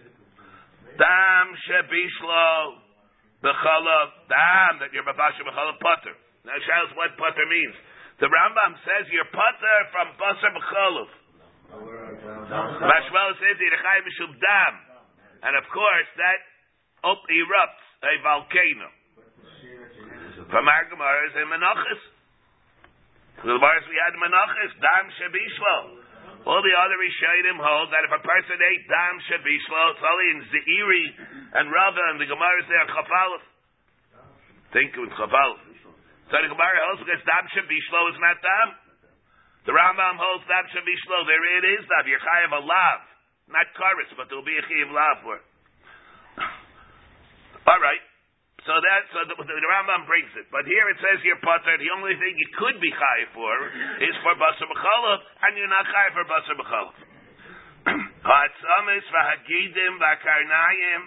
Dam 1.00 1.46
shebishlo 1.64 2.80
b'chalav. 3.44 4.06
Dam 4.28 4.72
that 4.84 4.92
you're 4.92 5.04
mavashel 5.04 5.44
b'chalav 5.48 5.80
pater. 5.80 6.14
Now, 6.44 6.54
shows 6.62 6.94
what 6.94 7.16
pater 7.16 7.46
means. 7.48 7.76
The 8.20 8.32
Rambam 8.32 8.72
says 8.80 9.12
you're 9.12 9.28
putter 9.28 9.78
from 9.92 10.16
basar 10.16 10.52
b'cholov. 10.56 11.10
Mashmal 11.68 13.30
says 13.36 13.56
Mishum 13.60 14.32
Dam. 14.40 14.74
And 15.42 15.52
of 15.56 15.68
course, 15.68 16.08
that 16.16 16.38
up 17.06 17.22
erupts 17.30 17.86
a 18.02 18.12
volcano. 18.26 18.90
From 20.50 20.66
our 20.66 20.84
Gemara 20.90 21.20
is 21.30 21.34
in 21.38 21.46
Menachis. 21.48 22.02
The 23.46 23.54
Gemara 23.54 23.78
we 23.86 23.98
had 23.98 24.14
Menachis, 24.18 24.72
Dam 24.78 25.06
Shabishlo. 25.18 25.76
All 26.46 26.62
the 26.62 26.76
other 26.78 26.98
Rishonim 27.02 27.58
hold 27.58 27.90
that 27.90 28.06
if 28.06 28.12
a 28.14 28.22
person 28.22 28.58
ate 28.58 28.84
Dam 28.86 29.14
Shabishlo, 29.26 29.82
it's 29.94 30.04
only 30.06 30.26
in 30.30 30.40
Zeiri 30.50 31.04
and 31.58 31.66
Rava 31.74 32.02
and 32.14 32.18
the 32.22 32.28
Gemara 32.30 32.56
is 32.62 32.68
there, 32.70 32.86
Chafalef. 32.90 33.44
Think 34.70 34.94
of 34.98 35.10
Chafalef. 35.18 35.62
So 36.30 36.34
the 36.38 36.50
Gemara 36.50 36.78
holds 36.90 37.02
because 37.02 37.22
Dam 37.26 37.44
Shabishlo 37.54 38.00
is 38.14 38.18
not 38.22 38.38
Dam. 38.42 38.68
The 39.66 39.74
Rambam 39.74 40.14
holds 40.14 40.46
Dam 40.46 40.62
Shabishlo, 40.70 41.26
there 41.26 41.42
it 41.58 41.64
is, 41.74 41.82
Dam 41.90 42.06
Yechayev 42.06 42.54
a 42.54 42.62
lav. 42.62 42.98
Not 43.50 43.66
chorus, 43.74 44.10
but 44.14 44.30
there 44.30 44.38
will 44.38 44.46
be 44.46 44.58
a 44.58 44.62
Chayev 44.62 44.90
lav 44.94 45.22
for 45.26 45.38
it. 45.38 45.46
All 47.66 47.82
right. 47.82 48.02
So 48.62 48.74
that 48.74 49.02
so 49.14 49.18
the, 49.30 49.34
the, 49.38 49.68
Rambam 49.70 50.10
brings 50.10 50.30
it, 50.34 50.50
but 50.50 50.66
here 50.66 50.86
it 50.90 50.98
says 50.98 51.22
here 51.22 51.38
potter. 51.38 51.78
The 51.78 51.90
only 51.94 52.18
thing 52.18 52.34
you 52.34 52.50
could 52.58 52.82
be 52.82 52.90
chayiv 52.90 53.30
for 53.30 53.54
is 54.02 54.14
for 54.26 54.34
basar 54.34 54.66
b'cholov, 54.66 55.22
and 55.46 55.54
you're 55.54 55.70
not 55.70 55.86
chayiv 55.86 56.12
for 56.18 56.26
basar 56.26 56.54
b'cholov. 56.58 56.96
Ha'atzamis 58.26 59.06
v'hagidim 59.06 60.02
v'karnayim 60.02 61.02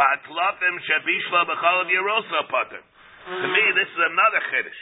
v'atlofim 0.00 0.74
shabishlo 0.88 1.40
b'cholov 1.44 1.92
you're 1.92 2.08
also 2.08 2.40
potter. 2.48 2.80
To 2.80 3.48
me, 3.52 3.64
this 3.76 3.88
is 3.88 4.00
another 4.00 4.40
chiddush. 4.48 4.80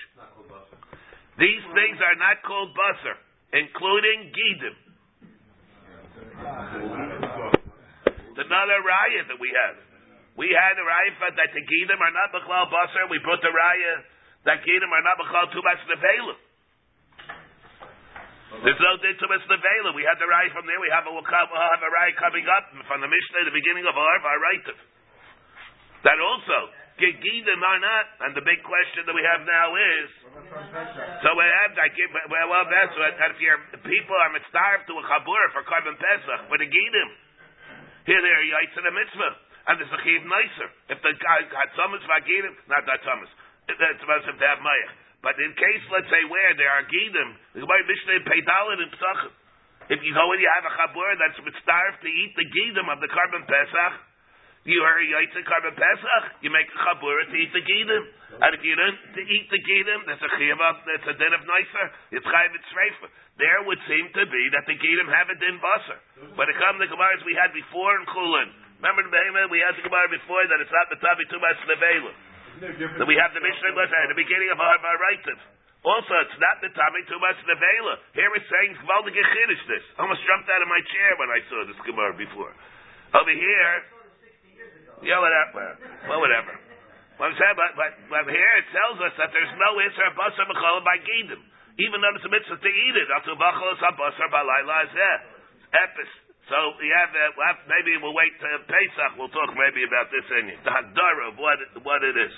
These 1.42 1.64
things 1.74 1.98
are 2.06 2.18
not 2.22 2.38
called 2.46 2.70
basar, 2.70 3.18
including 3.50 4.30
gidim. 4.30 4.76
Another 8.38 8.78
riot 8.78 9.26
that 9.26 9.38
we 9.42 9.50
have. 9.58 9.91
We 10.33 10.49
had 10.49 10.74
a 10.80 10.85
raya 10.85 11.12
that 11.37 11.51
the 11.53 11.61
gidim 11.61 12.01
are 12.01 12.14
not 12.16 12.33
b'chlal 12.33 12.72
basar. 12.72 13.05
We 13.12 13.20
brought 13.20 13.45
the 13.45 13.53
raya 13.53 13.95
that 14.49 14.64
gidim 14.64 14.89
are 14.89 15.05
not 15.05 15.20
b'chlal 15.20 15.53
tumas 15.53 15.80
nevela. 15.85 16.37
There's 18.64 18.80
no 18.80 18.93
din 19.05 19.16
tumas 19.20 19.45
nevela. 19.45 19.93
We 19.93 20.09
had 20.09 20.16
the 20.16 20.24
raya 20.24 20.49
from 20.57 20.64
there. 20.64 20.80
We 20.80 20.89
have 20.89 21.05
a 21.05 21.12
we'll 21.12 21.20
have 21.28 21.85
a 21.85 21.91
raya 21.93 22.16
coming 22.16 22.49
up 22.49 22.64
from 22.89 23.05
the 23.05 23.11
Mishnah, 23.12 23.45
the 23.45 23.53
beginning 23.53 23.85
of 23.85 23.93
our 23.93 24.16
Varaitiv. 24.24 24.78
That 26.09 26.16
also 26.16 26.72
gidim 26.97 27.61
are 27.61 27.83
not. 27.85 28.07
And 28.24 28.33
the 28.33 28.45
big 28.45 28.64
question 28.64 29.05
that 29.05 29.12
we 29.12 29.24
have 29.28 29.45
now 29.45 29.68
is. 29.76 30.09
So 31.20 31.28
we 31.37 31.45
have 31.45 31.76
that. 31.76 31.93
Well, 32.33 32.49
well, 32.49 32.64
that's 32.72 32.97
what. 32.97 33.20
If 33.20 33.37
your 33.37 33.61
people 33.85 34.16
are 34.16 34.33
mitzvah 34.33 34.89
to 34.89 34.93
a 34.97 35.05
chabur 35.12 35.45
for 35.53 35.61
carbon 35.68 36.01
pesach, 36.01 36.49
but 36.49 36.57
the 36.57 36.72
gidim. 36.72 37.11
Here 38.09 38.16
they 38.16 38.33
are 38.33 38.47
yaitz 38.49 38.80
in 38.80 38.89
a 38.89 38.95
mitzvah 38.97 39.51
and 39.68 39.78
there's 39.78 39.94
a 39.94 40.00
chiv 40.02 40.22
nicer. 40.26 40.68
If 40.90 40.98
the 41.02 41.14
guy 41.18 41.46
had 41.46 41.70
summons 41.78 42.02
vagidim, 42.06 42.54
not 42.66 42.82
that 42.86 43.00
summons. 43.06 43.30
It's 43.70 43.78
supposed 44.02 44.26
to 44.26 44.34
have 44.34 44.58
mayach. 44.58 44.92
But 45.22 45.38
in 45.38 45.54
case, 45.54 45.84
let's 45.94 46.10
say, 46.10 46.22
where 46.26 46.52
there 46.58 46.70
are 46.70 46.82
gidim, 46.90 47.28
the 47.54 47.62
Gemara 47.62 47.86
Mishnah 47.86 48.26
Peidalin 48.26 48.78
and 48.82 48.90
Pesachim. 48.90 49.32
If 49.90 49.98
you 50.02 50.14
go 50.14 50.24
and 50.30 50.38
you 50.38 50.50
have 50.50 50.66
a 50.66 50.74
chabur 50.78 51.10
that's 51.18 51.38
starved 51.62 52.00
to 52.02 52.10
eat 52.10 52.32
the 52.38 52.46
gidim 52.46 52.86
of 52.90 53.02
the 53.02 53.10
carbon 53.10 53.42
pesach, 53.46 53.94
you 54.62 54.78
are 54.78 54.94
yaitz 55.02 55.34
carbon 55.42 55.74
pesach. 55.74 56.24
You 56.38 56.54
make 56.54 56.70
a 56.70 56.78
chabur 56.86 57.18
to 57.26 57.34
eat 57.34 57.50
the 57.50 57.66
gidim, 57.66 58.02
and 58.46 58.50
if 58.54 58.62
you 58.62 58.78
don't 58.78 58.94
to 58.94 59.22
eat 59.26 59.46
the 59.50 59.58
gidim, 59.58 60.06
there's 60.06 60.22
a 60.22 60.32
chiv 60.38 60.58
that's 60.58 61.08
a 61.10 61.14
din 61.18 61.34
of 61.34 61.42
nicer. 61.42 61.86
It's 62.14 62.26
chayiv 62.26 62.54
it's 62.54 62.70
There 63.42 63.60
would 63.66 63.82
seem 63.90 64.06
to 64.14 64.24
be 64.26 64.42
that 64.54 64.64
the 64.70 64.78
gidim 64.78 65.10
have 65.10 65.34
a 65.34 65.36
din 65.38 65.58
basar. 65.58 65.98
But 66.38 66.46
it 66.46 66.56
comes 66.62 66.78
the 66.78 66.86
Gemaras 66.86 67.26
we 67.26 67.34
had 67.34 67.50
before 67.50 67.98
in 67.98 68.06
Chulin. 68.06 68.50
Remember 68.83 69.07
we 69.47 69.62
had 69.62 69.78
the 69.78 69.87
Gemara 69.87 70.11
before 70.11 70.43
that 70.51 70.59
it's 70.59 70.74
not 70.74 70.91
the 70.91 70.99
Tabi 70.99 71.22
Tumas 71.30 71.55
Nevela. 71.70 72.12
So 72.99 73.07
we 73.07 73.14
have 73.14 73.30
the 73.30 73.39
Mishnah 73.39 73.78
at 73.78 74.11
the 74.11 74.18
beginning 74.18 74.51
of 74.51 74.59
our 74.59 74.74
Varaitiv. 74.83 75.39
Also, 75.87 76.14
it's 76.26 76.39
not 76.43 76.59
the 76.59 76.70
Tabi 76.74 77.01
Tumas 77.07 77.39
Nevela. 77.47 77.95
Here 78.11 78.26
it's 78.35 78.47
saying 78.51 78.74
Gvaldig 78.83 79.14
Chiddush 79.14 79.64
this. 79.70 79.87
I 79.95 80.03
almost 80.03 80.26
jumped 80.26 80.51
out 80.51 80.62
of 80.62 80.70
my 80.70 80.83
chair 80.83 81.11
when 81.14 81.30
I 81.30 81.41
saw 81.47 81.59
this 81.70 81.78
Gemara 81.87 82.14
before. 82.18 82.51
Over 83.14 83.30
here, 83.30 83.72
yeah, 85.07 85.18
whatever. 85.22 85.78
Well, 86.11 86.18
whatever. 86.18 86.55
Well, 87.22 87.30
I'm 87.30 87.39
saying, 87.39 87.55
but, 87.55 87.78
but, 87.78 87.91
but 88.11 88.35
here 88.35 88.55
it 88.59 88.66
tells 88.74 88.99
us 88.99 89.14
that 89.14 89.30
there's 89.30 89.55
no 89.62 89.78
Isra 89.78 90.11
Basar 90.18 90.43
Mechol 90.51 90.83
by 90.83 90.99
Gidim. 91.07 91.43
Even 91.78 92.03
though 92.03 92.14
it's 92.18 92.26
a 92.26 92.33
mitzvah 92.35 92.59
to 92.59 92.70
eat 92.70 92.97
it, 92.99 93.09
Atu 93.14 93.39
Bachol 93.39 93.78
Basar 93.78 94.26
Balayla 94.26 94.91
Zeh. 94.91 95.18
Epis. 95.70 96.32
So 96.53 96.76
we 96.76 96.84
have, 96.92 97.09
we'll 97.32 97.48
have, 97.48 97.64
maybe 97.64 97.96
we'll 97.96 98.12
wait 98.12 98.36
to 98.36 98.48
Pesach. 98.68 99.16
We'll 99.16 99.32
talk 99.32 99.57
maybe 99.57 99.88
about 99.88 100.12
this 100.12 100.26
in 100.36 100.53
the 100.53 100.68
hadara 100.68 101.32
of 101.32 101.40
what 101.40 101.57
what 101.80 102.05
it 102.05 102.12
is. 102.12 102.34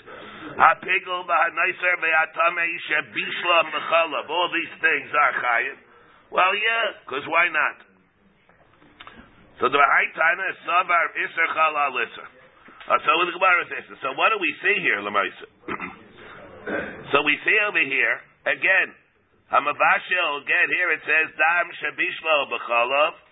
Hapigel 0.55 1.27
v'hanaiser 1.27 1.95
ve'atame 1.99 2.67
shebishla 2.87 3.75
mechalav. 3.75 4.31
All 4.31 4.55
these 4.55 4.71
things 4.79 5.11
are 5.11 5.35
chayiv. 5.43 5.77
Well, 6.31 6.55
yeah, 6.55 7.03
because 7.03 7.27
why 7.27 7.51
not? 7.51 7.77
So 9.59 9.67
the 9.67 9.83
Haitana 9.83 10.45
is 10.47 10.59
savar 10.63 11.07
iser 11.19 11.49
chalal 11.51 11.99
iser. 11.99 12.29
Uh, 12.87 13.03
so 13.03 13.11
the 13.19 13.35
Gemara 13.35 13.67
says. 13.67 13.99
So 13.99 14.15
what 14.15 14.31
do 14.31 14.39
we 14.39 14.55
see 14.63 14.79
here, 14.79 15.03
Lamaisa? 15.03 15.47
so 17.11 17.27
we 17.27 17.35
see 17.43 17.59
over 17.67 17.83
here 17.83 18.23
again. 18.47 18.95
Hamavashel 19.51 20.47
again. 20.47 20.69
Here 20.71 20.91
it 20.95 21.03
says 21.03 21.35
dam 21.35 21.67
shebishla 21.83 22.47
b'chalav. 22.55 23.24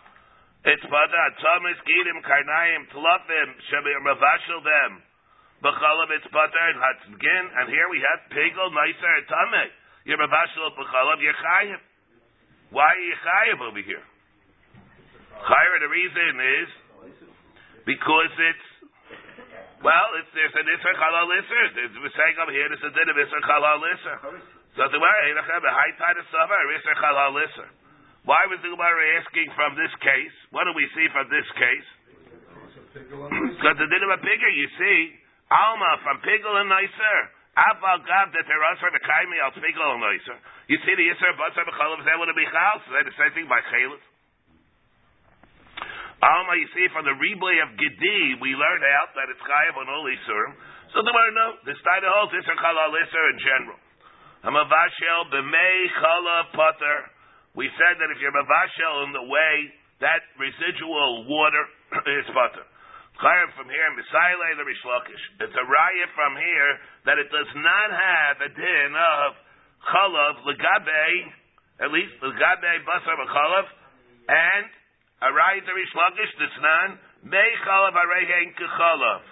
It's 0.62 0.86
pada 0.86 1.22
thomas 1.42 1.78
gidim 1.82 2.22
karnaim 2.22 2.86
tlafim 2.94 3.48
shemir 3.66 3.98
mavashel 4.06 4.62
them. 4.62 5.02
B'chalav 5.58 6.10
it's 6.14 6.26
and 6.30 6.78
hatzgin, 6.78 7.44
and 7.58 7.66
here 7.66 7.88
we 7.90 7.98
have 7.98 8.30
pigel 8.30 8.70
nicer 8.70 9.12
and 9.18 9.26
tameh. 9.26 9.70
You're 10.06 10.22
mavashel 10.22 10.70
b'chalav 10.78 11.18
you're. 11.18 11.82
Why 12.70 12.94
are 12.94 13.46
you 13.50 13.58
over 13.58 13.82
here? 13.82 14.06
Chayiv, 15.42 15.80
the 15.82 15.90
reason 15.90 16.32
is 16.38 16.68
because 17.82 18.30
it's 18.38 18.68
well, 19.82 20.08
it's 20.14 20.30
there's 20.30 20.54
an 20.54 20.66
isser 20.70 20.94
chalal 20.94 21.26
isser. 21.42 21.66
We're 21.98 22.14
saying 22.14 22.38
over 22.38 22.54
here 22.54 22.70
there's 22.70 22.86
a 22.86 22.94
din 22.94 23.10
of 23.10 23.18
isser 23.18 23.42
chalal 23.50 23.82
isser. 23.82 24.16
So 24.78 24.86
the 24.94 25.00
way 25.02 25.10
a 25.34 25.74
high 25.74 25.94
tide 25.98 26.22
of 26.22 26.26
summer 26.30 26.54
isser 26.70 26.94
chalal 27.02 27.34
isser. 27.50 27.81
Why 28.22 28.38
was 28.46 28.62
the 28.62 28.70
Gemara 28.70 29.18
asking 29.18 29.50
from 29.58 29.74
this 29.74 29.90
case? 29.98 30.36
What 30.54 30.70
do 30.70 30.72
we 30.78 30.86
see 30.94 31.06
from 31.10 31.26
this 31.26 31.46
case? 31.58 31.88
Because 32.94 33.76
the 33.80 33.88
din 33.88 34.02
of 34.06 34.12
a 34.14 34.20
bigger, 34.22 34.50
you 34.52 34.68
see, 34.78 34.98
Alma 35.50 36.00
from 36.06 36.22
Pigel 36.22 36.54
and 36.60 36.70
Nicer. 36.70 37.18
Abal 37.52 38.00
Gav 38.08 38.32
that 38.32 38.48
there 38.48 38.62
are 38.64 38.76
the 38.80 39.02
Kaimi 39.04 39.36
al 39.44 39.52
Pigel 39.52 39.88
and 39.96 40.00
Nicer. 40.00 40.38
You 40.72 40.78
see 40.80 40.94
the 40.96 41.04
Yisr 41.12 41.36
Basar 41.36 41.68
B'chalav 41.68 42.00
is 42.00 42.08
able 42.08 42.24
to 42.24 42.36
be 42.36 42.48
Chal, 42.48 42.80
so 42.80 42.88
they 42.96 43.04
the 43.04 43.16
same 43.20 43.32
thing 43.36 43.44
by 43.50 43.60
Chalif. 43.68 44.00
Alma, 46.22 46.54
you 46.56 46.70
see, 46.72 46.86
from 46.94 47.04
the 47.04 47.12
replay 47.18 47.58
of 47.60 47.74
Gedi, 47.76 48.38
we 48.40 48.54
learned 48.56 48.86
out 49.02 49.12
that 49.18 49.28
it's 49.28 49.42
Chayav 49.42 49.74
on 49.76 49.90
all 49.90 50.06
Yisurim. 50.08 50.54
So 50.96 51.04
the 51.04 51.12
Gemara, 51.12 51.32
no, 51.36 51.46
the 51.68 51.74
Steiner 51.76 52.08
holds 52.08 52.32
Yisr 52.32 52.56
Chalal 52.56 52.94
Yisr 52.96 53.24
in 53.34 53.38
general. 53.44 53.78
Hamavashel 54.48 55.28
b'mei 55.28 55.76
Chalav 56.00 56.56
Potter. 56.56 57.11
We 57.52 57.68
said 57.76 58.00
that 58.00 58.08
if 58.08 58.18
you're 58.20 58.32
mavashel 58.32 59.06
in 59.08 59.12
the 59.12 59.26
way, 59.28 59.54
that 60.00 60.24
residual 60.40 61.28
water 61.28 61.64
is 62.20 62.26
butter. 62.32 62.64
From 63.22 63.68
here, 63.70 63.88
Misaile 63.94 64.56
the 64.58 64.66
Reish 64.66 64.82
Lakish. 64.82 65.24
It's 65.46 65.54
a 65.54 65.66
raya 65.68 66.06
from 66.16 66.34
here 66.34 66.72
that 67.06 67.22
it 67.22 67.30
does 67.30 67.52
not 67.54 67.88
have 67.92 68.34
a 68.40 68.50
din 68.50 68.90
of 68.96 69.30
chalav 69.84 70.42
legabe, 70.42 71.06
at 71.86 71.92
least 71.92 72.18
legabe 72.18 72.72
basar 72.82 73.14
chalav, 73.22 73.66
and 74.26 74.66
a 75.22 75.30
raya 75.30 75.62
the 75.62 75.70
Reish 75.70 75.94
Lakish 75.94 76.32
does 76.40 76.56
not 76.66 76.98
may 77.22 77.50
chalav 77.62 77.94
arehen 77.94 78.56
kechalav. 78.58 79.22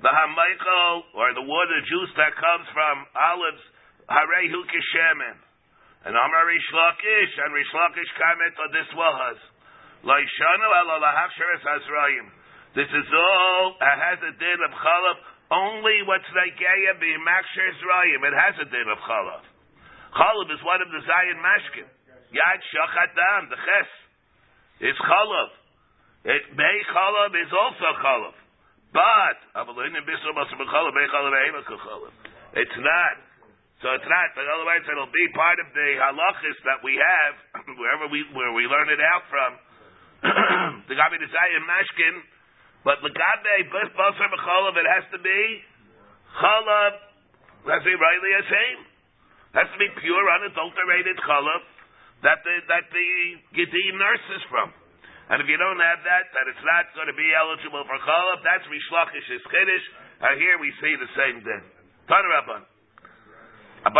The 0.00 0.08
hamichael 0.08 0.94
or 1.12 1.34
the 1.34 1.44
water 1.44 1.80
juice 1.84 2.12
that 2.16 2.32
comes 2.40 2.66
from 2.72 3.04
olives 3.12 3.64
harehu 4.08 4.64
kishemen. 4.64 5.45
And 6.06 6.14
Amar 6.14 6.46
Reish 6.46 6.70
Lakish, 6.70 7.34
and 7.34 7.50
Reish 7.50 7.72
Lakish 7.74 8.12
comment 8.14 8.54
on 8.62 8.70
this 8.70 8.86
was. 8.94 9.38
Laishanu 10.06 10.68
ala 10.70 11.02
lahachsheres 11.02 11.66
Azrayim. 11.66 12.30
This 12.78 12.86
is 12.86 13.08
all, 13.10 13.74
it 13.74 13.98
has 13.98 14.22
a 14.22 14.32
din 14.38 14.60
of 14.70 14.70
chalav, 14.70 15.18
only 15.50 16.06
what's 16.06 16.30
Nageya 16.30 16.94
be 17.02 17.10
Makshir 17.26 17.70
Zrayim. 17.82 18.22
It 18.22 18.36
has 18.38 18.54
a 18.62 18.70
din 18.70 18.86
of 18.86 19.02
chalav. 19.02 19.42
Chalav 20.14 20.46
is 20.54 20.62
one 20.62 20.78
of 20.78 20.94
the 20.94 21.02
Zion 21.02 21.42
Mashkin. 21.42 21.90
Yad 22.30 22.60
Shachat 22.70 23.10
Dam, 23.18 23.50
the 23.50 23.58
Ches. 23.58 23.90
It's 24.86 25.00
chalav. 25.02 25.50
It, 26.22 26.54
May 26.54 26.76
chalav 26.86 27.34
is 27.34 27.50
also 27.50 27.98
chalav. 27.98 28.38
But, 28.94 29.42
it's 32.54 32.78
not. 32.78 33.25
So 33.84 33.92
it's 33.92 34.08
not, 34.08 34.32
but 34.32 34.48
otherwise 34.48 34.88
it'll 34.88 35.12
be 35.12 35.26
part 35.36 35.60
of 35.60 35.68
the 35.76 35.88
halachis 36.00 36.58
that 36.64 36.80
we 36.80 36.96
have, 36.96 37.34
wherever 37.80 38.08
we, 38.08 38.24
where 38.32 38.52
we 38.56 38.64
learn 38.64 38.88
it 38.88 39.02
out 39.04 39.24
from. 39.28 39.50
the 40.88 40.96
Gabi 40.96 41.20
Desayim 41.20 41.64
Mashkin, 41.68 42.14
but 42.88 43.04
Gabi 43.04 43.56
Basar 43.68 44.28
B'cholav, 44.32 44.80
it 44.80 44.88
has 44.88 45.04
to 45.12 45.20
be 45.20 45.40
chalav, 46.40 46.92
to 47.68 47.84
be 47.84 47.96
rightly 48.00 48.32
a 48.32 48.44
same. 48.48 48.80
Has 49.60 49.68
to 49.72 49.78
be 49.80 49.88
pure, 50.00 50.24
unadulterated 50.40 51.20
chalav 51.20 51.62
that 52.24 52.40
the, 52.48 52.54
that 52.72 52.88
the 52.88 53.08
Gedi 53.60 53.84
nurses 53.92 54.42
from. 54.48 54.72
And 55.28 55.42
if 55.44 55.50
you 55.52 55.58
don't 55.60 55.82
have 55.82 56.00
that, 56.06 56.24
that 56.32 56.46
it's 56.48 56.64
not 56.64 56.88
going 56.96 57.12
to 57.12 57.18
be 57.18 57.28
eligible 57.36 57.84
for 57.84 57.98
chalav, 58.00 58.40
that's 58.40 58.64
Reish 58.72 58.88
Lakish 58.88 59.28
is 59.36 59.44
Chiddush, 59.52 59.86
and 60.24 60.40
here 60.40 60.56
we 60.56 60.72
see 60.80 60.96
the 60.96 61.10
same 61.12 61.44
din. 61.44 61.62
Tanarabban. 62.08 62.75
But 63.84 63.92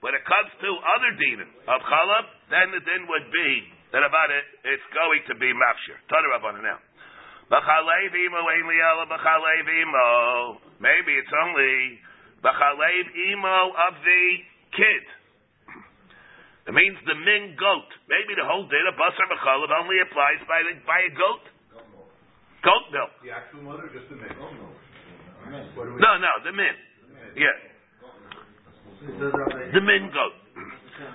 when 0.00 0.14
it 0.14 0.24
comes 0.24 0.50
to 0.60 0.68
other 0.68 1.12
dinim 1.16 1.50
of 1.68 1.80
chalab, 1.80 2.26
then 2.50 2.70
the 2.72 2.82
din 2.84 3.08
would 3.08 3.28
be 3.32 3.50
that 3.94 4.02
about 4.02 4.26
it, 4.26 4.42
it's 4.66 4.82
going 4.90 5.22
to 5.30 5.38
be 5.38 5.54
mafshir. 5.54 5.94
Tanarabban 6.10 6.58
now. 6.66 6.82
Maybe 10.82 11.12
it's 11.14 11.34
only 11.46 11.74
b'chalev 12.42 13.06
imo 13.14 13.60
of 13.70 13.94
the 14.02 14.22
kid. 14.74 15.04
It 16.66 16.74
means 16.74 16.98
the 17.06 17.14
min 17.14 17.54
goat. 17.54 17.86
Maybe 18.10 18.34
the 18.34 18.42
whole 18.42 18.66
din 18.66 18.82
of 18.90 18.98
basar 18.98 19.30
b'chalav 19.30 19.70
only 19.70 20.02
applies 20.02 20.42
by 20.50 20.58
the, 20.66 20.74
by 20.82 20.98
a 20.98 21.12
goat. 21.14 21.44
Goat 22.66 22.90
milk. 22.90 23.14
The 23.22 23.30
actual 23.30 23.62
mother, 23.62 23.86
just 23.94 24.10
the 24.10 24.18
milk. 24.18 24.34
No, 26.02 26.10
no, 26.18 26.32
the 26.42 26.50
min. 26.50 26.74
Yeah. 27.38 27.73
The 29.04 29.82
min 29.84 30.08
goat. 30.08 30.36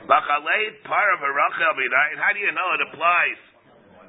Bachalei 0.06 0.64
of 0.78 1.20
a 1.22 1.32
rachel 1.34 1.74
How 2.22 2.32
do 2.34 2.40
you 2.40 2.52
know 2.54 2.70
it 2.78 2.82
applies 2.94 3.40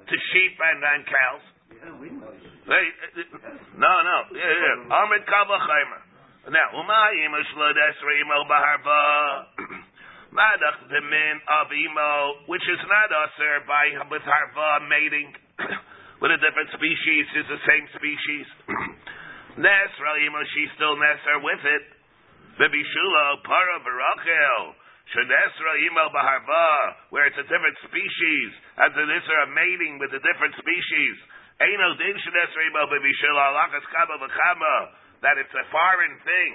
to 0.05 0.15
sheep 0.33 0.55
and, 0.61 0.81
and 0.85 1.03
cows? 1.09 1.45
No, 3.81 3.93
no. 4.05 4.17
Yeah. 4.37 5.01
Amid 5.01 5.25
kavachaymer. 5.25 6.01
Now, 6.53 6.69
umayim 6.77 7.33
shlod 7.53 7.77
esra 7.77 8.13
imo 8.21 8.45
baharva. 8.45 9.01
Madach 10.37 10.89
the 10.89 11.01
min 11.01 11.37
of 11.41 11.69
imo, 11.73 12.45
which 12.47 12.65
is 12.69 12.81
not 12.85 13.09
usher 13.13 13.65
by 13.67 13.97
with 14.11 14.23
harva 14.23 14.89
mating 14.89 15.33
with 16.21 16.33
a 16.33 16.39
different 16.41 16.71
species, 16.77 17.25
is 17.37 17.47
the 17.49 17.61
same 17.65 17.87
species. 17.97 18.47
Nesra 19.65 20.13
imo, 20.27 20.41
she's 20.53 20.71
still 20.77 20.97
nesra 20.97 21.45
with 21.45 21.65
it. 21.65 22.00
Bibishulo 22.61 23.41
para 23.41 23.81
barachel. 23.81 24.77
Shanesra 25.17 25.73
imo 25.89 26.13
baharva, 26.13 26.69
where 27.09 27.25
it's 27.25 27.41
a 27.41 27.49
different 27.49 27.79
species, 27.89 28.49
as 28.79 28.93
the 28.95 29.03
nisra 29.09 29.49
of 29.49 29.51
mating 29.57 29.99
with 29.99 30.13
a 30.13 30.21
different 30.21 30.55
species. 30.61 31.15
Eino 31.57 31.97
din 31.97 32.15
shanesra 32.21 32.61
imo 32.69 32.85
bibishulo 32.85 33.41
alakas 33.41 33.83
kama 33.89 34.21
v'chama, 34.21 34.77
that 35.25 35.41
it's 35.41 35.57
a 35.57 35.65
foreign 35.73 36.15
thing, 36.21 36.53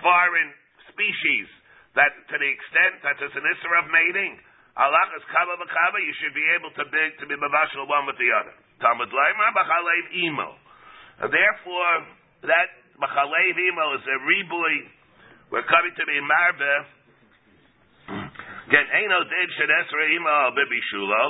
foreign 0.00 0.54
species 0.94 1.50
that 1.98 2.10
to 2.30 2.34
the 2.38 2.50
extent 2.50 2.94
that 3.02 3.18
there's 3.18 3.34
an 3.34 3.46
issue 3.46 3.74
of 3.78 3.86
mating, 3.90 4.38
Allah 4.74 5.06
is 5.14 5.22
kaba 5.30 5.54
v'kaba, 5.58 5.98
you 6.02 6.14
should 6.18 6.34
be 6.34 6.46
able 6.58 6.70
to 6.78 6.84
be 6.90 7.02
to 7.22 7.24
be 7.26 7.34
mavashal 7.38 7.86
one 7.86 8.06
with 8.06 8.18
the 8.18 8.30
other. 8.34 8.54
Talmud 8.82 9.10
leimer 9.10 9.50
b'chalev 9.54 10.06
imo. 10.30 10.50
Therefore, 11.26 11.94
that 12.50 12.70
b'chalev 13.02 13.54
imo 13.54 13.86
is 13.98 14.04
a 14.06 14.16
riboy. 14.30 14.74
We're 15.50 15.66
coming 15.68 15.94
to 15.96 16.04
be 16.06 16.16
marbe. 16.20 16.72
Imo 18.70 20.38
b'bishulo. 20.56 21.24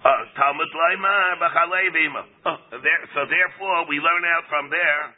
Uh, 0.00 0.32
Talmud 0.32 0.70
imo. 0.72 2.22
Oh, 2.46 2.56
so 3.12 3.20
therefore, 3.28 3.84
we 3.90 4.00
learn 4.00 4.24
out 4.32 4.48
from 4.48 4.70
there. 4.70 5.14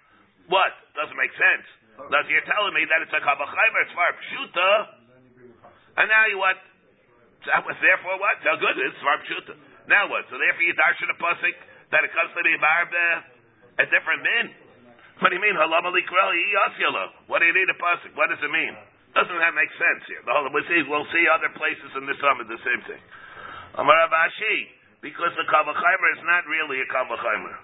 What 0.51 0.72
doesn't 0.99 1.14
make 1.14 1.30
sense. 1.39 1.66
Now, 2.11 2.24
you're 2.26 2.43
telling 2.49 2.74
me 2.74 2.83
that 2.89 2.99
it's 3.05 3.14
a 3.14 3.22
kabachaymer, 3.22 3.80
it's 3.87 3.95
far 3.95 4.11
pshuta, 4.11 4.70
and 6.03 6.09
now 6.09 6.24
you 6.26 6.41
what? 6.41 6.57
Therefore, 7.45 8.16
what? 8.16 8.37
So 8.43 8.57
good, 8.59 8.76
it's 8.80 9.01
far 9.05 9.18
pshuta. 9.22 9.55
Now 9.87 10.09
what? 10.09 10.24
So 10.30 10.39
therefore, 10.41 10.64
you 10.64 10.74
darshan 10.74 11.11
a 11.11 11.18
pasuk 11.20 11.57
that 11.93 12.03
it 12.07 12.11
comes 12.16 12.33
to 12.33 12.41
the 12.43 12.55
barbe 12.59 13.07
a 13.78 13.85
different 13.89 14.20
min. 14.24 14.47
What 15.23 15.31
do 15.31 15.39
you 15.39 15.45
mean? 15.45 15.55
What 15.55 15.70
do 17.39 17.47
you 17.47 17.55
need 17.55 17.70
a 17.70 17.79
pasuk? 17.79 18.11
What 18.18 18.35
does 18.35 18.43
it 18.43 18.51
mean? 18.51 18.75
Doesn't 19.14 19.39
that 19.39 19.55
make 19.55 19.70
sense 19.79 20.03
here? 20.11 20.18
The 20.27 20.35
whole, 20.35 20.51
we'll 20.51 20.66
see. 20.66 20.83
We'll 20.83 21.07
see 21.14 21.25
other 21.31 21.55
places 21.55 21.95
in 21.95 22.11
the 22.11 22.16
summit 22.18 22.51
the 22.51 22.59
same 22.66 22.83
thing. 22.91 22.99
Amar 23.79 23.95
because 24.99 25.35
the 25.39 25.47
kavachaymer 25.47 26.09
is 26.18 26.23
not 26.27 26.43
really 26.51 26.83
a 26.83 26.87
kavachaymer. 26.91 27.55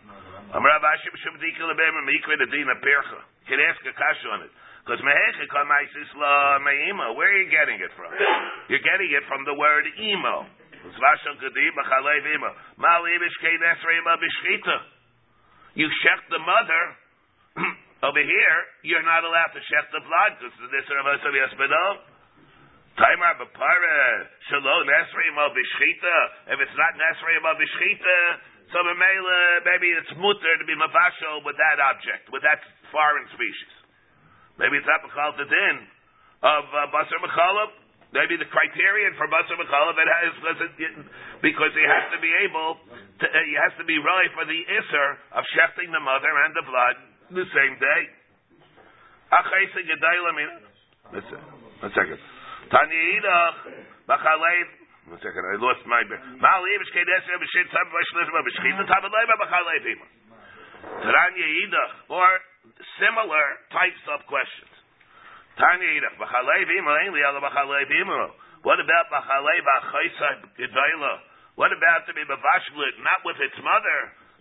Amar 0.54 0.70
Abashi 0.78 1.10
b'shum 1.10 1.34
dikil 1.42 1.66
lebemer 1.66 2.06
mikre 2.06 2.38
the 2.38 2.46
dina 2.46 2.78
percha 2.78 3.20
could 3.50 3.60
ask 3.60 3.82
a 3.84 3.92
kasha 3.92 4.28
on 4.32 4.42
it. 4.46 4.52
Because 4.84 5.02
where 5.04 5.12
are 5.12 5.28
you 7.36 7.50
getting 7.52 7.76
it 7.80 7.92
from? 7.92 8.08
You're 8.72 8.80
getting 8.80 9.10
it 9.12 9.24
from 9.28 9.44
the 9.44 9.52
word 9.52 9.84
emo. 10.00 10.46
You 15.74 15.88
shech 16.00 16.22
the 16.30 16.38
mother. 16.38 16.82
Over 18.08 18.22
here, 18.22 18.58
you're 18.86 19.02
not 19.02 19.26
allowed 19.26 19.52
to 19.54 19.62
shech 19.66 19.86
the 19.90 20.02
blood 20.06 20.32
this 20.38 20.54
is 20.54 20.68
the 20.70 21.40
Yasbedov. 21.42 21.94
Taimar 22.98 23.38
b'pare 23.38 24.02
shalom 24.50 24.82
nesrei 24.86 25.30
b'shchita. 25.34 26.18
If 26.54 26.58
it's 26.62 26.76
not 26.78 26.94
nesrei 26.94 27.38
b'shchita, 27.42 28.20
so 28.68 28.78
maybe 28.84 29.88
it's 29.96 30.12
mutter 30.20 30.54
to 30.60 30.64
be 30.68 30.76
mavashal 30.76 31.40
with 31.46 31.56
that 31.56 31.80
object, 31.80 32.28
with 32.28 32.44
that 32.44 32.60
foreign 32.92 33.24
species. 33.32 33.72
Maybe 34.60 34.76
it's 34.76 34.90
not 34.90 35.00
Bechal 35.06 35.38
the 35.38 35.46
din 35.48 35.76
of 36.42 36.64
uh, 36.68 36.90
Basar 36.92 37.18
Mechalab. 37.22 37.70
Maybe 38.12 38.36
the 38.36 38.50
criterion 38.50 39.14
for 39.16 39.30
Basar 39.30 39.56
Mechalab 39.56 39.96
it 39.96 40.10
has 40.10 40.32
because 41.40 41.72
he 41.72 41.86
has 41.86 42.04
to 42.12 42.18
be 42.20 42.32
able 42.44 42.76
to, 43.22 43.26
uh, 43.30 43.36
he 43.46 43.54
has 43.56 43.72
to 43.80 43.86
be 43.86 43.96
right 44.02 44.30
for 44.36 44.44
the 44.44 44.60
Isser 44.68 45.08
of 45.32 45.42
shefting 45.56 45.88
the 45.88 46.02
mother 46.02 46.32
and 46.44 46.52
the 46.52 46.66
blood 46.66 46.96
the 47.30 47.44
same 47.44 47.74
day. 47.78 48.02
Listen, 51.12 51.40
one 51.80 51.92
second. 51.92 52.20
Taniidach, 52.68 53.56
Bachalev, 54.08 54.66
one 55.08 55.20
second, 55.24 55.40
I 55.40 55.56
lost 55.56 55.84
my 55.88 56.04
bear. 56.04 56.20
Ma'aliv, 56.36 56.80
Shkedeser, 56.92 57.36
B'shit, 57.40 57.68
Sabba, 57.72 58.00
Shlizma, 58.12 58.40
B'shchit, 58.44 58.76
Tabalei, 58.88 59.24
Bachalev, 59.40 59.84
Taranya 61.00 61.48
Yidach, 61.48 61.92
or 62.12 62.28
similar 63.00 63.46
types 63.72 64.04
of 64.12 64.24
questions. 64.28 64.68
What 68.62 68.78
about 68.78 69.06
What 71.58 71.72
about 71.74 72.06
to 72.06 72.12
be 72.14 72.22
not 72.22 73.20
with 73.26 73.38
its 73.42 73.58
mother, 73.58 73.98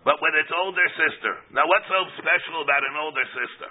but 0.07 0.23
with 0.23 0.39
its 0.39 0.47
older 0.55 0.87
sister? 0.95 1.35
Now, 1.51 1.67
what's 1.67 1.83
so 1.91 1.99
special 2.15 2.63
about 2.63 2.79
an 2.79 2.95
older 2.95 3.27
sister? 3.35 3.69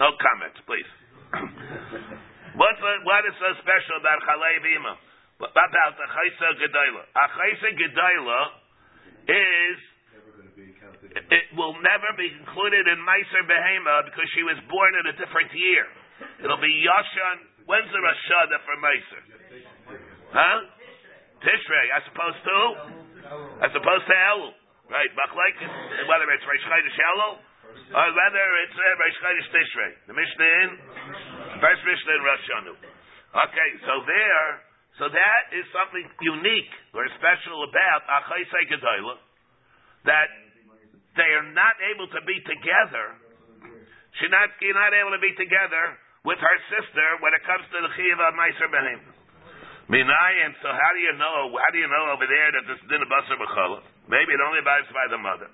No 0.00 0.16
comments, 0.16 0.56
please. 0.64 0.88
what, 2.56 2.80
uh, 2.80 3.04
what 3.04 3.28
is 3.28 3.36
so 3.36 3.52
special 3.60 4.00
about 4.00 4.24
Chalev 4.24 4.64
Ima? 4.64 4.96
About 5.36 5.92
the 6.00 6.08
Chaysa 6.08 6.48
Gedaila? 6.64 7.02
A 7.12 7.24
Chaysa 7.36 7.68
Gedaila 7.76 8.40
is 9.28 9.76
it 11.28 11.46
will 11.52 11.76
never 11.84 12.08
be 12.16 12.32
included 12.40 12.88
in 12.88 12.96
Meiser 13.04 13.44
Behema 13.44 14.08
because 14.08 14.28
she 14.32 14.40
was 14.40 14.56
born 14.72 14.96
in 14.96 15.12
a 15.12 15.14
different 15.20 15.52
year. 15.52 15.84
It'll 16.40 16.60
be 16.60 16.72
Yashan. 16.72 17.68
When's 17.68 17.92
the 17.92 18.00
Rashada 18.00 18.56
for 18.64 18.76
Meiser? 18.80 19.22
Huh? 20.32 20.58
Tishrei, 21.44 21.86
I 21.92 22.00
opposed 22.08 22.42
to? 22.48 22.58
As 23.60 23.72
opposed 23.76 24.06
to 24.08 24.16
Elul. 24.16 24.59
Right, 24.90 25.06
Machlaik, 25.14 25.54
whether 26.10 26.26
it's 26.34 26.42
Reish 26.50 26.66
Chodesh 26.66 26.98
or 27.94 28.06
whether 28.10 28.46
it's 28.66 28.74
uh, 28.74 28.98
Reish 28.98 29.18
Chodesh 29.22 29.48
Tishrei. 29.54 29.92
The 30.10 30.14
Mishnah 30.18 30.50
in, 30.66 30.70
first 31.62 31.82
Mishnah 31.86 32.18
in 32.18 32.22
Rosh 32.26 32.46
Okay, 33.30 33.70
so 33.86 34.02
there, 34.02 34.46
so 34.98 35.06
that 35.06 35.42
is 35.54 35.62
something 35.70 36.02
unique 36.26 36.74
or 36.90 37.06
special 37.22 37.70
about 37.70 38.02
Achai 38.18 38.42
Sekedoila, 38.50 39.14
that 40.10 40.26
they 41.14 41.30
are 41.38 41.46
not 41.54 41.78
able 41.94 42.10
to 42.10 42.20
be 42.26 42.42
together. 42.42 43.14
She's 44.18 44.34
not, 44.34 44.50
you're 44.58 44.74
not 44.74 44.90
able 44.90 45.14
to 45.14 45.22
be 45.22 45.30
together 45.38 46.02
with 46.26 46.42
her 46.42 46.58
sister 46.66 47.06
when 47.22 47.30
it 47.38 47.46
comes 47.46 47.62
to 47.62 47.78
the 47.78 47.94
Chiva 47.94 48.34
Meiser 48.34 48.66
Behim. 48.66 49.06
Minayin, 49.86 50.50
so 50.58 50.70
how 50.74 50.90
do 50.94 51.00
you 51.02 51.14
know, 51.14 51.54
how 51.54 51.70
do 51.70 51.78
you 51.78 51.86
know 51.86 52.10
over 52.10 52.26
there 52.26 52.50
that 52.58 52.66
this 52.66 52.82
din 52.90 53.06
basar 53.06 53.38
b'chala? 53.38 53.99
Maybe 54.10 54.34
it 54.34 54.42
only 54.42 54.58
abides 54.58 54.90
by 54.90 55.06
the 55.06 55.22
mother. 55.22 55.46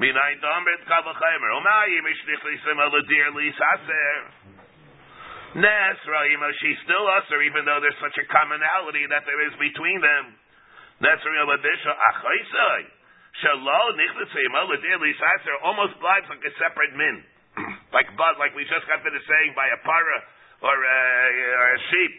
Minayin 0.00 0.40
domer 0.40 0.72
et 0.72 0.82
kavachaymer. 0.88 1.50
Umayim 1.60 2.04
ishnich 2.08 2.42
lisim 2.48 2.80
aladir 2.80 3.28
lisaser. 3.36 4.20
Nesra 5.60 6.20
Imo, 6.30 6.48
she's 6.62 6.78
still 6.86 7.04
usher, 7.20 7.42
even 7.42 7.66
though 7.66 7.82
there's 7.82 7.98
such 8.00 8.16
a 8.22 8.26
commonality 8.30 9.04
that 9.10 9.26
there 9.26 9.42
is 9.44 9.52
between 9.60 10.00
them. 10.00 10.24
Nesra 11.04 11.28
Imo 11.44 11.58
Bisha 11.60 11.92
Achaisai. 11.92 12.82
Shalo 13.44 13.82
Nichlas 13.98 14.32
Imo 14.32 14.72
Ladir 14.72 14.98
Lisatzer 15.02 15.56
almost 15.62 15.98
blind 16.00 16.24
like 16.32 16.40
a 16.40 16.52
separate 16.56 16.94
min. 16.96 17.16
like 17.96 18.08
bud, 18.16 18.40
like 18.40 18.54
we 18.54 18.64
just 18.64 18.86
got 18.88 19.02
finished 19.04 19.26
saying 19.26 19.52
by 19.52 19.68
a 19.68 19.78
para 19.84 20.18
or 20.64 20.76
a, 20.76 21.00
or 21.60 21.68
a 21.76 21.80
sheep. 21.92 22.14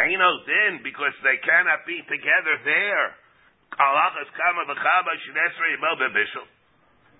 Aino 0.00 0.30
din 0.44 0.84
because 0.84 1.14
they 1.24 1.38
cannot 1.44 1.86
be 1.86 2.02
together 2.04 2.56
there. 2.66 3.06
Alachas 3.74 4.30
kama 4.38 4.62
v'chaba 4.70 5.12
shnesra 5.26 5.66
imo 5.74 5.90
bebishul. 5.98 6.46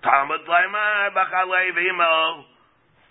Talmud 0.01 0.47
laima 0.47 1.11
b'chalei 1.11 1.75
v'imo. 1.75 2.45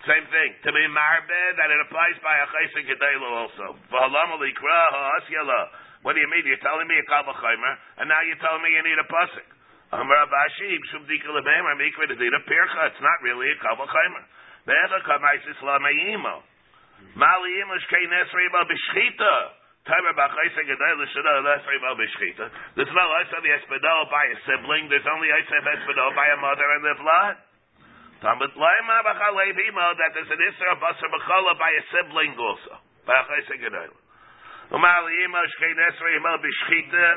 Same 0.05 0.25
thing. 0.29 0.51
To 0.63 0.69
be 0.71 0.85
marbe, 0.93 1.41
that 1.57 1.69
it 1.69 1.79
applies 1.85 2.17
by 2.23 2.37
a 2.37 2.47
chayse 2.47 2.81
gedela 2.85 3.29
also. 3.45 3.77
V'halam 3.93 4.29
alikra 4.35 4.79
ha'asyala. 4.93 5.61
What 6.05 6.13
do 6.13 6.21
you 6.21 6.29
mean? 6.29 6.45
You're 6.45 6.61
telling 6.61 6.87
me 6.87 6.97
a 6.97 7.05
kal 7.09 7.25
v'chaymer, 7.25 7.73
and 7.97 8.09
now 8.09 8.21
you're 8.21 8.39
telling 8.39 8.61
me 8.61 8.69
you 8.71 8.83
need 8.83 8.99
a 8.99 9.07
pasuk. 9.09 9.47
Amar 9.91 10.27
Abashi, 10.27 10.75
Shum 10.91 11.07
Dika 11.07 11.31
Lebemer, 11.31 11.79
Mikra 11.79 12.11
Dedita 12.11 12.43
Pircha, 12.43 12.91
it's 12.91 12.99
not 12.99 13.23
really 13.23 13.47
a 13.49 13.57
kal 13.63 13.79
v'chaymer. 13.79 14.23
Ve'echa 14.67 14.99
kamaisis 15.07 15.59
lamayimo. 15.63 16.43
Mali 17.15 17.51
imush 17.63 17.87
kei 17.87 18.05
nesri 18.05 18.51
ba 18.51 18.67
b'shchita. 18.67 19.56
Timer 19.87 20.13
b'chayse 20.19 20.61
gedela 20.67 21.05
shada 21.15 21.47
nesri 21.47 21.79
ba 21.79 21.95
b'shchita. 21.95 22.45
There's 22.75 22.91
no 22.91 23.05
of 23.07 23.39
the 23.39 23.51
espedal 23.55 24.01
by 24.11 24.23
a 24.27 24.37
sibling, 24.43 24.91
there's 24.91 25.07
only 25.07 25.31
ice 25.31 25.47
of 25.47 25.63
espedal 25.63 26.11
by 26.11 26.27
a 26.27 26.37
mother 26.43 26.67
and 26.75 26.83
the 26.83 26.95
blood. 26.99 27.35
Talmud 28.19 28.51
Laima 28.51 28.97
b'chalei 29.07 29.55
b'imo 29.55 29.87
that 29.95 30.11
there's 30.11 30.27
an 30.27 30.43
Isra 30.43 30.75
basar 30.83 31.07
b'chala 31.07 31.55
by 31.55 31.71
a 31.71 31.83
sibling 31.87 32.35
also. 32.35 32.83
By 33.07 33.15
a 33.15 33.23
chayse 33.31 33.55
gedayla. 33.63 33.95
Umali 34.75 35.13
imo 35.23 35.39
shkei 35.55 35.71
nesra 35.79 36.09
imo 36.19 36.33
b'shchita. 36.35 37.07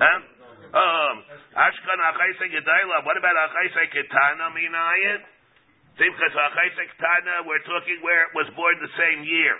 Huh? 0.00 0.20
Um, 0.72 1.16
Ashkan 1.52 2.00
achayse 2.00 2.48
gedayla. 2.48 3.04
What 3.04 3.20
about 3.20 3.36
achayse 3.44 3.92
ketana 3.92 4.48
minayit? 4.56 5.20
Simchas 6.00 6.32
achayse 6.32 6.82
ketana, 6.96 7.44
we're 7.44 7.60
talking 7.68 8.00
where 8.00 8.24
it 8.24 8.32
was 8.32 8.48
born 8.56 8.80
the 8.80 8.88
same 8.96 9.28
year. 9.28 9.52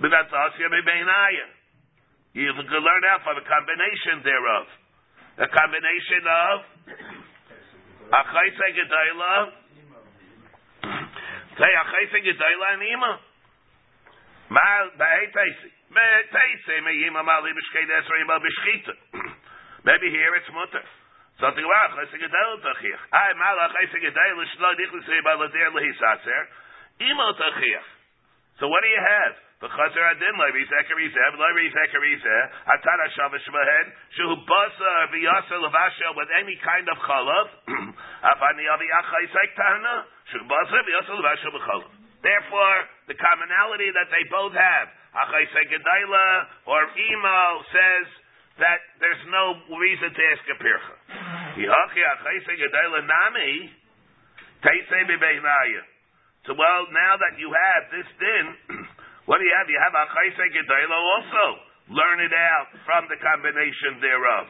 But 0.00 0.08
that's 0.08 0.32
asya 0.32 0.68
b'beinaya. 0.70 1.46
You 2.32 2.48
can 2.56 2.64
learn 2.64 3.04
out 3.12 3.20
from 3.28 3.36
a 3.36 3.44
combination 3.44 4.24
thereof. 4.24 4.66
A 5.36 5.48
combination 5.52 6.24
of 6.24 6.64
Achaisa 8.08 8.66
Gedayla. 8.72 9.52
Say 11.60 11.72
Achaisa 11.76 12.18
Gedayla 12.24 12.66
and 12.72 12.84
Ima. 12.88 13.20
Maybe 19.84 20.08
here 20.08 20.32
it's 20.40 20.50
mutter. 20.52 20.84
Something 21.40 21.64
about 21.64 21.96
Achaisa 21.96 22.16
Gedayla 22.16 22.56
Tachiach. 22.64 23.02
Ay 23.12 23.32
Mal 23.36 23.56
Achaisa 23.68 23.96
Gedayla 24.00 24.44
Shlo 24.56 24.72
Dichlis 24.76 25.04
Ima 25.04 25.36
Ladir 25.36 25.68
Lehisatzer. 25.76 26.42
Ima 27.00 27.32
Tachiach. 27.36 27.88
So 28.60 28.68
what 28.68 28.80
do 28.80 28.88
you 28.88 29.00
have? 29.00 29.36
The 29.62 29.70
chazer 29.70 30.02
adin 30.10 30.34
loy 30.34 30.50
rizeker 30.58 30.98
rizeh, 30.98 31.38
loy 31.38 31.52
rizeker 31.54 32.02
rizeh, 32.02 32.42
atara 32.66 33.06
shavash 33.14 33.46
mahen, 33.46 33.86
shu 34.10 34.26
basa 34.42 34.92
v'yasa 35.14 35.54
levasha 35.62 36.08
with 36.18 36.26
any 36.34 36.58
kind 36.66 36.82
of 36.90 36.98
chalav, 36.98 37.46
afani 38.34 38.66
avi 38.66 38.90
achai 38.90 39.24
sektana, 39.30 40.02
shu 40.34 40.42
basa 40.50 40.78
v'yasa 40.82 41.14
levasha 41.14 41.48
b'chalav. 41.54 41.94
Therefore, 42.26 42.78
the 43.06 43.14
commonality 43.14 43.86
that 43.94 44.10
they 44.10 44.26
both 44.34 44.50
have, 44.50 44.90
achai 45.14 45.46
sekedaila 45.54 46.26
or 46.66 46.82
emo 46.98 47.62
says 47.70 48.06
that 48.66 48.82
there's 48.98 49.24
no 49.30 49.62
reason 49.78 50.10
to 50.10 50.20
ask 50.34 50.42
a 50.42 50.56
pircha. 50.58 50.94
Yihachi 51.62 52.02
achai 52.02 52.36
sekedaila 52.50 53.06
nami, 53.06 53.70
teisei 54.66 55.06
b'beinaya. 55.06 55.86
So 56.50 56.58
well, 56.58 56.90
now 56.90 57.14
that 57.14 57.38
you 57.38 57.46
have 57.46 57.82
this 57.94 58.10
din, 58.18 58.46
what 59.26 59.38
do 59.38 59.44
you 59.46 59.54
have? 59.54 59.68
You 59.70 59.78
have 59.78 59.94
a 59.94 60.04
chayse 60.10 60.44
gedayla 60.50 60.98
also. 60.98 61.44
Learn 61.94 62.18
it 62.22 62.34
out 62.34 62.68
from 62.86 63.06
the 63.10 63.18
combination 63.18 64.02
thereof. 64.02 64.46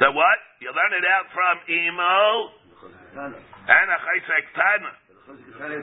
The 0.00 0.08
what? 0.12 0.38
You 0.64 0.72
learn 0.72 0.92
it 0.96 1.06
out 1.08 1.26
from 1.32 1.54
imo 1.68 2.56
and 3.20 3.86
a 3.90 3.98
chayse 4.00 4.36
ktana. 4.54 4.92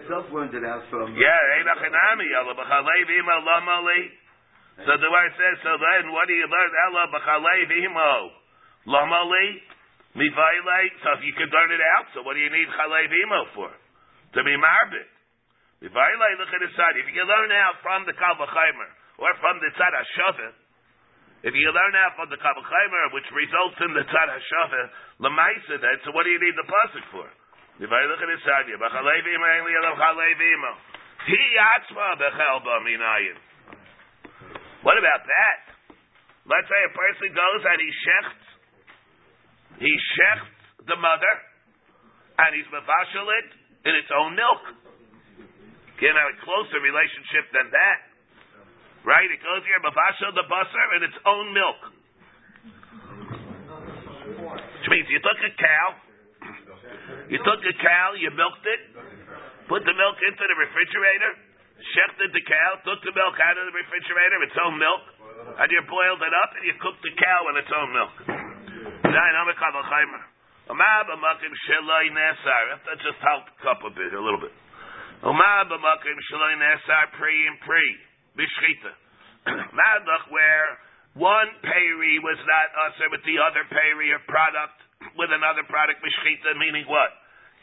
itself 0.01 0.25
learned 0.33 0.55
it 0.57 0.65
out 0.65 0.83
from. 0.89 1.13
Yeah, 1.13 1.55
ein 1.59 1.67
achinami. 1.69 2.27
Ela 2.33 2.53
b'chalev 2.57 3.09
imo 3.13 3.35
lamali. 3.45 4.01
So 4.77 4.93
the 4.93 5.09
word 5.09 5.31
says, 5.37 5.57
so 5.65 5.73
then 5.77 6.13
what 6.13 6.27
do 6.27 6.33
you 6.33 6.47
learn? 6.49 6.71
Ela 6.89 7.03
b'chalev 7.13 7.69
imo 7.69 8.13
lamali. 8.89 9.47
Mivayle. 10.17 10.79
So 11.03 11.07
if 11.19 11.21
you 11.23 11.33
could 11.37 11.51
learn 11.53 11.71
it 11.71 11.83
out, 11.97 12.05
so 12.13 12.23
what 12.23 12.33
do 12.33 12.41
you 12.41 12.49
need 12.49 12.67
chalev 12.73 13.11
imo 13.11 13.41
for? 13.53 13.69
To 14.33 14.39
be 14.43 14.55
marbit. 14.57 15.16
If 15.77 15.93
I 15.93 16.09
look 16.41 16.49
at 16.49 16.61
the 16.61 16.71
side, 16.73 16.97
if 16.97 17.05
you 17.13 17.21
learn 17.21 17.53
out 17.53 17.77
from 17.85 18.09
the 18.09 18.13
Kal 18.17 18.33
V'chaimer, 18.41 18.89
or 19.21 19.29
from 19.37 19.61
the 19.61 19.69
Tzad 19.77 19.93
HaShaveh, 19.93 20.53
if 21.45 21.53
you 21.53 21.69
learn 21.69 21.93
out 22.01 22.17
from 22.17 22.33
the 22.33 22.39
Kal 22.41 22.57
V'chaimer, 22.57 23.13
which 23.13 23.29
results 23.29 23.77
in 23.85 23.93
the 23.93 24.01
Tzad 24.09 24.29
HaShaveh, 24.33 24.85
Lamaisa 25.21 25.77
then, 25.77 26.01
so 26.01 26.09
what 26.17 26.25
do 26.25 26.33
you 26.33 26.41
need 26.41 26.57
the 26.57 26.65
Pasuk 26.65 27.05
for? 27.13 27.29
If 27.77 27.93
I 27.93 28.01
look 28.09 28.17
at 28.17 28.25
bakalevima 28.25 29.47
alivima. 30.01 30.73
He. 31.29 31.37
What 34.81 34.97
about 34.97 35.21
that? 35.29 35.61
Let's 36.47 36.67
say 36.71 36.81
a 36.89 36.93
person 36.95 37.27
goes 37.35 37.61
and 37.69 37.77
he 37.77 37.91
shechts, 38.01 38.45
he 39.77 39.93
shechts 39.93 40.87
the 40.87 40.95
mother, 40.95 41.33
and 42.39 42.55
he's 42.55 42.65
mavashal 42.73 43.29
it 43.29 43.49
in 43.85 43.93
its 43.93 44.09
own 44.15 44.33
milk. 44.33 44.86
Can't 45.97 46.13
have 46.13 46.29
a 46.29 46.37
closer 46.45 46.77
relationship 46.77 47.49
than 47.53 47.73
that. 47.73 47.99
Right? 49.01 49.25
It 49.25 49.41
goes 49.41 49.65
here, 49.65 49.79
mavashal 49.81 50.35
the 50.37 50.45
basar 50.45 50.87
in 50.99 51.01
its 51.09 51.17
own 51.25 51.53
milk. 51.53 51.79
Which 54.37 54.87
means 54.93 55.09
you 55.09 55.19
took 55.19 55.39
a 55.41 55.53
cow, 55.57 55.87
you 57.31 57.39
took 57.41 57.61
a 57.65 57.75
cow, 57.81 58.13
you 58.19 58.29
milked 58.35 58.67
it, 58.67 58.81
put 59.65 59.81
the 59.83 59.95
milk 59.95 60.17
into 60.21 60.43
the 60.45 60.57
refrigerator, 60.59 61.31
shechted 61.95 62.29
the 62.35 62.43
cow, 62.45 62.69
took 62.85 63.01
the 63.01 63.15
milk 63.15 63.35
out 63.41 63.57
of 63.57 63.65
the 63.65 63.75
refrigerator, 63.75 64.37
its 64.45 64.57
own 64.61 64.77
milk, 64.77 65.03
and 65.57 65.67
you 65.71 65.81
boiled 65.89 66.21
it 66.21 66.33
up 66.43 66.51
and 66.59 66.63
you 66.67 66.75
cooked 66.77 67.01
the 67.01 67.13
cow 67.17 67.41
in 67.49 67.55
its 67.57 67.71
own 67.73 67.89
milk. 67.95 68.13
That 72.85 72.99
just 72.99 73.19
helped 73.23 73.55
up 73.63 73.79
a 73.87 73.91
bit, 73.95 74.11
a 74.11 74.19
little 74.19 74.43
bit. 74.43 74.51
where 80.29 80.67
one 81.17 81.49
payri 81.65 82.21
was 82.21 82.37
not 82.45 82.67
usher 82.85 83.09
with 83.09 83.25
the 83.25 83.41
other 83.41 83.65
payri 83.73 84.13
or 84.13 84.21
product 84.29 84.77
with 85.17 85.33
another 85.33 85.65
product, 85.65 86.05
bishchita, 86.05 86.53
meaning 86.61 86.85
what? 86.85 87.09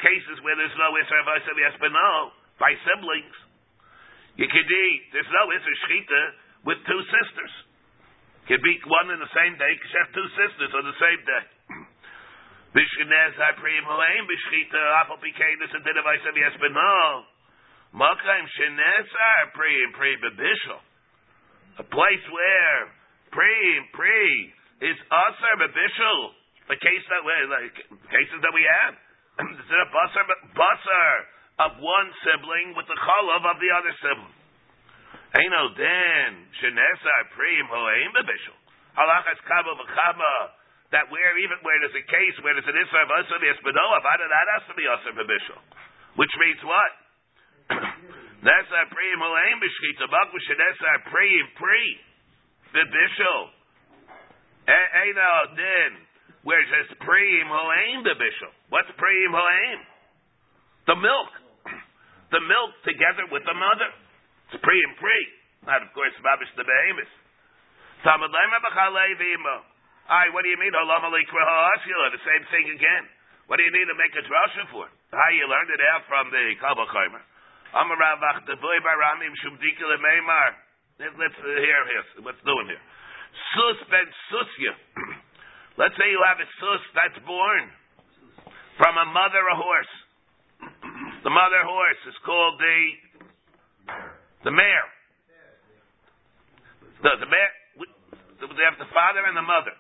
Cases 0.03 0.43
where 0.43 0.59
there's 0.59 0.75
no 0.75 0.91
isra 0.99 1.23
v'asar 1.23 1.55
no, 1.95 2.35
by 2.59 2.75
siblings. 2.83 3.37
You 4.35 4.51
could 4.51 4.67
there's 5.15 5.31
no 5.31 5.45
isra 5.55 5.75
shchita 5.87 6.23
with 6.67 6.79
two 6.83 7.03
sisters. 7.07 7.55
Could 8.51 8.63
be 8.67 8.83
one 8.91 9.15
in 9.15 9.23
the 9.23 9.31
same 9.31 9.55
day, 9.57 9.73
because 9.79 9.91
you 9.95 10.01
have 10.03 10.13
two 10.13 10.29
sisters 10.35 10.71
on 10.75 10.85
the 10.85 10.99
same 10.99 11.21
day. 11.23 11.45
Bishkinez 12.75 13.39
ha'prim 13.39 13.87
ha'aim 13.87 14.25
bishchita, 14.27 14.83
apel 15.07 15.23
pikein, 15.23 15.57
this 15.63 15.71
and 15.79 15.87
of 15.87 16.03
v'asar 16.03 16.35
no. 16.75 17.34
Makayim 17.95 18.47
shenesar 18.59 19.55
pri 19.55 19.71
and 19.87 19.95
pri 19.95 20.11
bebishal. 20.19 20.83
A 21.79 21.87
place 21.87 22.27
where 22.27 22.91
pri 23.31 23.55
and 23.79 23.87
pri 23.95 24.27
is 24.91 24.99
asar 24.99 25.55
bebishal. 25.63 26.35
The 26.75 26.79
case 26.83 27.05
that 27.07 27.23
we, 27.23 27.35
like 27.55 27.77
cases 28.11 28.39
that 28.43 28.51
we 28.51 28.67
have. 28.67 28.95
Instead 29.47 29.79
of 29.79 29.95
basar, 29.95 30.27
basar 30.59 31.15
of 31.63 31.71
one 31.79 32.11
sibling 32.27 32.75
with 32.75 32.91
the 32.91 32.99
chalav 32.99 33.47
of 33.47 33.63
the 33.63 33.71
other 33.71 33.95
sibling. 34.03 34.39
Eino 35.39 35.63
den 35.79 36.51
shenesar 36.59 37.23
pri 37.31 37.63
hoeim 37.63 38.11
bebishal. 38.11 38.59
Halachas 38.99 39.39
kaba 39.47 39.71
v'chaba. 39.71 40.35
That 40.91 41.15
where 41.15 41.39
even 41.39 41.63
where 41.63 41.79
there's 41.79 41.95
a 41.95 42.07
case 42.11 42.37
where 42.43 42.59
there's 42.59 42.67
an 42.67 42.75
isra 42.75 43.07
of 43.07 43.11
asar 43.23 43.39
v'yespedoa, 43.39 44.03
that 44.03 44.47
has 44.59 44.67
to 44.67 44.75
be 44.75 44.83
asar 44.83 45.15
bebishal. 45.15 45.63
Which 46.19 46.35
means 46.43 46.59
what? 46.67 47.04
That's 47.69 48.71
our 48.77 48.89
pre 48.93 49.09
malaim 49.17 49.57
b'shchita 49.57 50.05
bakush. 50.09 50.49
That's 50.53 50.83
our 50.85 51.01
pre 51.09 51.29
pre 51.57 51.85
the 52.77 52.85
bishul. 52.85 53.43
Eina 54.69 55.57
din 55.57 55.93
where 56.45 56.61
it 56.61 56.69
says 56.69 56.93
pre 57.01 57.27
malaim 57.49 58.05
the 58.05 58.17
bishul. 58.21 58.53
What's 58.69 58.93
pre 59.01 59.17
malaim? 59.33 59.81
The 60.87 60.97
milk. 60.97 61.33
The 62.35 62.41
milk 62.41 62.73
together 62.83 63.31
with 63.31 63.47
the 63.47 63.55
mother. 63.55 63.91
It's 64.51 64.59
pre 64.59 64.75
and 64.75 64.97
pre. 64.99 65.19
Not, 65.71 65.87
of 65.87 65.95
course, 65.95 66.11
babish 66.19 66.51
the 66.59 66.67
behemoth. 66.67 67.15
Talmud 68.03 68.33
lema 68.33 68.59
b'chalei 68.59 69.15
v'imo. 69.15 69.57
Aye, 70.11 70.35
what 70.35 70.43
do 70.43 70.51
you 70.51 70.59
mean? 70.59 70.75
Olam 70.75 71.05
alikra 71.09 71.43
ha'asila. 71.47 72.11
The 72.11 72.25
same 72.27 72.45
thing 72.51 72.67
again. 72.75 73.05
What 73.47 73.57
do 73.57 73.65
you 73.65 73.73
need 73.73 73.87
to 73.87 73.97
make 73.97 74.13
a 74.19 74.25
drasha 74.27 74.65
for? 74.73 74.89
How 75.13 75.31
you 75.33 75.47
learned 75.47 75.71
it 75.73 75.81
out 75.95 76.03
from 76.11 76.29
the 76.35 76.59
Kabbalah 76.59 76.91
Chaimer. 77.75 77.83
Amaravach 77.83 78.47
devoy 78.47 78.79
baramim 78.81 79.35
shumdika 79.43 79.85
lemeimar. 79.85 80.53
Let's 80.99 81.35
uh, 81.39 81.45
hear 81.45 81.85
here. 81.87 82.23
What's 82.23 82.39
doing 82.45 82.67
here? 82.67 82.83
Sus 83.55 83.89
ben 83.91 84.07
susya. 84.31 84.73
Let's 85.79 85.95
say 85.99 86.07
you 86.11 86.23
have 86.27 86.39
a 86.39 86.47
sus 86.61 86.83
that's 86.95 87.27
born 87.27 87.71
from 88.79 88.97
a 88.97 89.07
mother 89.07 89.43
a 89.53 89.57
horse. 89.57 89.95
The 91.25 91.33
mother 91.33 91.65
horse 91.65 92.03
is 92.05 92.13
called 92.21 92.61
the 92.61 92.79
the 94.45 94.53
mare. 94.53 94.89
The, 97.01 97.11
the 97.17 97.29
mare. 97.33 97.55
They 98.45 98.67
have 98.69 98.77
the 98.77 98.93
father 98.93 99.25
and 99.25 99.33
the 99.33 99.41
mother. 99.41 99.73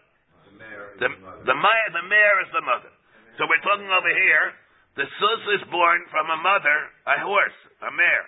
The 1.05 1.09
the 1.45 1.53
mare, 1.53 1.89
the 1.93 2.05
mare 2.09 2.37
is 2.41 2.49
the 2.49 2.65
mother. 2.65 2.89
So 3.37 3.45
we're 3.45 3.61
talking 3.61 3.93
over 3.93 4.09
here. 4.09 4.57
The 4.95 5.07
sus 5.07 5.43
is 5.59 5.63
born 5.75 6.07
from 6.11 6.31
a 6.31 6.39
mother, 6.39 6.79
a 7.11 7.17
horse, 7.27 7.59
a 7.83 7.91
mare. 7.91 8.27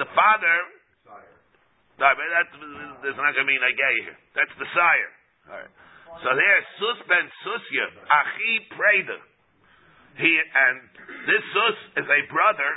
The 0.00 0.08
father. 0.16 0.56
But 1.96 2.16
that's, 2.16 2.52
there's 3.04 3.16
not 3.16 3.32
going 3.32 3.48
to 3.48 3.52
be 3.52 3.56
a 3.56 3.72
gay 3.72 3.96
here. 4.04 4.18
That's 4.36 4.52
the 4.60 4.68
sire. 4.72 5.12
All 5.48 5.60
right. 5.60 5.72
So 6.24 6.28
there, 6.32 6.58
sus 6.80 6.98
ben 7.08 7.26
susya, 7.44 7.86
achi 8.08 8.52
preda. 8.72 9.18
He 10.16 10.32
and 10.32 10.76
this 11.28 11.44
sus 11.52 11.76
is 12.00 12.08
a 12.08 12.20
brother 12.32 12.72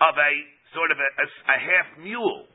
of 0.00 0.14
a 0.16 0.32
sort 0.72 0.92
of 0.92 0.98
a, 1.00 1.08
a, 1.20 1.26
a 1.52 1.58
half 1.60 1.88
mule. 2.00 2.48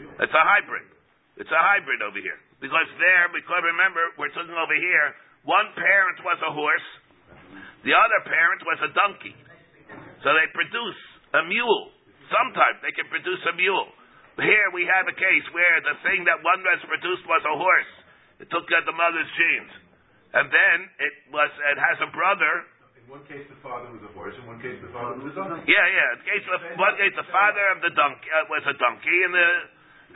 It's 0.00 0.32
a 0.32 0.44
hybrid. 0.44 0.88
It's 1.36 1.52
a 1.52 1.60
hybrid 1.60 2.00
over 2.00 2.16
here. 2.16 2.40
Because 2.60 2.88
there, 2.98 3.28
because 3.30 3.62
remember, 3.64 4.00
we're 4.16 4.32
talking 4.32 4.56
over 4.56 4.76
here, 4.76 5.06
one 5.44 5.68
parent 5.76 6.18
was 6.24 6.38
a 6.42 6.52
horse, 6.52 6.88
the 7.86 7.94
other 7.94 8.20
parent 8.26 8.60
was 8.66 8.78
a 8.82 8.90
donkey. 8.94 9.34
So 10.22 10.34
they 10.34 10.48
produce 10.50 11.00
a 11.34 11.42
mule. 11.46 11.94
Sometimes 12.28 12.82
they 12.82 12.92
can 12.92 13.06
produce 13.08 13.40
a 13.46 13.54
mule. 13.54 13.88
Here 14.38 14.70
we 14.70 14.86
have 14.86 15.06
a 15.10 15.16
case 15.16 15.46
where 15.50 15.82
the 15.82 15.98
thing 16.06 16.22
that 16.26 16.38
one 16.42 16.62
was 16.62 16.78
produced 16.86 17.26
was 17.26 17.42
a 17.42 17.56
horse. 17.58 17.92
It 18.38 18.46
took 18.54 18.66
out 18.70 18.86
the 18.86 18.94
mother's 18.94 19.26
genes. 19.34 19.72
And 20.30 20.46
then 20.46 20.76
it 21.00 21.14
was 21.32 21.50
it 21.50 21.78
has 21.80 21.98
a 22.04 22.10
brother. 22.12 22.68
In 23.00 23.08
one 23.08 23.24
case, 23.24 23.48
the 23.48 23.58
father 23.64 23.88
was 23.88 24.04
a 24.04 24.12
horse. 24.12 24.36
In 24.36 24.44
one 24.44 24.60
case, 24.60 24.76
the 24.78 24.92
father 24.92 25.16
was 25.18 25.32
a 25.32 25.34
donkey. 25.34 25.64
Yeah, 25.66 25.86
yeah. 25.88 26.08
In 26.14 26.22
case 26.28 26.44
of 26.52 26.60
one 26.76 26.94
case, 27.00 27.14
the 27.16 27.26
father 27.32 27.64
of 27.72 27.80
the 27.80 27.92
donkey 27.96 28.28
uh, 28.30 28.52
was 28.52 28.62
a 28.68 28.76
donkey, 28.76 29.18
and 29.24 29.32
the 29.32 29.48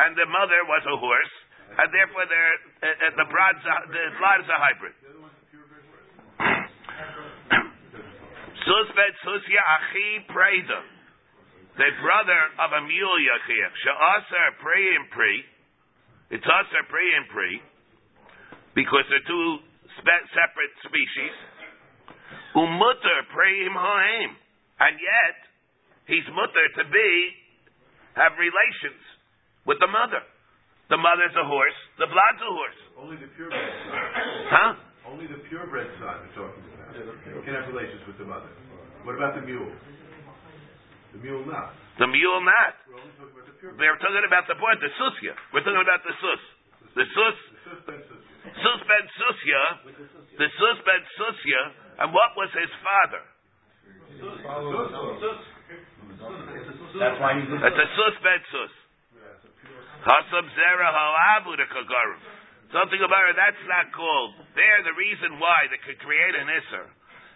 and 0.06 0.12
the 0.14 0.28
mother 0.28 0.60
was 0.68 0.84
a 0.86 0.96
horse, 1.00 1.34
and 1.80 1.88
therefore 1.92 2.24
they're, 2.28 2.56
uh, 2.84 2.88
uh, 2.88 3.16
the 3.24 3.26
blood 3.32 3.56
the 3.88 4.02
blood 4.20 4.38
is 4.44 4.48
a 4.52 4.58
hybrid. 4.60 4.94
Susbet 8.62 9.14
Susya 9.26 9.62
Achi 9.62 10.08
Preda, 10.30 10.80
the 11.74 11.90
brother 11.98 12.42
of 12.62 12.70
a 12.78 12.82
mule 12.86 13.18
Yachiach. 13.18 13.74
She'aser 13.82 14.48
Pri 14.62 14.82
and 14.96 15.06
Pri. 15.10 15.34
It's 16.30 16.46
Aser 16.46 16.84
Pri 16.88 17.06
and 17.18 17.26
Pri, 17.28 17.60
because 18.74 19.04
they're 19.10 19.26
two 19.26 19.58
separate 20.32 20.74
species. 20.86 21.34
Umutter 22.54 23.18
Preim 23.34 23.74
Haim. 23.74 24.30
And 24.80 24.94
yet, 24.98 25.36
he's 26.06 26.26
mutter 26.32 26.66
to 26.80 26.84
be, 26.90 27.10
have 28.14 28.32
relations 28.38 29.02
with 29.66 29.78
the 29.78 29.86
mother. 29.86 30.22
The 30.90 30.98
mother's 30.98 31.34
a 31.38 31.46
horse, 31.46 31.78
the 31.98 32.06
blood's 32.06 32.42
a 32.42 32.52
horse. 32.52 32.80
Only 32.98 33.16
the 33.16 33.30
purebred 33.32 33.72
son. 33.88 33.96
Huh? 34.50 34.72
Only 35.08 35.26
the 35.26 35.40
purebred 35.48 35.88
son 35.98 36.14
we're 36.20 36.36
talking 36.36 36.62
about. 36.62 36.71
Can 36.92 37.54
have 37.56 37.68
relations 37.72 38.02
with 38.06 38.18
the 38.20 38.28
mother. 38.28 38.48
What 39.04 39.16
about 39.16 39.34
the 39.34 39.42
mule? 39.42 39.72
The 41.12 41.20
mule 41.20 41.44
not. 41.48 41.72
The 41.98 42.08
mule 42.08 42.40
not. 42.44 42.74
We're 42.88 43.00
only 43.00 43.12
talking 43.16 43.32
about 43.32 43.46
the 43.48 43.54
purebred. 43.60 43.80
We're 43.80 44.00
talking 44.00 44.24
about 44.28 44.44
the 44.48 44.56
point, 44.56 44.78
the 44.80 44.92
susya. 44.96 45.32
We're 45.52 45.64
talking 45.64 45.84
about 45.84 46.00
the 46.04 46.14
sus. 46.16 46.42
The 46.92 47.04
sus, 47.08 47.36
The 47.64 47.72
sus 47.72 47.80
ben 47.88 48.00
sus. 48.04 48.20
sus 48.52 48.80
susya, 49.16 49.62
the 50.36 50.48
sus 50.60 50.78
ben 50.84 51.02
susya, 51.16 51.60
and 52.04 52.12
what 52.12 52.36
was 52.36 52.52
his 52.52 52.68
father? 52.84 53.22
That's 57.00 57.18
why 57.20 57.40
he's 57.40 57.48
That's 57.48 57.80
a 57.80 57.88
sus 57.96 58.14
ben 58.20 58.40
sus. 58.52 58.72
Hasab 60.02 60.44
zera 60.52 60.88
ha'abu 60.90 61.56
de 61.56 61.64
kagarim. 61.70 62.20
Something 62.72 63.04
about 63.04 63.28
it, 63.28 63.36
that's 63.36 63.64
not 63.68 63.92
called. 63.92 64.32
There, 64.56 64.80
the 64.80 64.96
reason 64.96 65.36
why 65.36 65.68
they 65.68 65.76
could 65.84 66.00
create 66.00 66.34
an 66.40 66.48
isser 66.48 66.88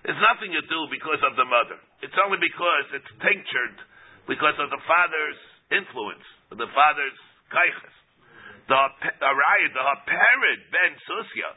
is 0.09 0.16
nothing 0.24 0.57
to 0.57 0.64
do 0.64 0.80
because 0.89 1.20
of 1.28 1.37
the 1.37 1.45
mother. 1.45 1.76
It's 2.01 2.16
only 2.24 2.41
because 2.41 2.87
it's 2.97 3.12
tinctured 3.20 3.76
because 4.24 4.57
of 4.57 4.72
the 4.72 4.80
father's 4.89 5.41
influence, 5.76 6.24
the 6.57 6.70
father's 6.72 7.18
kaiches. 7.53 7.97
The 8.66 8.80
Arayat, 9.22 9.72
the 9.76 9.84
Haperid 9.84 10.61
ben 10.72 10.93
Susya. 11.05 11.51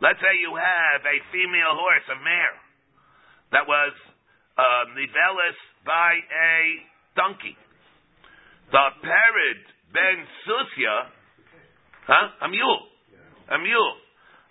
Let's 0.00 0.18
say 0.18 0.32
you 0.40 0.56
have 0.56 1.00
a 1.04 1.16
female 1.30 1.76
horse, 1.76 2.06
a 2.10 2.18
mare, 2.24 2.58
that 3.52 3.64
was 3.68 3.94
uh, 4.58 4.90
nivelis 4.96 5.58
by 5.84 6.16
a 6.16 6.56
donkey. 7.14 7.56
The 8.72 8.86
Perid 9.04 9.60
ben 9.94 10.18
Susya, 10.48 11.15
huh? 12.06 12.46
A 12.46 12.48
mule. 12.48 12.80
A 13.50 13.58
mule. 13.58 13.94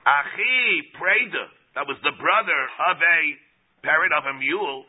Achi 0.06 0.94
Preda, 1.02 1.46
that 1.74 1.90
was 1.90 1.98
the 2.06 2.14
brother 2.22 2.62
of 2.94 2.96
a 3.02 3.20
parrot 3.82 4.14
of 4.14 4.24
a 4.30 4.36
mule. 4.38 4.86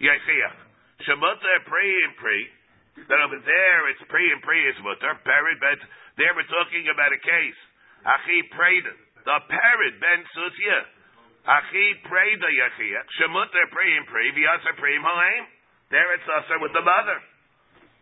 Yechiach. 0.00 0.58
Shemuta 1.04 1.52
Pri 1.68 1.88
and 2.08 2.16
Pri. 2.16 2.40
Then 3.04 3.20
over 3.20 3.36
there 3.36 3.80
it's 3.92 4.00
Pri 4.08 4.24
and 4.32 4.40
Pri 4.40 4.58
is 4.64 4.76
mutter. 4.80 5.12
Parrot, 5.28 5.60
but 5.60 5.80
there 6.16 6.32
we're 6.32 6.48
talking 6.48 6.88
about 6.88 7.12
a 7.12 7.20
case. 7.20 7.60
Achi 8.04 8.48
Preda. 8.56 8.92
The 9.28 9.38
parrot 9.52 9.94
ben 10.00 10.20
Susya. 10.32 10.78
Achi 11.44 11.86
Preda 12.08 12.48
Yechiach. 12.48 13.08
Shemuta 13.20 13.62
Pri 13.72 13.88
and 14.00 14.06
Pri. 14.08 14.24
Vyasa 14.32 14.72
Pri 14.80 14.96
Haim. 14.96 15.44
There 15.92 16.08
it's 16.16 16.28
also 16.32 16.58
with 16.64 16.72
the 16.72 16.82
mother. 16.82 17.18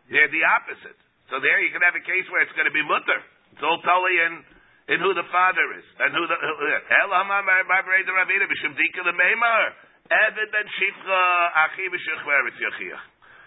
They're 0.09 0.31
the 0.31 0.45
opposite. 0.55 0.99
So 1.33 1.41
there 1.41 1.61
you 1.65 1.73
can 1.73 1.83
have 1.83 1.97
a 1.97 2.05
case 2.05 2.27
where 2.31 2.45
it's 2.45 2.55
going 2.55 2.69
to 2.69 2.75
be 2.75 2.85
mutter. 2.85 3.21
It's 3.55 3.63
all 3.63 3.79
totally 3.87 4.19
in, 4.19 4.35
in 4.91 4.99
who 4.99 5.15
the 5.15 5.23
father 5.31 5.67
is 5.79 5.87
and 6.03 6.11
who 6.11 6.27
the. 6.27 6.35
Evid 10.11 10.49
ben 10.51 10.67
Shifcha. 10.75 11.23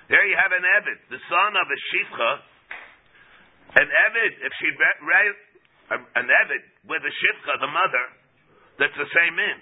There 0.07 0.25
you 0.25 0.37
have 0.39 0.53
an 0.55 0.63
Evid, 0.63 0.99
the 1.11 1.19
son 1.27 1.51
of 1.59 1.67
a 1.67 1.79
Shifcha. 1.91 2.31
An 3.83 3.87
Evid, 3.91 4.33
if 4.47 4.51
she 4.63 4.67
re- 4.71 4.99
re- 5.03 5.35
an 6.15 6.25
Evid 6.31 6.63
with 6.87 7.03
a 7.03 7.11
Shifcha, 7.11 7.59
the 7.59 7.67
mother, 7.67 8.05
that's 8.79 8.95
the 8.95 9.11
same 9.11 9.35
in. 9.37 9.59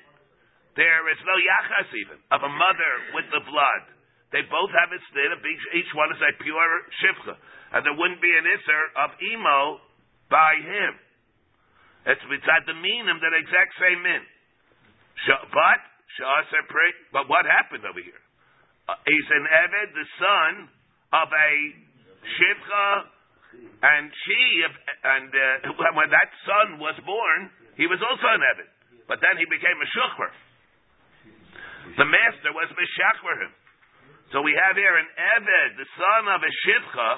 There 0.77 1.09
is 1.09 1.17
no 1.25 1.33
Yachas 1.33 1.89
even 2.05 2.21
of 2.29 2.45
a 2.45 2.51
mother 2.53 2.93
with 3.17 3.25
the 3.33 3.41
blood. 3.49 3.83
They 4.31 4.43
both 4.51 4.69
have 4.75 4.91
its 4.91 5.05
din. 5.15 5.31
Each, 5.31 5.65
each 5.79 5.91
one 5.95 6.11
is 6.11 6.19
a 6.19 6.31
pure 6.43 6.71
shifcha, 6.99 7.35
and 7.71 7.85
there 7.87 7.95
wouldn't 7.95 8.19
be 8.19 8.35
an 8.35 8.43
isser 8.43 8.83
of 9.07 9.15
emo 9.23 9.79
by 10.29 10.57
him. 10.59 10.93
It's 12.05 12.21
mitzad 12.29 12.65
the 12.69 12.77
minim 12.77 13.17
that 13.21 13.33
exact 13.33 13.73
same 13.81 14.01
min. 14.03 14.23
But. 15.51 15.81
But 17.11 17.27
what 17.27 17.43
happened 17.43 17.83
over 17.83 17.99
here? 17.99 18.23
Uh, 18.87 18.95
he's 19.03 19.29
an 19.35 19.43
eved, 19.43 19.89
the 19.91 20.07
son 20.15 20.51
of 21.11 21.27
a 21.27 21.51
shivcha, 22.23 22.87
and 23.83 24.07
she, 24.13 24.41
and 25.03 25.27
uh, 25.27 25.75
when 25.97 26.09
that 26.13 26.29
son 26.47 26.79
was 26.79 26.95
born, 27.03 27.51
he 27.75 27.83
was 27.89 27.99
also 27.99 28.27
an 28.31 28.43
eved. 28.47 28.69
But 29.11 29.19
then 29.19 29.35
he 29.35 29.45
became 29.49 29.75
a 29.75 29.89
shukher. 29.91 30.31
The 31.93 32.07
master 32.07 32.51
was 32.51 32.67
mishachver 32.73 33.35
him. 33.45 33.53
So 34.33 34.41
we 34.41 34.57
have 34.57 34.75
here 34.75 34.97
an 34.97 35.05
Eved, 35.05 35.77
the 35.77 35.89
son 35.95 36.23
of 36.33 36.41
a 36.41 36.51
Shivcha, 36.65 37.09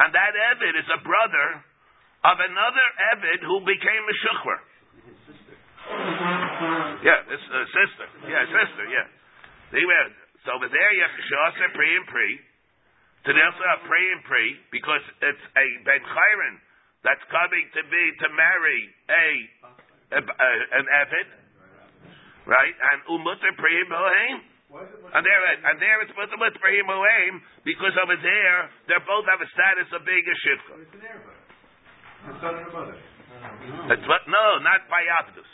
and 0.00 0.08
that 0.16 0.32
Eved 0.32 0.74
is 0.80 0.88
a 0.88 1.00
brother 1.04 1.62
of 2.24 2.36
another 2.40 2.86
Eved 3.12 3.40
who 3.44 3.60
became 3.68 4.04
a 4.08 4.16
Shukwer. 4.24 4.58
Yeah, 7.04 7.20
this 7.28 7.44
uh, 7.52 7.56
sister. 7.68 8.06
Yeah, 8.24 8.48
sister, 8.48 8.84
yeah. 8.88 9.06
They 9.76 9.84
were, 9.84 10.08
so 10.48 10.56
over 10.56 10.68
there, 10.72 10.92
Yachshasa, 10.96 11.76
Pri 11.76 11.88
and 12.00 12.06
Pri. 12.08 12.30
To 13.28 13.30
the 13.32 13.40
also 13.44 13.64
have 13.68 13.84
Pri 13.84 14.02
and 14.16 14.24
Pri, 14.24 14.46
because 14.72 15.04
it's 15.20 15.44
a 15.52 15.66
Ben 15.84 16.00
Chayrin 16.00 16.56
that's 17.04 17.24
coming 17.28 17.64
to 17.76 17.82
be, 17.92 18.02
to 18.24 18.28
marry 18.32 18.80
a, 19.12 19.26
a, 20.16 20.20
a 20.24 20.50
an 20.80 20.86
Eved, 20.88 21.28
right? 22.48 22.76
And 22.92 22.98
Umutter 23.12 23.52
Pri 23.60 23.72
and 23.84 23.90
Bohem. 23.92 24.36
Why 24.72 24.82
is 24.82 24.90
it 24.90 25.04
And 25.12 25.22
there, 25.22 25.40
and 25.70 25.76
there 25.78 25.98
it's 26.02 26.10
put 26.16 26.32
the 26.32 26.40
lit 26.40 26.56
for 26.58 26.72
him 26.72 26.88
aim 26.88 27.34
because 27.62 27.94
over 28.00 28.16
there 28.16 28.58
they 28.88 28.98
both 29.06 29.28
have 29.28 29.38
a 29.38 29.48
status 29.52 29.86
of 29.92 30.02
being 30.08 30.24
a 30.24 30.36
shivcha. 30.40 30.74
It's 32.24 34.06
what? 34.08 34.22
No, 34.28 34.44
not 34.64 34.88
by 34.88 35.04
Abdus. 35.20 35.50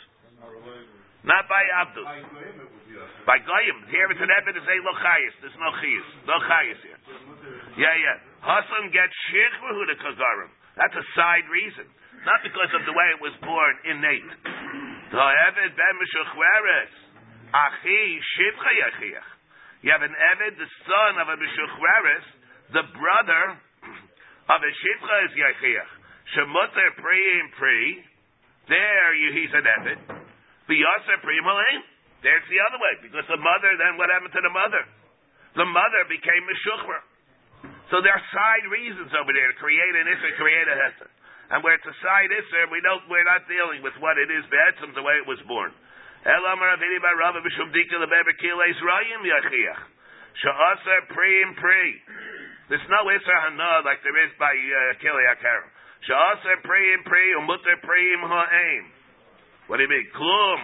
Not 1.27 1.45
by 1.51 1.63
Abdus. 1.83 2.07
By 3.27 3.37
Goyim. 3.43 3.77
Here 3.91 4.07
it's 4.09 4.23
an 4.23 4.31
evidence 4.31 4.65
say 4.65 4.79
lo 4.81 4.93
chayis. 4.97 5.35
There's 5.43 5.59
no 5.59 5.69
chayis. 5.83 6.07
No 6.25 6.35
chayis 6.47 6.79
here. 6.81 6.99
Yeah, 7.77 7.95
yeah. 7.99 8.17
Haslam 8.41 8.89
gets 8.95 9.13
shirkvahu 9.29 9.85
to 9.91 9.95
kagarim. 9.99 10.51
That's 10.79 10.95
a 10.95 11.05
side 11.13 11.45
reason. 11.51 11.85
Not 12.25 12.41
because 12.45 12.71
of 12.73 12.85
the 12.85 12.93
way 12.93 13.07
it 13.13 13.21
was 13.21 13.35
born 13.43 13.73
innate. 13.85 14.31
The 15.11 15.21
Eved 15.21 15.73
ben 15.75 15.95
Meshuchweres. 15.99 16.93
Achi 17.51 18.01
shivcha 18.39 18.71
yachiach. 18.79 19.29
You 19.83 19.91
have 19.91 20.05
an 20.05 20.13
Eved, 20.13 20.55
the 20.57 20.69
son 20.87 21.13
of 21.19 21.27
a 21.27 21.37
Meshuchweres. 21.37 22.25
The 22.73 22.85
brother 22.95 23.43
of 24.47 24.59
a 24.63 24.71
shivcha 24.71 25.15
is 25.27 25.33
yachiach. 25.35 26.00
Shemutter 26.33 26.89
priyim 27.01 27.45
pri. 27.57 28.05
There 28.69 29.13
you, 29.15 29.29
he's 29.35 29.53
an 29.53 29.65
Eved. 29.65 29.99
Biyasa 30.69 31.19
priyim 31.25 31.43
halim. 31.43 31.81
There's 32.21 32.45
the 32.47 32.61
other 32.61 32.77
way. 32.77 32.93
Because 33.01 33.25
the 33.27 33.41
mother, 33.41 33.71
then 33.81 33.97
what 33.97 34.13
happened 34.13 34.33
to 34.37 34.43
the 34.45 34.53
mother? 34.53 34.85
The 35.57 35.65
mother 35.67 36.05
became 36.07 36.45
Meshuchwer. 36.47 37.01
So 37.91 37.99
there 37.99 38.15
are 38.15 38.25
side 38.31 38.65
reasons 38.71 39.11
over 39.11 39.35
there 39.35 39.51
to 39.51 39.57
create 39.59 39.95
an 39.99 40.07
Isser, 40.07 40.31
create 40.39 40.67
a 40.69 40.77
Hester. 40.79 41.11
And 41.51 41.59
where 41.59 41.75
it's 41.75 41.83
a 41.83 41.97
side 41.99 42.31
Isser, 42.31 42.71
we 42.71 42.79
don't, 42.79 43.03
we're 43.11 43.27
not 43.27 43.43
dealing 43.51 43.83
with 43.83 43.91
what 43.99 44.15
it 44.15 44.31
is, 44.31 44.47
Be'etzim, 44.47 44.95
the 44.95 45.03
way 45.03 45.19
it 45.19 45.27
was 45.27 45.43
born. 45.43 45.75
Sha'aser 50.31 51.01
priim 51.11 51.49
pri. 51.59 51.85
There's 52.69 52.87
no 52.87 53.03
Isser 53.11 53.35
hana 53.43 53.83
like 53.83 53.99
there 54.07 54.15
is 54.23 54.31
by 54.39 54.55
uh, 54.55 54.95
Akarim. 54.95 55.67
Sha'aser 56.07 56.57
priim 56.65 57.05
pri, 57.05 57.25
umutter 57.37 57.77
priim 57.85 58.21
ha'aim. 58.25 58.85
What 59.67 59.77
do 59.77 59.83
you 59.83 59.91
mean? 59.91 60.07
Klum. 60.17 60.61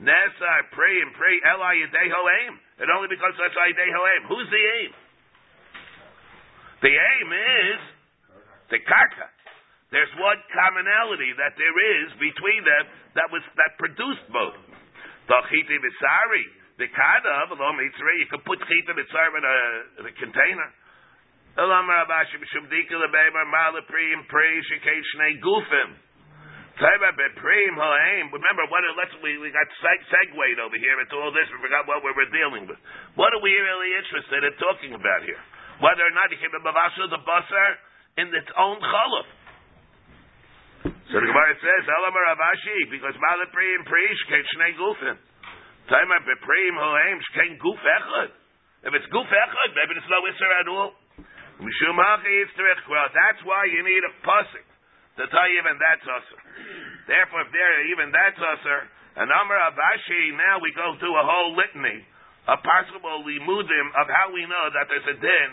Nesar 0.00 0.60
priim 0.72 1.12
pri, 1.12 1.32
ela 1.44 1.76
yedei 1.76 2.08
ha'aim. 2.08 2.54
It 2.80 2.88
only 2.88 3.08
becomes 3.12 3.36
that's 3.36 3.52
yedei 3.52 3.90
ha'aim. 3.92 4.22
Who's 4.32 4.48
the 4.48 4.64
aim? 4.80 4.92
The 6.80 6.94
aim 6.94 7.28
is 7.32 7.80
the 8.70 8.80
karka. 8.80 9.28
There's 9.90 10.12
one 10.20 10.36
commonality 10.52 11.32
that 11.40 11.56
there 11.56 11.76
is 12.00 12.08
between 12.20 12.60
them 12.64 12.84
that 13.16 13.28
was 13.32 13.40
that 13.56 13.76
produced 13.80 14.24
both. 14.28 14.56
The 15.28 15.38
chiti 15.48 15.76
misari, 15.80 16.44
the 16.76 16.88
kada 16.92 17.32
of 17.48 17.56
mitzri. 17.56 18.24
You 18.24 18.28
can 18.28 18.40
put 18.44 18.60
chiti 18.64 18.92
mitzari 18.92 19.36
in 19.36 19.44
a, 19.44 19.58
in 20.00 20.04
a 20.08 20.14
container. 20.16 20.68
Elamar 21.58 22.06
abashi 22.06 22.38
b'shum 22.38 22.70
dika 22.70 22.94
lebeimar 22.94 23.46
mala 23.50 23.82
priim 23.90 24.22
pri 24.30 24.62
shekei 24.70 25.00
shnei 25.14 25.42
gufim. 25.42 25.90
Taiba 26.78 27.10
bepriim 27.18 27.74
ha'aim. 27.74 28.30
Remember, 28.30 28.64
what? 28.70 28.86
Let's 28.94 29.10
we 29.18 29.36
we 29.42 29.50
got 29.50 29.66
seg- 29.82 30.06
segued 30.06 30.62
over 30.62 30.78
here 30.78 30.96
into 31.02 31.18
all 31.18 31.34
this. 31.34 31.50
We 31.50 31.58
forgot 31.58 31.90
what 31.90 32.06
we 32.06 32.14
were 32.14 32.30
dealing 32.30 32.70
with. 32.70 32.78
What 33.18 33.34
are 33.34 33.42
we 33.42 33.50
really 33.50 33.90
interested 33.98 34.46
in 34.46 34.54
talking 34.62 34.94
about 34.94 35.26
here? 35.26 35.42
whether 35.78 36.02
or 36.02 36.14
not 36.14 36.30
he 36.30 36.36
came 36.42 36.50
to 36.50 36.62
Bavasha 36.62 37.06
the 37.10 37.22
Basar 37.22 37.70
in 38.18 38.26
its 38.34 38.50
own 38.58 38.78
chaluf. 38.82 39.28
So 41.10 41.14
the 41.16 41.26
Gemara 41.26 41.54
says, 41.56 41.82
Elamar 41.88 42.26
Avashi, 42.36 42.78
because 42.92 43.14
Malat 43.16 43.50
Priim 43.50 43.82
Prish, 43.86 44.20
Ken 44.28 44.44
Shnei 44.54 44.72
Gufin. 44.76 45.16
Taimar 45.88 46.20
Bepriim 46.26 46.76
Hoem, 46.76 47.18
Ken 47.32 47.56
Guf 47.56 47.80
Echad. 47.80 48.30
If 48.84 48.92
it's 48.94 49.08
Guf 49.08 49.26
Echad, 49.26 49.70
maybe 49.72 49.96
there's 49.96 50.12
no 50.12 50.20
Isser 50.28 50.50
at 50.60 50.68
all. 50.68 50.92
That's 51.58 53.42
why 53.42 53.66
you 53.66 53.82
need 53.82 54.02
a 54.06 54.12
Pasik 54.22 54.66
to 55.18 55.26
tell 55.26 55.46
you 55.50 55.58
even 55.58 55.74
that's 55.82 56.06
Usser. 56.06 56.40
Therefore, 57.10 57.42
if 57.42 57.50
there 57.50 57.90
even 57.90 58.14
that's 58.14 58.38
Usser, 58.38 58.86
and 59.18 59.26
Amar 59.26 59.58
Avashi, 59.74 60.30
now 60.38 60.62
we 60.62 60.70
go 60.78 60.94
through 61.02 61.16
a 61.18 61.26
whole 61.26 61.58
litany 61.58 62.06
of 62.46 62.62
possible 62.62 63.26
limudim 63.26 63.86
of 63.98 64.06
how 64.06 64.30
we 64.30 64.46
know 64.46 64.66
that 64.70 64.86
there's 64.86 65.10
a 65.10 65.18
din 65.18 65.50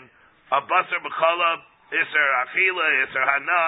of 0.54 0.62
basar 0.70 1.02
b'chalab, 1.02 1.58
iser 1.90 2.28
achila, 2.46 2.86
iser 3.10 3.26
hana, 3.26 3.66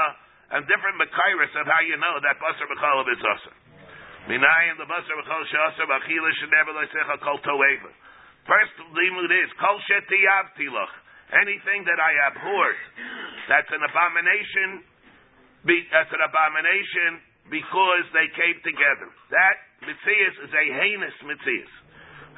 and 0.54 0.62
different 0.70 1.02
makairis 1.02 1.50
of 1.58 1.66
how 1.66 1.82
you 1.82 1.98
know 1.98 2.14
that 2.22 2.38
basar 2.38 2.70
b'chalab 2.70 3.10
is 3.10 3.18
asr. 3.18 3.54
Minayin 4.30 4.78
the 4.78 4.86
basar 4.86 5.18
b'chal 5.18 5.42
shasar 5.50 5.90
b'achila 5.90 6.30
should 6.38 6.54
never 6.54 6.70
leisecha 6.78 7.18
kol 7.18 7.42
toeva. 7.42 7.90
First 8.46 8.78
limud 8.94 9.34
is 9.34 9.50
kol 9.58 9.82
shetiyav 9.82 10.54
tilach. 10.54 10.94
Anything 11.28 11.84
that 11.84 12.00
I 12.00 12.12
abhorred, 12.32 12.80
that's 13.52 13.68
an 13.68 13.82
abomination. 13.84 14.84
Be, 15.66 15.84
that's 15.92 16.08
an 16.08 16.24
abomination 16.24 17.20
because 17.52 18.06
they 18.16 18.28
came 18.32 18.56
together. 18.64 19.08
That 19.28 19.56
mitzias 19.84 20.36
is 20.48 20.52
a 20.52 20.64
heinous 20.72 21.16
mitzias. 21.24 21.72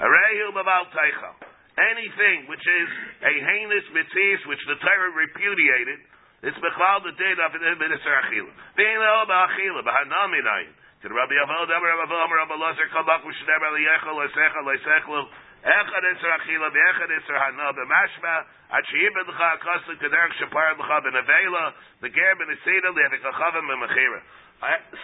Harehu 0.03 0.51
b'val 0.57 0.91
teichel 0.91 1.39
anything 1.79 2.45
which 2.51 2.61
is 2.61 2.89
a 3.25 3.33
heinous 3.41 3.87
mitzvah 3.95 4.49
which 4.51 4.63
the 4.69 4.77
Torah 4.85 5.13
repudiated, 5.17 6.01
it's 6.45 6.57
bechlal 6.61 7.05
the 7.05 7.13
din 7.17 7.37
of 7.41 7.53
minister 7.57 8.13
achila. 8.25 8.53
All 8.53 9.27
ba'achila 9.29 9.81
b'hanaminayin. 9.85 10.73
The 11.01 11.09
Rabbi 11.09 11.33
Avodah, 11.33 11.81
Rabbi 11.81 12.05
Avodah, 12.13 12.29
Rabbi 12.29 12.57
Lazar, 12.61 12.89
Kabak, 12.93 13.25
Mishneh, 13.25 13.57
Eliyechel, 13.57 14.13
Leisechel, 14.21 14.65
Leisechel, 14.69 15.09
Echad 15.09 15.29
Ve'echad 15.65 17.11
Isra 17.13 17.37
Hana, 17.37 17.73
B'mashma, 17.73 18.45
Ad 18.73 18.85
She'ibed 18.89 19.29
L'cha 19.29 19.57
Akaslik, 19.59 19.99
Kederek 20.01 20.33
Shapar 20.41 20.73
L'cha 20.79 21.01
B'nevela, 21.05 21.73
The 22.01 22.09
Ger 22.09 22.35
B'nesida, 22.37 22.89
Le'evik 22.97 23.21
Achavim 23.21 23.69
B'mechira. 23.69 24.21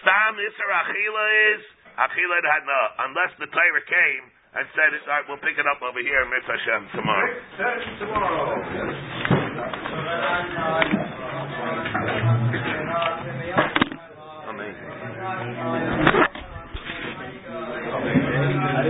Stam 0.01 0.37
Isra 0.37 0.85
Achila 0.85 1.25
is 1.55 1.63
Achila 1.99 2.41
Hana, 2.41 2.81
unless 3.09 3.33
the 3.39 3.47
Torah 3.47 3.85
came 3.85 4.31
and 4.57 4.67
said, 4.73 4.97
all 5.05 5.09
right, 5.09 5.25
we'll 5.29 5.43
pick 5.45 5.59
it 5.59 5.67
up 5.67 5.83
over 5.83 6.01
here 6.01 6.23
in 6.23 6.31
Mitzvah 6.31 6.57
Hashem 6.57 6.89
tomorrow. 6.97 7.35
tomorrow. 8.01 8.57